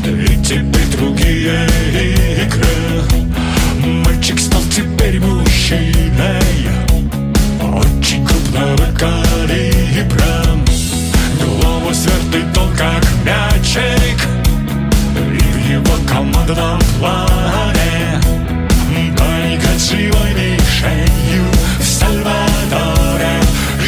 И 0.03 0.43
теперь 0.43 0.87
другие 0.97 1.65
игры. 2.35 3.01
Мальчик 4.03 4.37
стал 4.37 4.61
теперь 4.63 5.21
мужчиной. 5.21 6.67
Очень 7.61 8.25
крупного 8.25 8.91
калибра. 8.99 10.43
Голову 11.39 11.93
свертит 11.93 12.57
он 12.57 12.75
как 12.75 13.05
мячик. 13.23 14.27
И 15.15 15.39
в 15.39 15.69
его 15.69 15.95
командном 16.05 16.81
плане. 16.99 18.19
Паника 19.17 19.79
живой 19.79 20.33
мишенью 20.33 21.45
В 21.79 21.85
Сальвадоре. 21.85 23.39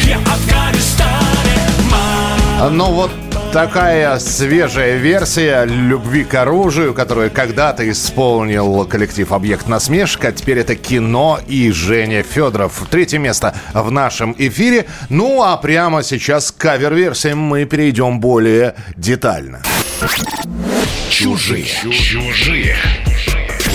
И 0.06 0.12
Афганистане. 0.12 1.58
Мама 1.90 2.70
Ну 2.70 2.92
вот 2.92 3.25
такая 3.52 4.18
свежая 4.18 4.96
версия 4.96 5.64
любви 5.64 6.24
к 6.24 6.34
оружию, 6.34 6.94
которую 6.94 7.30
когда-то 7.30 7.88
исполнил 7.90 8.84
коллектив 8.86 9.32
«Объект 9.32 9.68
насмешка». 9.68 10.32
Теперь 10.32 10.58
это 10.58 10.76
кино 10.76 11.40
и 11.46 11.70
Женя 11.70 12.22
Федоров. 12.22 12.86
Третье 12.90 13.18
место 13.18 13.54
в 13.72 13.90
нашем 13.90 14.34
эфире. 14.38 14.86
Ну 15.08 15.42
а 15.42 15.56
прямо 15.56 16.02
сейчас 16.02 16.52
к 16.52 16.56
кавер-версиям 16.56 17.38
мы 17.38 17.64
перейдем 17.64 18.20
более 18.20 18.74
детально. 18.96 19.62
Чужие. 21.10 21.64
Чужие. 21.64 22.76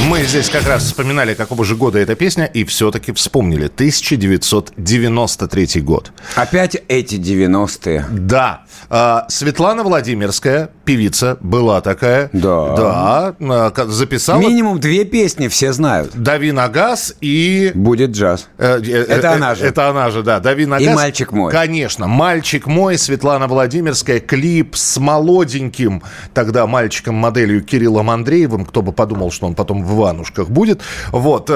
Мы 0.09 0.23
здесь 0.23 0.49
как 0.49 0.67
раз 0.67 0.83
вспоминали, 0.83 1.35
какого 1.35 1.63
же 1.63 1.75
года 1.75 1.99
эта 1.99 2.15
песня, 2.15 2.45
и 2.45 2.63
все-таки 2.63 3.11
вспомнили. 3.11 3.65
1993 3.65 5.81
год. 5.81 6.11
Опять 6.35 6.77
эти 6.87 7.15
90-е. 7.15 8.05
Да. 8.09 8.63
А, 8.89 9.25
Светлана 9.29 9.83
Владимирская, 9.83 10.71
певица, 10.91 11.37
была 11.39 11.79
такая. 11.79 12.29
Да. 12.33 12.75
Да. 12.75 13.35
а, 13.39 13.85
Записала 13.87 14.41
Минимум 14.41 14.79
две 14.79 15.05
песни 15.05 15.47
все 15.47 15.71
знают. 15.71 16.11
«Дави 16.13 16.51
на 16.51 16.67
газ» 16.67 17.15
и... 17.21 17.71
Будет 17.73 18.11
джаз. 18.11 18.49
Э, 18.57 18.81
э, 18.81 19.05
Это 19.07 19.27
э, 19.29 19.35
она 19.35 19.55
же. 19.55 19.65
Это 19.65 19.89
она 19.89 20.11
же, 20.11 20.21
да. 20.21 20.41
«Дави 20.41 20.65
на 20.65 20.79
И 20.79 20.85
газ». 20.85 20.95
«Мальчик 20.95 21.31
мой». 21.31 21.51
Конечно. 21.51 22.07
«Мальчик 22.07 22.67
мой», 22.67 22.97
Светлана 22.97 23.47
Владимирская, 23.47 24.19
клип 24.19 24.75
с 24.75 24.97
молоденьким 24.97 26.03
тогда 26.33 26.67
мальчиком-моделью 26.67 27.63
Кириллом 27.63 28.09
Андреевым. 28.09 28.65
Кто 28.65 28.81
бы 28.81 28.91
подумал, 28.91 29.31
что 29.31 29.47
он 29.47 29.55
потом 29.55 29.85
в 29.85 29.97
Иванушках 29.97 30.49
будет. 30.49 30.81
Вот. 31.11 31.49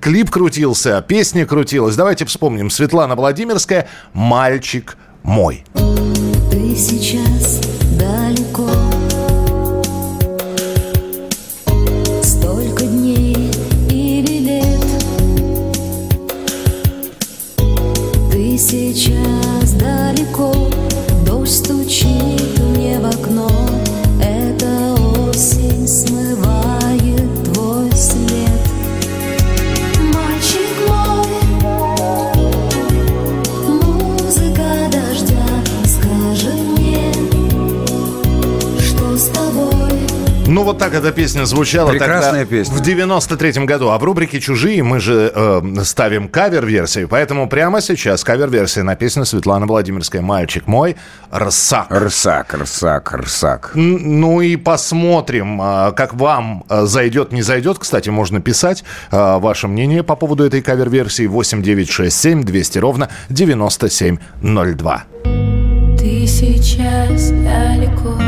Клип 0.00 0.30
крутился, 0.30 1.00
песня 1.06 1.46
крутилась. 1.46 1.94
Давайте 1.94 2.24
вспомним. 2.24 2.70
Светлана 2.70 3.14
Владимирская 3.14 3.88
«Мальчик 4.14 4.96
мой». 5.22 5.64
Ты 6.50 6.74
сейчас 6.74 7.59
вот 40.70 40.78
так 40.78 40.94
эта 40.94 41.10
песня 41.10 41.44
звучала 41.46 41.90
Прекрасная 41.90 42.44
тогда 42.44 42.56
песня. 42.56 42.74
в 42.76 42.80
93-м 42.80 43.66
году. 43.66 43.88
А 43.90 43.98
в 43.98 44.04
рубрике 44.04 44.38
«Чужие» 44.40 44.82
мы 44.84 45.00
же 45.00 45.32
э, 45.34 45.60
ставим 45.82 46.28
кавер-версию. 46.28 47.08
Поэтому 47.08 47.48
прямо 47.48 47.80
сейчас 47.80 48.22
кавер-версия 48.22 48.84
на 48.84 48.94
песню 48.94 49.24
Светланы 49.24 49.66
Владимирской 49.66 50.20
«Мальчик 50.20 50.68
мой» 50.68 50.94
«Рсак». 51.34 51.88
Рсак, 51.90 52.54
рсак, 52.54 53.12
рсак. 53.14 53.72
Н- 53.74 54.20
Ну 54.20 54.40
и 54.40 54.54
посмотрим, 54.54 55.58
а, 55.60 55.90
как 55.90 56.14
вам 56.14 56.64
а, 56.68 56.86
зайдет, 56.86 57.32
не 57.32 57.42
зайдет. 57.42 57.78
Кстати, 57.80 58.08
можно 58.10 58.40
писать 58.40 58.84
а, 59.10 59.38
ваше 59.40 59.66
мнение 59.66 60.04
по 60.04 60.14
поводу 60.14 60.44
этой 60.44 60.62
кавер-версии 60.62 61.26
8967 61.26 62.44
200 62.44 62.78
ровно 62.78 63.08
9702. 63.30 65.04
Ты 65.98 66.26
сейчас 66.26 67.30
далеко 67.30 68.19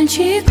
Мальчик 0.00 0.49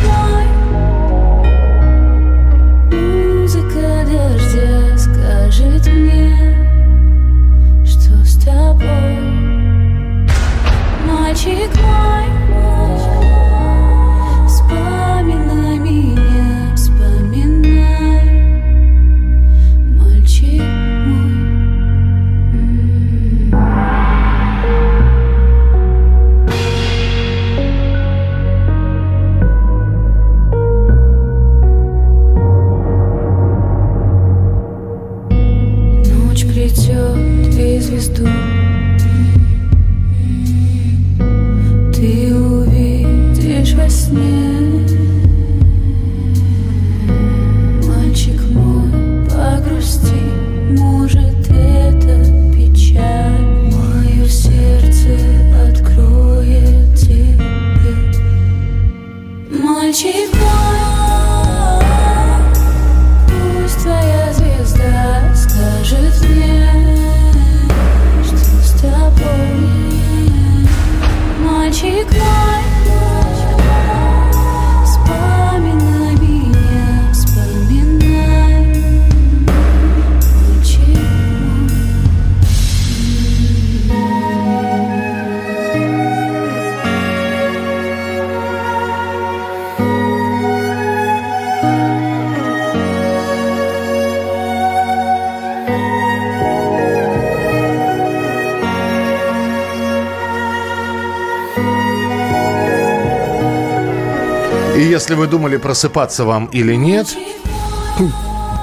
думали, 105.40 105.56
просыпаться 105.56 106.26
вам 106.26 106.48
или 106.48 106.74
нет, 106.74 107.16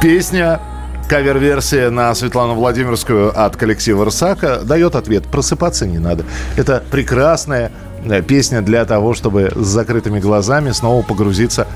песня, 0.02 0.60
кавер-версия 1.08 1.88
на 1.88 2.14
Светлану 2.14 2.52
Владимирскую 2.52 3.32
от 3.34 3.56
коллектива 3.56 4.04
«Рсака» 4.04 4.60
дает 4.60 4.94
ответ. 4.94 5.24
Просыпаться 5.24 5.86
не 5.86 5.98
надо. 5.98 6.26
Это 6.54 6.84
прекрасная 6.90 7.72
э, 8.04 8.20
песня 8.20 8.60
для 8.60 8.84
того, 8.84 9.14
чтобы 9.14 9.52
с 9.56 9.66
закрытыми 9.66 10.20
глазами 10.20 10.70
снова 10.72 11.02
погрузиться 11.02 11.66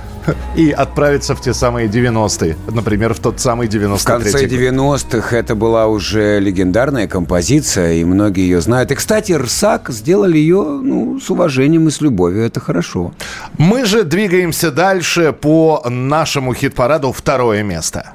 и 0.56 0.70
отправиться 0.70 1.34
в 1.34 1.40
те 1.40 1.54
самые 1.54 1.88
90-е. 1.88 2.56
Например, 2.70 3.14
в 3.14 3.18
тот 3.20 3.40
самый 3.40 3.68
93-й. 3.68 3.96
В 3.96 4.04
конце 4.04 4.46
90-х 4.46 5.36
это 5.36 5.54
была 5.54 5.86
уже 5.86 6.38
легендарная 6.40 7.08
композиция, 7.08 7.94
и 7.94 8.04
многие 8.04 8.42
ее 8.42 8.60
знают. 8.60 8.90
И, 8.90 8.94
кстати, 8.94 9.32
Рсак 9.32 9.90
сделали 9.90 10.36
ее 10.36 10.62
ну, 10.62 11.18
с 11.20 11.30
уважением 11.30 11.88
и 11.88 11.90
с 11.90 12.00
любовью. 12.00 12.44
Это 12.44 12.60
хорошо. 12.60 13.12
Мы 13.60 13.84
же 13.84 14.04
двигаемся 14.04 14.70
дальше 14.70 15.34
по 15.34 15.82
нашему 15.86 16.54
хит-параду 16.54 17.12
«Второе 17.12 17.62
место». 17.62 18.12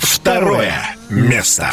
Второе 0.00 0.74
место. 1.08 1.70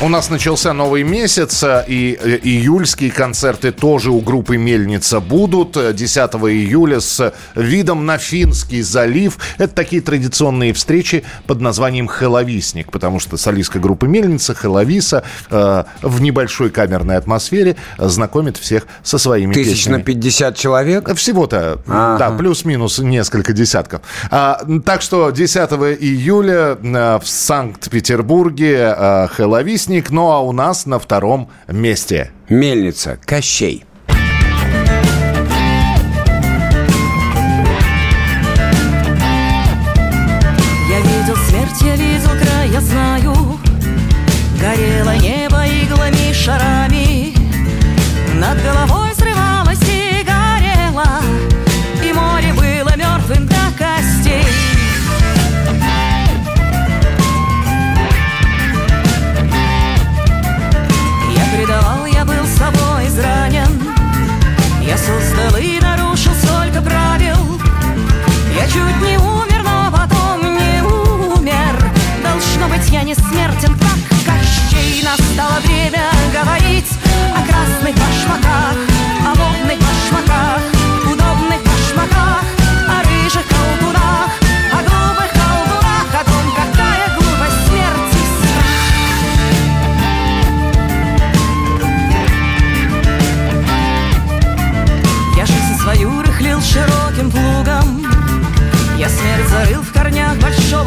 У 0.00 0.08
нас 0.08 0.28
начался 0.28 0.72
новый 0.72 1.04
месяц, 1.04 1.62
э, 1.62 1.84
и 1.86 2.18
э, 2.20 2.38
июльские 2.42 3.12
концерты 3.12 3.70
тоже 3.70 4.10
у 4.10 4.20
группы 4.20 4.56
«Мельница» 4.56 5.20
будут. 5.20 5.76
Э, 5.76 5.92
10 5.94 6.18
июля 6.50 6.98
с 7.00 7.32
видом 7.54 8.04
на 8.04 8.18
Финский 8.18 8.82
залив. 8.82 9.38
Это 9.56 9.72
такие 9.72 10.02
традиционные 10.02 10.72
встречи 10.72 11.22
под 11.46 11.60
названием 11.60 12.08
«Хэловисник», 12.08 12.90
потому 12.90 13.20
что 13.20 13.36
солистка 13.36 13.78
группы 13.78 14.08
«Мельница» 14.08 14.52
Хэловиса 14.52 15.22
э, 15.48 15.84
в 16.02 16.20
небольшой 16.20 16.70
камерной 16.70 17.16
атмосфере 17.16 17.76
э, 17.96 18.08
знакомит 18.08 18.56
всех 18.56 18.86
со 19.04 19.16
своими 19.16 19.54
Тысяч 19.54 19.86
на 19.86 20.00
песнями. 20.00 20.02
50 20.02 20.56
человек? 20.56 21.14
Всего-то, 21.14 21.78
Ага. 21.86 22.18
да, 22.18 22.30
плюс-минус 22.36 22.98
несколько 22.98 23.52
десятков. 23.52 24.02
А, 24.30 24.60
так 24.84 25.02
что 25.02 25.30
10 25.30 25.56
июля 26.00 26.76
э, 26.82 27.18
в 27.22 27.28
Санкт-Петербурге 27.28 28.92
э, 28.98 29.28
Хэловисник, 29.84 30.10
ну 30.10 30.30
а 30.30 30.40
у 30.40 30.52
нас 30.52 30.86
на 30.86 30.98
втором 30.98 31.50
месте. 31.68 32.30
Мельница, 32.48 33.18
Кощей. 33.24 33.84
Я 40.88 41.00
видел 41.00 41.36
смерть, 41.48 41.82
я 41.82 41.96
видел 41.96 42.30
край, 42.30 42.70
я 42.70 42.80
знаю 42.80 43.34
Горело 44.60 45.16
небо 45.16 45.64
иглами, 45.66 46.32
шарами 46.32 46.73
чуть 68.74 69.00
не 69.02 69.16
умер, 69.18 69.62
но 69.62 69.90
потом 69.90 70.40
не 70.42 70.82
умер. 70.82 71.92
Должно 72.22 72.68
быть, 72.68 72.88
я 72.90 73.02
не 73.02 73.14
смертен, 73.14 73.78
как 73.78 73.98
Кощей. 74.26 75.04
Настало 75.04 75.60
время 75.60 76.10
говорить 76.32 76.90
о 77.36 77.40
красных 77.46 77.94
башмаках 77.94 78.76
О 79.26 79.28
модных 79.28 79.78
башмаках, 79.78 80.62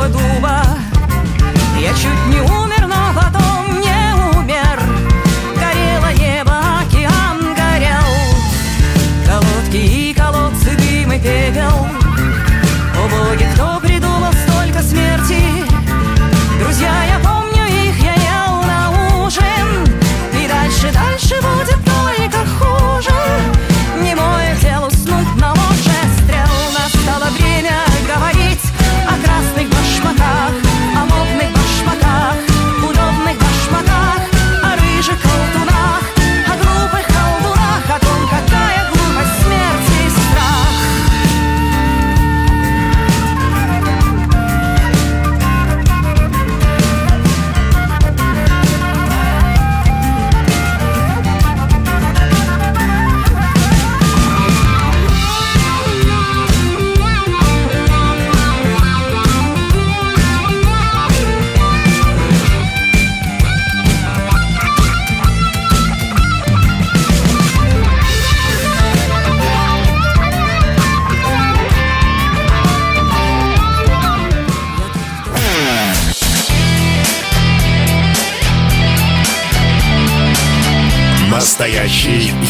дуба 0.07 0.63
Я 1.79 1.93
чуть 1.93 2.27
не 2.29 2.41
умер, 2.41 2.66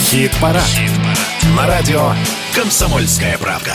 Настоящий 0.08 0.30
хит-парад. 0.30 0.64
На 1.56 1.68
радио 1.68 2.12
«Комсомольская 2.56 3.38
правда». 3.38 3.74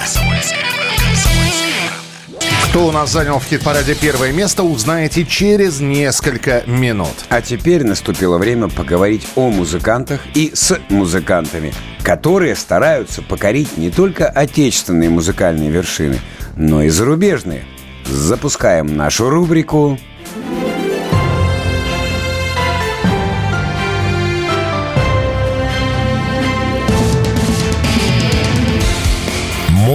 Кто 2.65 2.87
у 2.87 2.91
нас 2.91 3.11
занял 3.11 3.39
в 3.39 3.45
хит-параде 3.45 3.95
первое 3.95 4.33
место, 4.33 4.63
узнаете 4.63 5.27
через 5.27 5.81
несколько 5.81 6.63
минут. 6.67 7.13
А 7.29 7.43
теперь 7.43 7.85
наступило 7.85 8.39
время 8.39 8.69
поговорить 8.69 9.27
о 9.37 9.51
музыкантах 9.51 10.23
и 10.35 10.53
с 10.55 10.79
музыкантами, 10.89 11.75
которые 12.03 12.57
стараются 12.57 13.21
покорить 13.21 13.77
не 13.77 13.91
только 13.91 14.27
отечественные 14.27 15.11
музыкальные 15.11 15.71
вершины, 15.71 16.19
но 16.57 16.83
и 16.83 16.89
зарубежные. 16.89 17.65
Запускаем 18.07 18.97
нашу 18.97 19.29
рубрику 19.29 19.99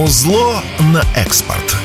Музло 0.08 0.62
на 0.94 1.04
экспорт. 1.14 1.76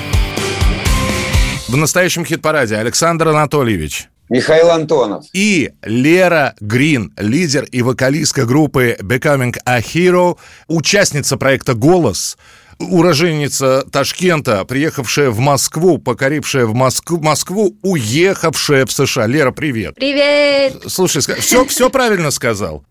В 1.67 1.75
настоящем 1.75 2.23
хит-параде 2.23 2.77
Александр 2.77 3.27
Анатольевич. 3.27 4.07
Михаил 4.29 4.69
Антонов. 4.69 5.25
И 5.33 5.73
Лера 5.83 6.55
Грин, 6.61 7.11
лидер 7.17 7.65
и 7.65 7.81
вокалистка 7.81 8.45
группы 8.45 8.95
Becoming 9.01 9.53
a 9.65 9.81
Hero, 9.81 10.37
участница 10.69 11.35
проекта 11.35 11.73
«Голос», 11.73 12.37
уроженница 12.79 13.85
Ташкента, 13.91 14.63
приехавшая 14.65 15.29
в 15.29 15.39
Москву, 15.39 15.97
покорившая 15.97 16.65
в 16.65 16.73
Москву, 16.73 17.19
Москву 17.19 17.77
уехавшая 17.81 18.85
в 18.85 18.91
США. 18.91 19.27
Лера, 19.27 19.51
привет. 19.51 19.95
Привет! 19.95 20.83
Слушай, 20.87 21.21
все, 21.21 21.65
все 21.65 21.89
правильно 21.89 22.31
сказал. 22.31 22.85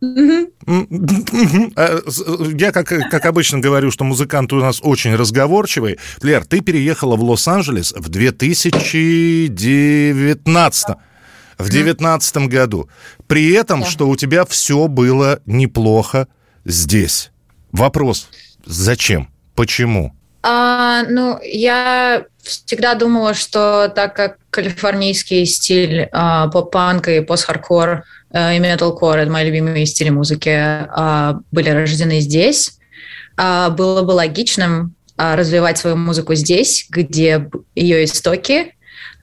А, 1.77 2.01
Я, 2.55 2.73
как, 2.73 2.87
как 2.87 3.27
обычно, 3.27 3.59
говорю, 3.59 3.91
что 3.91 4.05
музыканты 4.05 4.57
у 4.57 4.61
нас 4.61 4.81
очень 4.83 5.15
разговорчивые. 5.15 5.99
Лер, 6.23 6.45
ты 6.45 6.61
переехала 6.61 7.17
в 7.17 7.23
Лос-Анджелес 7.23 7.95
в 7.97 8.09
2019 8.09 10.97
в 11.59 11.69
2019 11.69 12.37
году. 12.49 12.89
При 13.27 13.53
этом, 13.53 13.85
что 13.85 14.09
у 14.09 14.17
тебя 14.17 14.45
все 14.45 14.89
было 14.89 15.41
неплохо 15.47 16.27
здесь. 16.65 17.31
Вопрос, 17.71 18.29
зачем? 18.65 19.32
Почему? 19.55 20.12
А, 20.43 21.05
ну, 21.09 21.39
я 21.43 22.24
всегда 22.43 22.95
думала, 22.95 23.35
что 23.35 23.93
так 23.95 24.16
как 24.16 24.39
калифорнийский 24.51 25.47
стиль 25.47 26.09
а, 26.11 26.49
поп-панк 26.49 27.09
и 27.09 27.20
пост-хардкор 27.20 28.03
а, 28.33 28.53
и 28.53 28.59
металкор— 28.59 29.19
это 29.19 29.31
мои 29.31 29.47
любимые 29.47 29.87
стили 29.87 30.11
музыки, 30.11 30.51
а, 30.51 31.39
были 31.53 31.70
рождены 31.70 32.20
здесь, 32.20 32.79
а, 33.37 33.70
было 33.70 34.03
бы 34.03 34.12
логичным 34.12 34.95
а, 35.16 35.37
развивать 35.37 35.79
свою 35.79 35.97
музыку 35.97 36.35
здесь, 36.35 36.87
где 36.91 37.49
ее 37.77 38.05
истоки. 38.05 38.74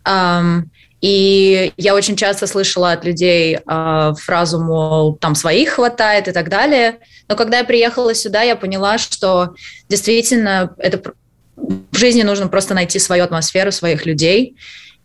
Ам, 0.06 0.72
и 1.02 1.74
я 1.78 1.96
очень 1.96 2.16
часто 2.16 2.48
слышала 2.48 2.92
от 2.92 3.06
людей 3.06 3.60
а, 3.66 4.14
фразу, 4.14 4.62
мол, 4.62 5.16
там 5.16 5.36
своих 5.36 5.72
хватает 5.72 6.28
и 6.28 6.32
так 6.32 6.50
далее. 6.50 7.00
Но 7.30 7.36
когда 7.36 7.60
я 7.60 7.64
приехала 7.64 8.14
сюда, 8.16 8.42
я 8.42 8.56
поняла, 8.56 8.98
что 8.98 9.54
действительно 9.88 10.74
это 10.78 11.14
в 11.56 11.96
жизни 11.96 12.24
нужно 12.24 12.48
просто 12.48 12.74
найти 12.74 13.00
свою 13.00 13.24
атмосферу, 13.24 13.72
своих 13.72 14.06
людей. 14.06 14.56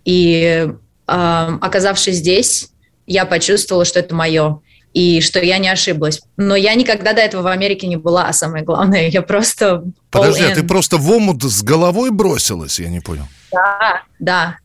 И 0.04 0.68
ам, 1.06 1.58
оказавшись 1.60 2.16
здесь, 2.16 2.70
я 3.06 3.26
почувствовала, 3.26 3.84
что 3.84 4.00
это 4.00 4.14
мое 4.14 4.60
и 4.94 5.20
что 5.20 5.40
я 5.40 5.58
не 5.58 5.68
ошиблась. 5.68 6.22
Но 6.36 6.56
я 6.56 6.74
никогда 6.74 7.12
до 7.12 7.20
этого 7.20 7.42
в 7.42 7.46
Америке 7.48 7.88
не 7.88 7.96
была, 7.96 8.26
а 8.26 8.32
самое 8.32 8.64
главное, 8.64 9.08
я 9.08 9.22
просто... 9.22 9.84
Подожди, 10.10 10.44
а 10.44 10.54
ты 10.54 10.62
просто 10.62 10.96
в 10.96 11.10
омут 11.10 11.42
с 11.42 11.62
головой 11.62 12.10
бросилась? 12.10 12.78
Я 12.78 12.88
не 12.88 13.00
понял. 13.00 13.24
Да, 13.52 14.02
да. 14.18 14.56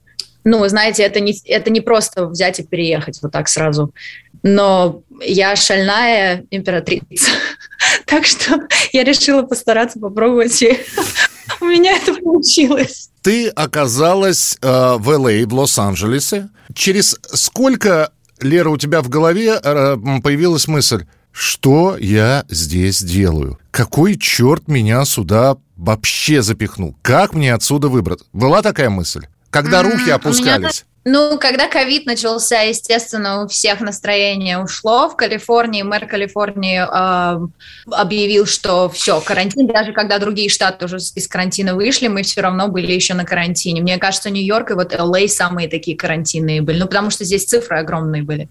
Ну, 0.50 0.68
знаете, 0.68 1.04
это 1.04 1.20
не, 1.20 1.36
это 1.46 1.70
не 1.70 1.80
просто 1.80 2.26
взять 2.26 2.60
и 2.60 2.64
переехать 2.64 3.20
вот 3.22 3.32
так 3.32 3.48
сразу. 3.48 3.94
Но 4.42 5.04
я 5.22 5.56
шальная 5.56 6.46
императрица. 6.50 7.30
Так 8.06 8.26
что 8.26 8.68
я 8.92 9.04
решила 9.04 9.44
постараться 9.44 10.00
попробовать, 10.00 10.62
и 10.64 10.80
у 11.62 11.66
меня 11.66 11.96
это 11.96 12.16
получилось. 12.16 13.10
Ты 13.22 13.48
оказалась 13.50 14.58
э, 14.62 14.96
в 14.98 15.10
Л.А., 15.12 15.46
в 15.46 15.54
Лос-Анджелесе. 15.54 16.50
Через 16.74 17.16
сколько, 17.32 18.12
Лера, 18.42 18.70
у 18.70 18.78
тебя 18.78 19.02
в 19.02 19.10
голове 19.10 19.60
э, 19.64 19.98
появилась 20.24 20.68
мысль, 20.68 21.06
что 21.32 21.96
я 22.00 22.44
здесь 22.50 23.02
делаю? 23.02 23.60
Какой 23.72 24.18
черт 24.18 24.68
меня 24.68 25.06
сюда 25.06 25.58
вообще 25.78 26.42
запихнул? 26.42 26.96
Как 27.02 27.34
мне 27.34 27.54
отсюда 27.54 27.88
выбраться? 27.88 28.26
Была 28.34 28.62
такая 28.62 28.90
мысль? 28.90 29.28
Когда 29.50 29.82
руки 29.84 29.98
меня 30.04 30.16
опускались? 30.16 30.86
Ну, 31.12 31.40
когда 31.40 31.68
ковид 31.68 32.06
начался, 32.06 32.62
естественно, 32.62 33.44
у 33.44 33.48
всех 33.48 33.82
настроение 33.82 34.60
ушло. 34.60 35.10
В 35.10 35.16
Калифорнии 35.16 35.82
мэр 35.82 36.06
Калифорнии 36.06 36.82
э, 36.84 37.48
объявил, 37.92 38.46
что 38.46 38.90
все, 38.90 39.20
карантин. 39.20 39.66
Даже 39.66 39.92
когда 39.92 40.20
другие 40.20 40.50
штаты 40.50 40.86
уже 40.86 40.98
из 40.98 41.28
карантина 41.28 41.74
вышли, 41.74 42.10
мы 42.10 42.22
все 42.22 42.42
равно 42.42 42.68
были 42.68 42.92
еще 42.92 43.16
на 43.16 43.26
карантине. 43.26 43.82
Мне 43.82 43.98
кажется, 43.98 44.30
Нью-Йорк 44.30 44.70
и 44.70 44.74
вот 44.76 44.94
Л.А. 44.94 45.28
самые 45.28 45.68
такие 45.68 45.98
карантинные 45.98 46.62
были. 46.62 46.78
Ну, 46.78 46.86
потому 46.86 47.10
что 47.10 47.24
здесь 47.24 47.46
цифры 47.46 47.80
огромные 47.80 48.22
были 48.22 48.48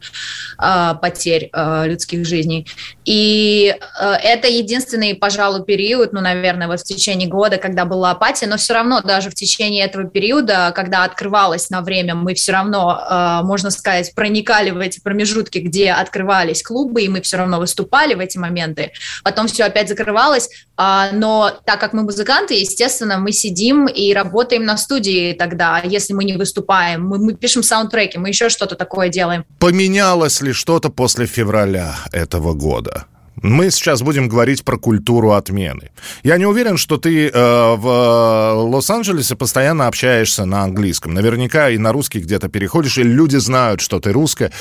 э, 0.61 0.95
потерь 1.01 1.51
э, 1.53 1.87
людских 1.87 2.27
жизней. 2.27 2.67
И 3.05 3.73
э, 4.01 4.05
это 4.05 4.49
единственный, 4.49 5.15
пожалуй, 5.15 5.65
период, 5.65 6.13
ну, 6.13 6.21
наверное, 6.21 6.67
вот 6.67 6.81
в 6.81 6.85
течение 6.85 7.29
года, 7.29 7.59
когда 7.59 7.85
была 7.85 8.11
апатия, 8.11 8.49
но 8.49 8.57
все 8.57 8.75
равно 8.75 9.01
даже 9.01 9.31
в 9.31 9.35
течение 9.35 9.85
этого 9.85 10.09
периода, 10.09 10.73
когда 10.75 11.05
открывалось 11.05 11.71
на 11.71 11.83
время, 11.83 12.17
мы 12.17 12.35
все 12.35 12.48
равно, 12.53 12.99
э, 12.99 13.41
можно 13.45 13.71
сказать, 13.71 14.15
проникали 14.15 14.71
в 14.71 14.79
эти 14.79 15.01
промежутки, 15.01 15.59
где 15.59 15.93
открывались 15.93 16.63
клубы, 16.63 17.03
и 17.03 17.09
мы 17.09 17.21
все 17.21 17.37
равно 17.37 17.59
выступали 17.59 18.15
в 18.15 18.21
эти 18.21 18.39
моменты. 18.39 18.93
Потом 19.25 19.47
все 19.49 19.65
опять 19.65 19.89
закрывалось, 19.89 20.49
а, 20.77 21.11
но 21.13 21.51
так 21.65 21.81
как 21.81 21.93
мы 21.93 22.03
музыканты, 22.03 22.55
естественно, 22.55 23.19
мы 23.19 23.33
сидим 23.33 23.87
и 23.87 24.13
работаем 24.13 24.65
на 24.65 24.77
студии 24.77 25.33
тогда, 25.33 25.81
если 25.85 26.13
мы 26.15 26.25
не 26.25 26.35
выступаем, 26.35 27.07
мы, 27.07 27.19
мы 27.19 27.35
пишем 27.35 27.63
саундтреки, 27.63 28.19
мы 28.19 28.29
еще 28.29 28.49
что-то 28.49 28.77
такое 28.77 29.09
делаем. 29.09 29.45
Поменялось 29.59 30.41
ли 30.41 30.53
что-то 30.53 30.91
после 30.91 31.27
февраля 31.27 31.97
этого 32.13 32.55
года? 32.55 33.07
Мы 33.43 33.71
сейчас 33.71 34.03
будем 34.03 34.29
говорить 34.29 34.65
про 34.65 34.77
культуру 34.79 35.33
отмены. 35.33 35.91
Я 36.23 36.39
не 36.39 36.47
уверен, 36.47 36.77
что 36.77 36.97
ты 36.97 37.29
э, 37.29 37.33
в 37.33 38.53
Лос-Анджелесе 38.55 39.37
постоянно 39.37 39.87
общаешься 39.87 40.45
на 40.45 40.63
английском. 40.63 41.15
Наверняка 41.15 41.71
и 41.71 41.79
на 41.79 41.93
русский 41.93 42.21
где-то 42.21 42.49
переходишь, 42.49 42.99
и 42.99 43.03
люди 43.03 43.37
знают, 43.37 43.81
что 43.81 44.01
ты 44.01 44.13
русская. 44.13 44.53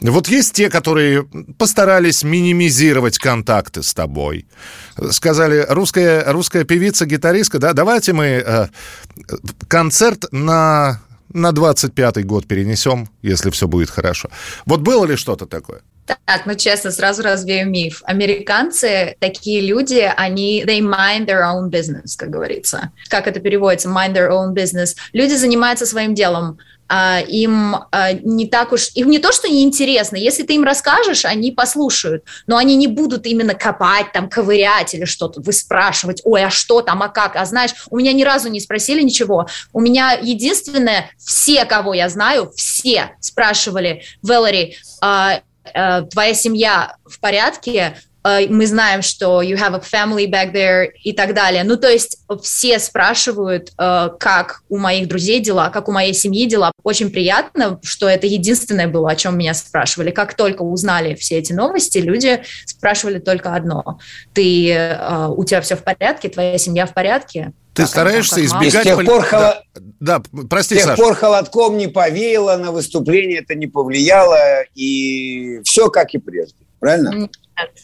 Вот 0.00 0.28
есть 0.28 0.54
те, 0.54 0.70
которые 0.70 1.24
постарались 1.58 2.22
минимизировать 2.22 3.18
контакты 3.18 3.82
с 3.82 3.94
тобой. 3.94 4.46
Сказали, 5.10 5.66
русская, 5.68 6.24
русская 6.32 6.64
певица, 6.64 7.06
гитаристка, 7.06 7.58
да, 7.58 7.72
давайте 7.72 8.12
мы 8.12 8.26
э, 8.26 8.68
концерт 9.68 10.26
на 10.30 11.00
на 11.32 11.50
25-й 11.50 12.24
год 12.24 12.48
перенесем, 12.48 13.08
если 13.22 13.50
все 13.50 13.68
будет 13.68 13.88
хорошо. 13.88 14.30
Вот 14.66 14.80
было 14.80 15.04
ли 15.04 15.14
что-то 15.16 15.46
такое? 15.46 15.82
Так, 16.06 16.46
ну 16.46 16.54
честно, 16.54 16.90
сразу 16.90 17.22
развею 17.22 17.68
миф. 17.68 18.02
Американцы, 18.04 19.16
такие 19.20 19.60
люди, 19.60 20.12
они, 20.16 20.64
they 20.64 20.80
mind 20.80 21.26
their 21.26 21.42
own 21.42 21.70
business, 21.70 22.16
как 22.16 22.30
говорится. 22.30 22.92
Как 23.08 23.26
это 23.26 23.40
переводится? 23.40 23.88
Mind 23.88 24.14
their 24.14 24.30
own 24.30 24.54
business. 24.54 24.96
Люди 25.12 25.34
занимаются 25.34 25.86
своим 25.86 26.14
делом. 26.14 26.58
А, 26.92 27.20
им 27.20 27.76
а, 27.92 28.12
не 28.14 28.48
так 28.48 28.72
уж, 28.72 28.90
им 28.96 29.10
не 29.10 29.20
то, 29.20 29.30
что 29.30 29.48
неинтересно, 29.48 30.16
если 30.16 30.42
ты 30.42 30.54
им 30.54 30.64
расскажешь, 30.64 31.24
они 31.24 31.52
послушают, 31.52 32.24
но 32.48 32.56
они 32.56 32.74
не 32.74 32.88
будут 32.88 33.26
именно 33.26 33.54
копать, 33.54 34.10
там, 34.12 34.28
ковырять 34.28 34.92
или 34.92 35.04
что-то, 35.04 35.40
выспрашивать, 35.40 36.20
ой, 36.24 36.42
а 36.42 36.50
что 36.50 36.82
там, 36.82 37.00
а 37.04 37.08
как, 37.08 37.36
а 37.36 37.44
знаешь, 37.44 37.70
у 37.90 37.96
меня 37.96 38.12
ни 38.12 38.24
разу 38.24 38.48
не 38.48 38.58
спросили 38.58 39.02
ничего, 39.02 39.46
у 39.72 39.80
меня 39.80 40.18
единственное, 40.20 41.12
все, 41.16 41.64
кого 41.64 41.94
я 41.94 42.08
знаю, 42.08 42.50
все 42.56 43.12
спрашивали, 43.20 44.02
Валери, 44.22 44.76
а, 45.00 45.10
а, 45.20 45.42
твоя 45.64 46.34
семья 46.34 46.96
в 47.04 47.20
порядке, 47.20 47.96
э, 48.24 48.48
мы 48.48 48.66
знаем, 48.66 49.02
что 49.02 49.42
you 49.42 49.56
have 49.56 49.74
a 49.74 49.80
family 49.80 50.26
back 50.26 50.52
there 50.52 50.88
и 51.02 51.12
так 51.12 51.34
далее. 51.34 51.64
Ну, 51.64 51.76
то 51.76 51.88
есть 51.88 52.18
все 52.42 52.78
спрашивают, 52.78 53.72
э, 53.78 54.08
как 54.18 54.62
у 54.68 54.78
моих 54.78 55.08
друзей 55.08 55.40
дела, 55.40 55.70
как 55.70 55.88
у 55.88 55.92
моей 55.92 56.14
семьи 56.14 56.46
дела. 56.46 56.72
Очень 56.82 57.10
приятно, 57.10 57.78
что 57.82 58.08
это 58.08 58.26
единственное 58.26 58.88
было, 58.88 59.10
о 59.10 59.16
чем 59.16 59.38
меня 59.38 59.54
спрашивали. 59.54 60.10
Как 60.10 60.34
только 60.34 60.62
узнали 60.62 61.14
все 61.14 61.38
эти 61.38 61.52
новости, 61.52 61.98
люди 61.98 62.42
спрашивали 62.66 63.18
только 63.18 63.54
одно. 63.54 63.98
Ты, 64.34 64.70
э, 64.72 65.28
у 65.28 65.44
тебя 65.44 65.60
все 65.60 65.76
в 65.76 65.82
порядке, 65.82 66.28
твоя 66.28 66.58
семья 66.58 66.86
в 66.86 66.94
порядке? 66.94 67.52
Ты 67.82 67.86
стараешься 67.88 68.40
И 68.40 68.46
с 68.46 68.50
избегать... 68.52 68.84
тех 68.84 69.04
пор 69.04 69.22
холо- 69.24 69.62
Да, 70.00 70.20
да, 70.20 70.22
прости, 70.48 70.74
С 70.74 70.78
тех 70.78 70.86
Саша. 70.86 71.02
пор 71.02 71.14
холодком 71.14 71.76
не 71.78 71.86
повеяло, 71.88 72.56
на 72.56 72.72
выступление 72.72 73.40
это 73.40 73.54
не 73.54 73.66
повлияло, 73.66 74.62
и 74.74 75.60
все 75.64 75.88
как 75.90 76.14
и 76.14 76.18
прежде. 76.18 76.56
Правильно? 76.78 77.10
Нет, 77.10 77.30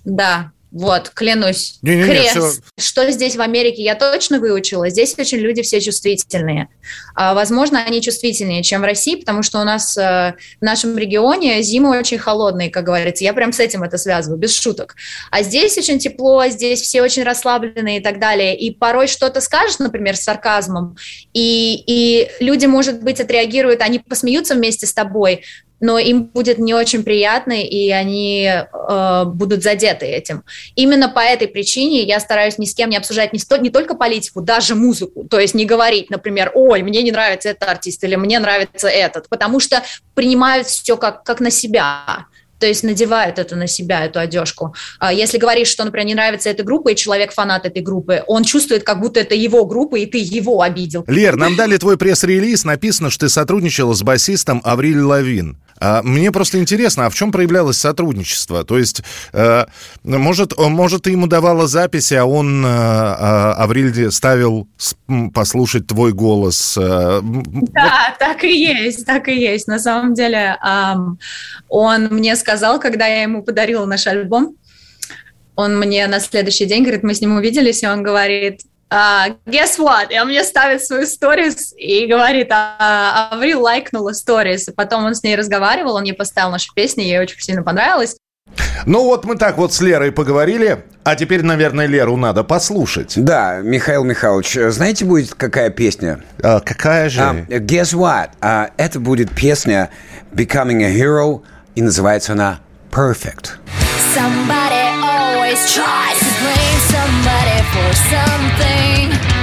Да, 0.05 0.53
вот, 0.77 1.09
клянусь. 1.09 1.79
Не-не-не, 1.81 2.05
Крест. 2.05 2.31
всё. 2.31 2.51
Что 2.79 3.11
здесь 3.11 3.35
в 3.35 3.41
Америке 3.41 3.83
я 3.83 3.95
точно 3.95 4.41
выучила. 4.41 4.91
Здесь 4.91 5.19
очень 5.19 5.39
люди 5.39 5.63
все 5.63 5.81
чувствительные. 5.81 6.69
А, 7.15 7.33
возможно, 7.33 7.83
они 7.83 8.03
чувствительнее, 8.03 8.63
чем 8.63 8.83
в 8.83 8.85
России, 8.85 9.15
потому 9.17 9.43
что 9.43 9.59
у 9.59 9.65
нас 9.65 9.97
э, 9.97 10.35
в 10.61 10.63
нашем 10.63 10.99
регионе 10.99 11.63
зимы 11.63 11.99
очень 11.99 12.19
холодные, 12.19 12.69
как 12.69 12.85
говорится. 12.85 13.25
Я 13.25 13.33
прям 13.33 13.55
с 13.55 13.59
этим 13.59 13.85
это 13.85 13.97
связываю, 13.97 14.39
без 14.39 14.55
шуток. 14.55 14.97
А 15.31 15.43
здесь 15.43 15.79
очень 15.79 15.99
тепло, 15.99 16.47
здесь 16.49 16.83
все 16.83 17.01
очень 17.01 17.23
расслабленные 17.23 18.01
и 18.01 18.03
так 18.03 18.19
далее. 18.21 18.55
И 18.55 18.71
порой 18.71 19.07
что-то 19.07 19.41
скажешь, 19.41 19.79
например, 19.79 20.15
с 20.15 20.25
сарказмом, 20.25 20.99
и, 21.33 21.83
и 21.87 22.29
люди, 22.41 22.67
может 22.67 23.03
быть, 23.03 23.19
отреагируют, 23.19 23.81
они 23.81 23.99
посмеются 23.99 24.55
вместе 24.55 24.87
с 24.87 24.93
тобой, 24.93 25.43
но 25.81 25.99
им 25.99 26.25
будет 26.25 26.59
не 26.59 26.75
очень 26.75 27.03
приятно, 27.03 27.53
и 27.53 27.91
они 27.91 28.45
э, 28.49 29.25
будут 29.27 29.63
задеты 29.63 30.07
этим. 30.07 30.45
Именно 30.75 31.09
по 31.09 31.21
этой 31.21 31.49
причине 31.49 32.03
я 32.03 32.21
стараюсь 32.21 32.59
ни 32.59 32.65
с 32.65 32.75
кем 32.75 32.91
не 32.91 32.97
обсуждать 32.97 33.33
не, 33.33 33.39
сто- 33.39 33.57
не 33.57 33.71
только 33.71 33.95
политику, 33.95 34.41
даже 34.41 34.75
музыку. 34.75 35.25
То 35.25 35.39
есть 35.39 35.55
не 35.55 35.65
говорить, 35.65 36.11
например, 36.11 36.53
ой, 36.55 36.83
мне 36.83 37.03
не 37.03 37.13
нравится 37.13 37.51
этот 37.51 37.69
артист 37.69 38.03
или 38.05 38.17
мне 38.17 38.39
нравится 38.39 38.89
этот, 38.89 39.29
потому 39.29 39.61
что 39.61 39.83
принимают 40.15 40.67
все 40.67 40.97
как, 40.97 41.25
как 41.25 41.41
на 41.41 41.51
себя. 41.51 42.27
То 42.59 42.67
есть 42.67 42.83
надевают 42.83 43.39
это 43.39 43.57
на 43.57 43.67
себя, 43.67 44.05
эту 44.05 44.19
одежку. 44.19 44.75
А 44.99 45.13
Если 45.13 45.39
говоришь, 45.39 45.69
что, 45.69 45.85
например, 45.85 46.07
не 46.07 46.15
нравится 46.15 46.49
эта 46.51 46.63
группа, 46.63 46.91
и 46.91 46.97
человек 46.97 47.33
фанат 47.33 47.67
этой 47.67 47.83
группы, 47.83 48.23
он 48.27 48.45
чувствует, 48.45 48.83
как 48.83 49.01
будто 49.01 49.21
это 49.21 49.35
его 49.35 49.65
группа, 49.65 49.97
и 49.97 50.07
ты 50.07 50.19
его 50.19 50.63
обидел. 50.63 51.05
Лер, 51.07 51.37
нам 51.37 51.57
дали 51.57 51.77
твой 51.77 51.97
пресс-релиз, 51.97 52.65
написано, 52.65 53.11
что 53.11 53.27
ты 53.27 53.31
сотрудничала 53.31 53.95
с 53.95 54.03
басистом 54.03 54.61
Авриль 54.65 55.01
Лавин. 55.01 55.59
А, 55.79 56.03
мне 56.03 56.33
просто 56.33 56.59
интересно, 56.59 57.07
а 57.07 57.11
в 57.11 57.15
чем 57.15 57.33
проявлялось 57.33 57.77
сотрудничество? 57.77 58.65
То 58.65 58.79
есть, 58.79 59.03
э, 59.33 59.67
может, 60.05 60.57
может, 60.57 61.03
ты 61.03 61.11
ему 61.11 61.27
давала 61.27 61.67
записи, 61.67 62.15
а 62.15 62.25
он, 62.25 62.65
э, 62.65 62.69
э, 62.69 63.53
Авриль, 63.59 64.11
ставил 64.11 64.69
послушать 65.35 65.87
твой 65.87 66.13
голос? 66.13 66.77
э, 66.79 67.21
Да, 67.23 68.17
так 68.19 68.45
и 68.45 68.59
есть, 68.59 69.05
так 69.05 69.29
и 69.29 69.39
есть. 69.39 69.69
На 69.69 69.79
самом 69.79 70.15
деле, 70.15 70.57
он 71.69 72.09
мне 72.11 72.37
сказал, 72.37 72.46
когда 72.79 73.07
я 73.07 73.23
ему 73.23 73.43
подарила 73.43 73.85
наш 73.85 74.07
альбом, 74.07 74.57
он 75.57 75.79
мне 75.79 76.07
на 76.07 76.21
следующий 76.21 76.67
день 76.67 76.83
говорит, 76.83 77.03
мы 77.03 77.15
с 77.15 77.21
ним 77.21 77.37
увиделись, 77.37 77.83
и 77.83 77.87
он 77.87 78.03
говорит, 78.03 78.61
а, 78.89 79.29
guess 79.47 79.79
what? 79.79 80.13
И 80.13 80.19
он 80.19 80.29
мне 80.29 80.45
ставит 80.45 80.85
свою 80.85 81.07
сторис 81.07 81.75
и 81.77 82.07
говорит, 82.07 82.49
а, 82.51 83.31
Аврил 83.33 83.63
лайкнула 83.63 84.13
сторис. 84.13 84.69
Потом 84.77 85.05
он 85.05 85.15
с 85.15 85.23
ней 85.23 85.35
разговаривал, 85.35 85.97
он 85.97 86.05
ей 86.05 86.13
поставил 86.13 86.51
нашу 86.51 86.73
песню, 86.75 87.03
ей 87.03 87.19
очень 87.19 87.41
сильно 87.41 87.63
понравилось. 87.63 88.17
Ну 88.85 89.05
вот 89.05 89.25
мы 89.25 89.37
так 89.37 89.59
вот 89.59 89.73
с 89.73 89.81
Лерой 89.81 90.13
поговорили, 90.13 90.85
а 91.03 91.17
теперь, 91.17 91.43
наверное, 91.43 91.87
Леру 91.87 92.17
надо 92.17 92.45
послушать. 92.45 93.15
Да, 93.17 93.59
Михаил 93.61 94.05
Михайлович, 94.05 94.57
знаете, 94.73 95.05
будет 95.05 95.35
какая 95.35 95.71
песня? 95.71 96.21
какая 96.41 97.09
же? 97.09 97.21
guess 97.49 97.93
what? 97.93 98.31
А, 98.41 98.71
это 98.77 99.01
будет 99.01 99.35
песня 99.35 99.91
Becoming 100.33 100.85
a 100.85 100.97
Hero, 100.97 101.43
и 101.76 101.82
называется 101.82 102.34
она 102.34 102.60
Perfect. 102.92 103.58
Somebody 104.14 104.84
always 105.02 105.74
tries 105.74 106.20
to 106.20 106.32
blame 106.42 106.80
somebody 106.92 107.62
for 107.72 107.94
something. 108.12 109.35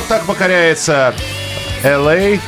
вот 0.00 0.08
так 0.08 0.22
покоряется 0.24 1.14
Л.А., 1.82 2.38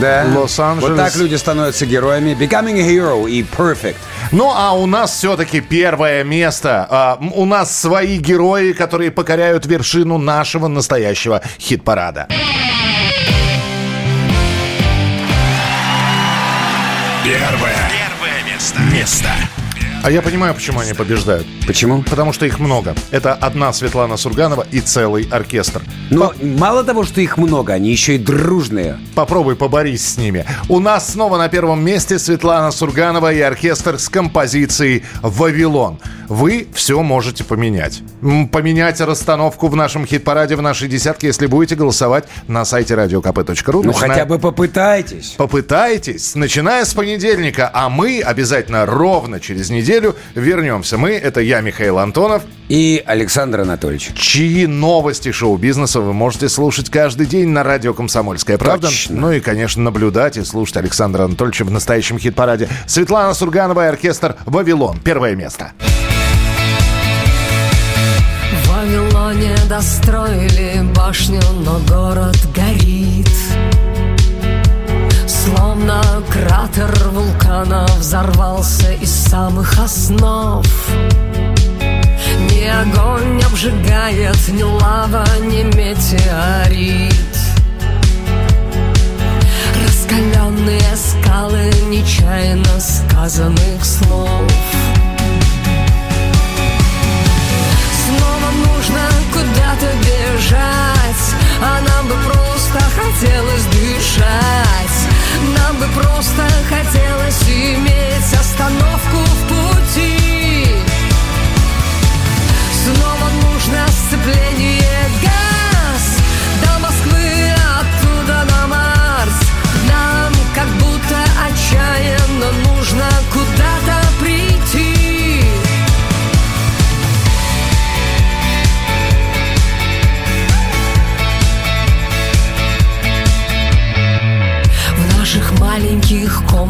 Да. 0.00 0.26
Лос-Анджелес. 0.34 0.90
Вот 0.90 0.96
так 0.96 1.16
люди 1.16 1.36
становятся 1.36 1.86
героями. 1.86 2.36
Becoming 2.38 2.78
a 2.80 2.86
Hero 2.86 3.30
и 3.30 3.42
Perfect. 3.42 3.96
Ну, 4.32 4.52
а 4.54 4.72
у 4.72 4.86
нас 4.86 5.12
все-таки 5.12 5.60
первое 5.60 6.22
место. 6.24 6.86
А, 6.90 7.18
у 7.20 7.46
нас 7.46 7.74
свои 7.74 8.18
герои, 8.18 8.72
которые 8.72 9.10
покоряют 9.10 9.64
вершину 9.64 10.18
нашего 10.18 10.68
настоящего 10.68 11.40
хит-парада. 11.58 12.26
Первое. 17.24 17.90
Первое 17.90 18.52
место. 18.52 18.80
Место. 18.92 19.30
А 20.04 20.10
я 20.10 20.22
понимаю, 20.22 20.54
почему 20.54 20.80
они 20.80 20.94
побеждают. 20.94 21.46
Почему? 21.66 22.02
Потому 22.02 22.32
что 22.32 22.46
их 22.46 22.60
много. 22.60 22.94
Это 23.10 23.34
одна 23.34 23.72
Светлана 23.72 24.16
Сурганова 24.16 24.66
и 24.70 24.80
целый 24.80 25.28
оркестр. 25.30 25.82
Но 26.10 26.32
мало 26.40 26.84
того, 26.84 27.04
что 27.04 27.20
их 27.20 27.36
много, 27.36 27.74
они 27.74 27.90
еще 27.90 28.14
и 28.14 28.18
дружные. 28.18 28.96
Попробуй 29.14 29.56
поборись 29.56 30.06
с 30.08 30.16
ними. 30.16 30.46
У 30.68 30.78
нас 30.78 31.12
снова 31.12 31.36
на 31.36 31.48
первом 31.48 31.84
месте 31.84 32.18
Светлана 32.18 32.70
Сурганова 32.70 33.32
и 33.32 33.40
оркестр 33.40 33.98
с 33.98 34.08
композицией 34.08 35.04
«Вавилон». 35.20 35.98
Вы 36.28 36.68
все 36.74 37.02
можете 37.02 37.42
поменять. 37.42 38.02
Поменять 38.52 39.00
расстановку 39.00 39.68
в 39.68 39.76
нашем 39.76 40.06
хит-параде 40.06 40.56
в 40.56 40.62
нашей 40.62 40.86
десятке, 40.86 41.26
если 41.28 41.46
будете 41.46 41.74
голосовать 41.74 42.24
на 42.46 42.64
сайте 42.64 42.94
radiokp.ru. 42.94 43.82
Ну, 43.82 43.82
Начиная- 43.82 44.08
хотя 44.10 44.24
бы 44.26 44.38
попытайтесь. 44.38 45.34
Попытайтесь, 45.38 46.34
начиная 46.34 46.84
с 46.84 46.92
понедельника, 46.94 47.70
а 47.72 47.88
мы 47.88 48.20
обязательно 48.20 48.84
ровно 48.86 49.40
через 49.40 49.70
неделю 49.70 49.87
вернемся. 50.34 50.98
Мы, 50.98 51.10
это 51.12 51.40
я, 51.40 51.60
Михаил 51.60 51.98
Антонов. 51.98 52.42
И 52.68 53.02
Александр 53.06 53.60
Анатольевич. 53.60 54.10
Чьи 54.14 54.66
новости 54.66 55.32
шоу-бизнеса 55.32 56.00
вы 56.00 56.12
можете 56.12 56.50
слушать 56.50 56.90
каждый 56.90 57.26
день 57.26 57.48
на 57.48 57.62
радио 57.62 57.94
«Комсомольская 57.94 58.58
правда». 58.58 58.88
Точно. 58.88 59.16
Ну 59.16 59.32
и, 59.32 59.40
конечно, 59.40 59.82
наблюдать 59.82 60.36
и 60.36 60.44
слушать 60.44 60.76
Александра 60.76 61.24
Анатольевича 61.24 61.64
в 61.64 61.70
настоящем 61.70 62.18
хит-параде. 62.18 62.68
Светлана 62.86 63.32
Сурганова 63.32 63.86
и 63.86 63.88
оркестр 63.88 64.36
«Вавилон». 64.44 64.98
Первое 65.02 65.34
место. 65.34 65.72
В 68.52 68.68
Вавилоне 68.68 69.56
достроили 69.68 70.82
башню, 70.94 71.40
но 71.64 71.80
город 71.88 72.36
горит 72.54 73.07
Красный 75.88 76.22
Кратер 76.30 77.08
вулкана 77.08 77.86
взорвался 77.98 78.92
из 78.92 79.10
самых 79.10 79.78
основ. 79.78 80.66
Ни 82.50 82.66
огонь 82.66 83.42
обжигает, 83.42 84.36
ни 84.48 84.62
лава, 84.62 85.24
ни 85.40 85.62
метеорит. 85.62 87.14
Раскаленные 89.82 90.94
скалы 90.94 91.72
нечаянно 91.88 92.80
сказанных 92.80 93.82
слов 93.82 94.42
Снова 98.04 98.50
нужно 98.66 99.08
куда-то 99.32 99.90
бежать 100.04 101.34
А 101.62 101.80
нам 101.80 102.08
бы 102.08 102.14
просто 102.26 102.78
хотелось 102.94 103.64
дышать 103.72 104.97
Нам 105.56 105.76
бы 105.76 105.86
просто 105.94 106.42
хотелось 106.68 107.42
иметь 107.48 108.32
остановку 108.38 109.16
в 109.16 109.48
пути. 109.48 110.66
Снова 112.84 113.30
нужно 113.42 113.86
сцепление 113.88 114.77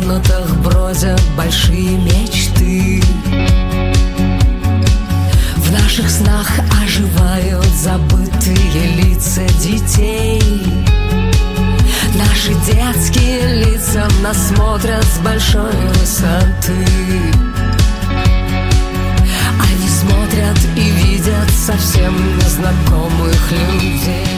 комнатах 0.09 0.57
бродят 0.59 1.21
большие 1.37 1.99
мечты. 1.99 3.03
В 5.57 5.71
наших 5.71 6.09
снах 6.09 6.51
оживают 6.83 7.67
забытые 7.67 8.97
лица 8.97 9.47
детей. 9.61 10.43
Наши 12.15 12.55
детские 12.73 13.65
лица 13.67 14.09
нас 14.23 14.49
смотрят 14.49 15.05
с 15.05 15.19
большой 15.19 15.77
высоты. 16.01 16.87
Они 19.61 19.89
смотрят 19.89 20.59
и 20.75 20.91
видят 20.91 21.51
совсем 21.51 22.15
незнакомых 22.39 23.53
людей 23.53 24.38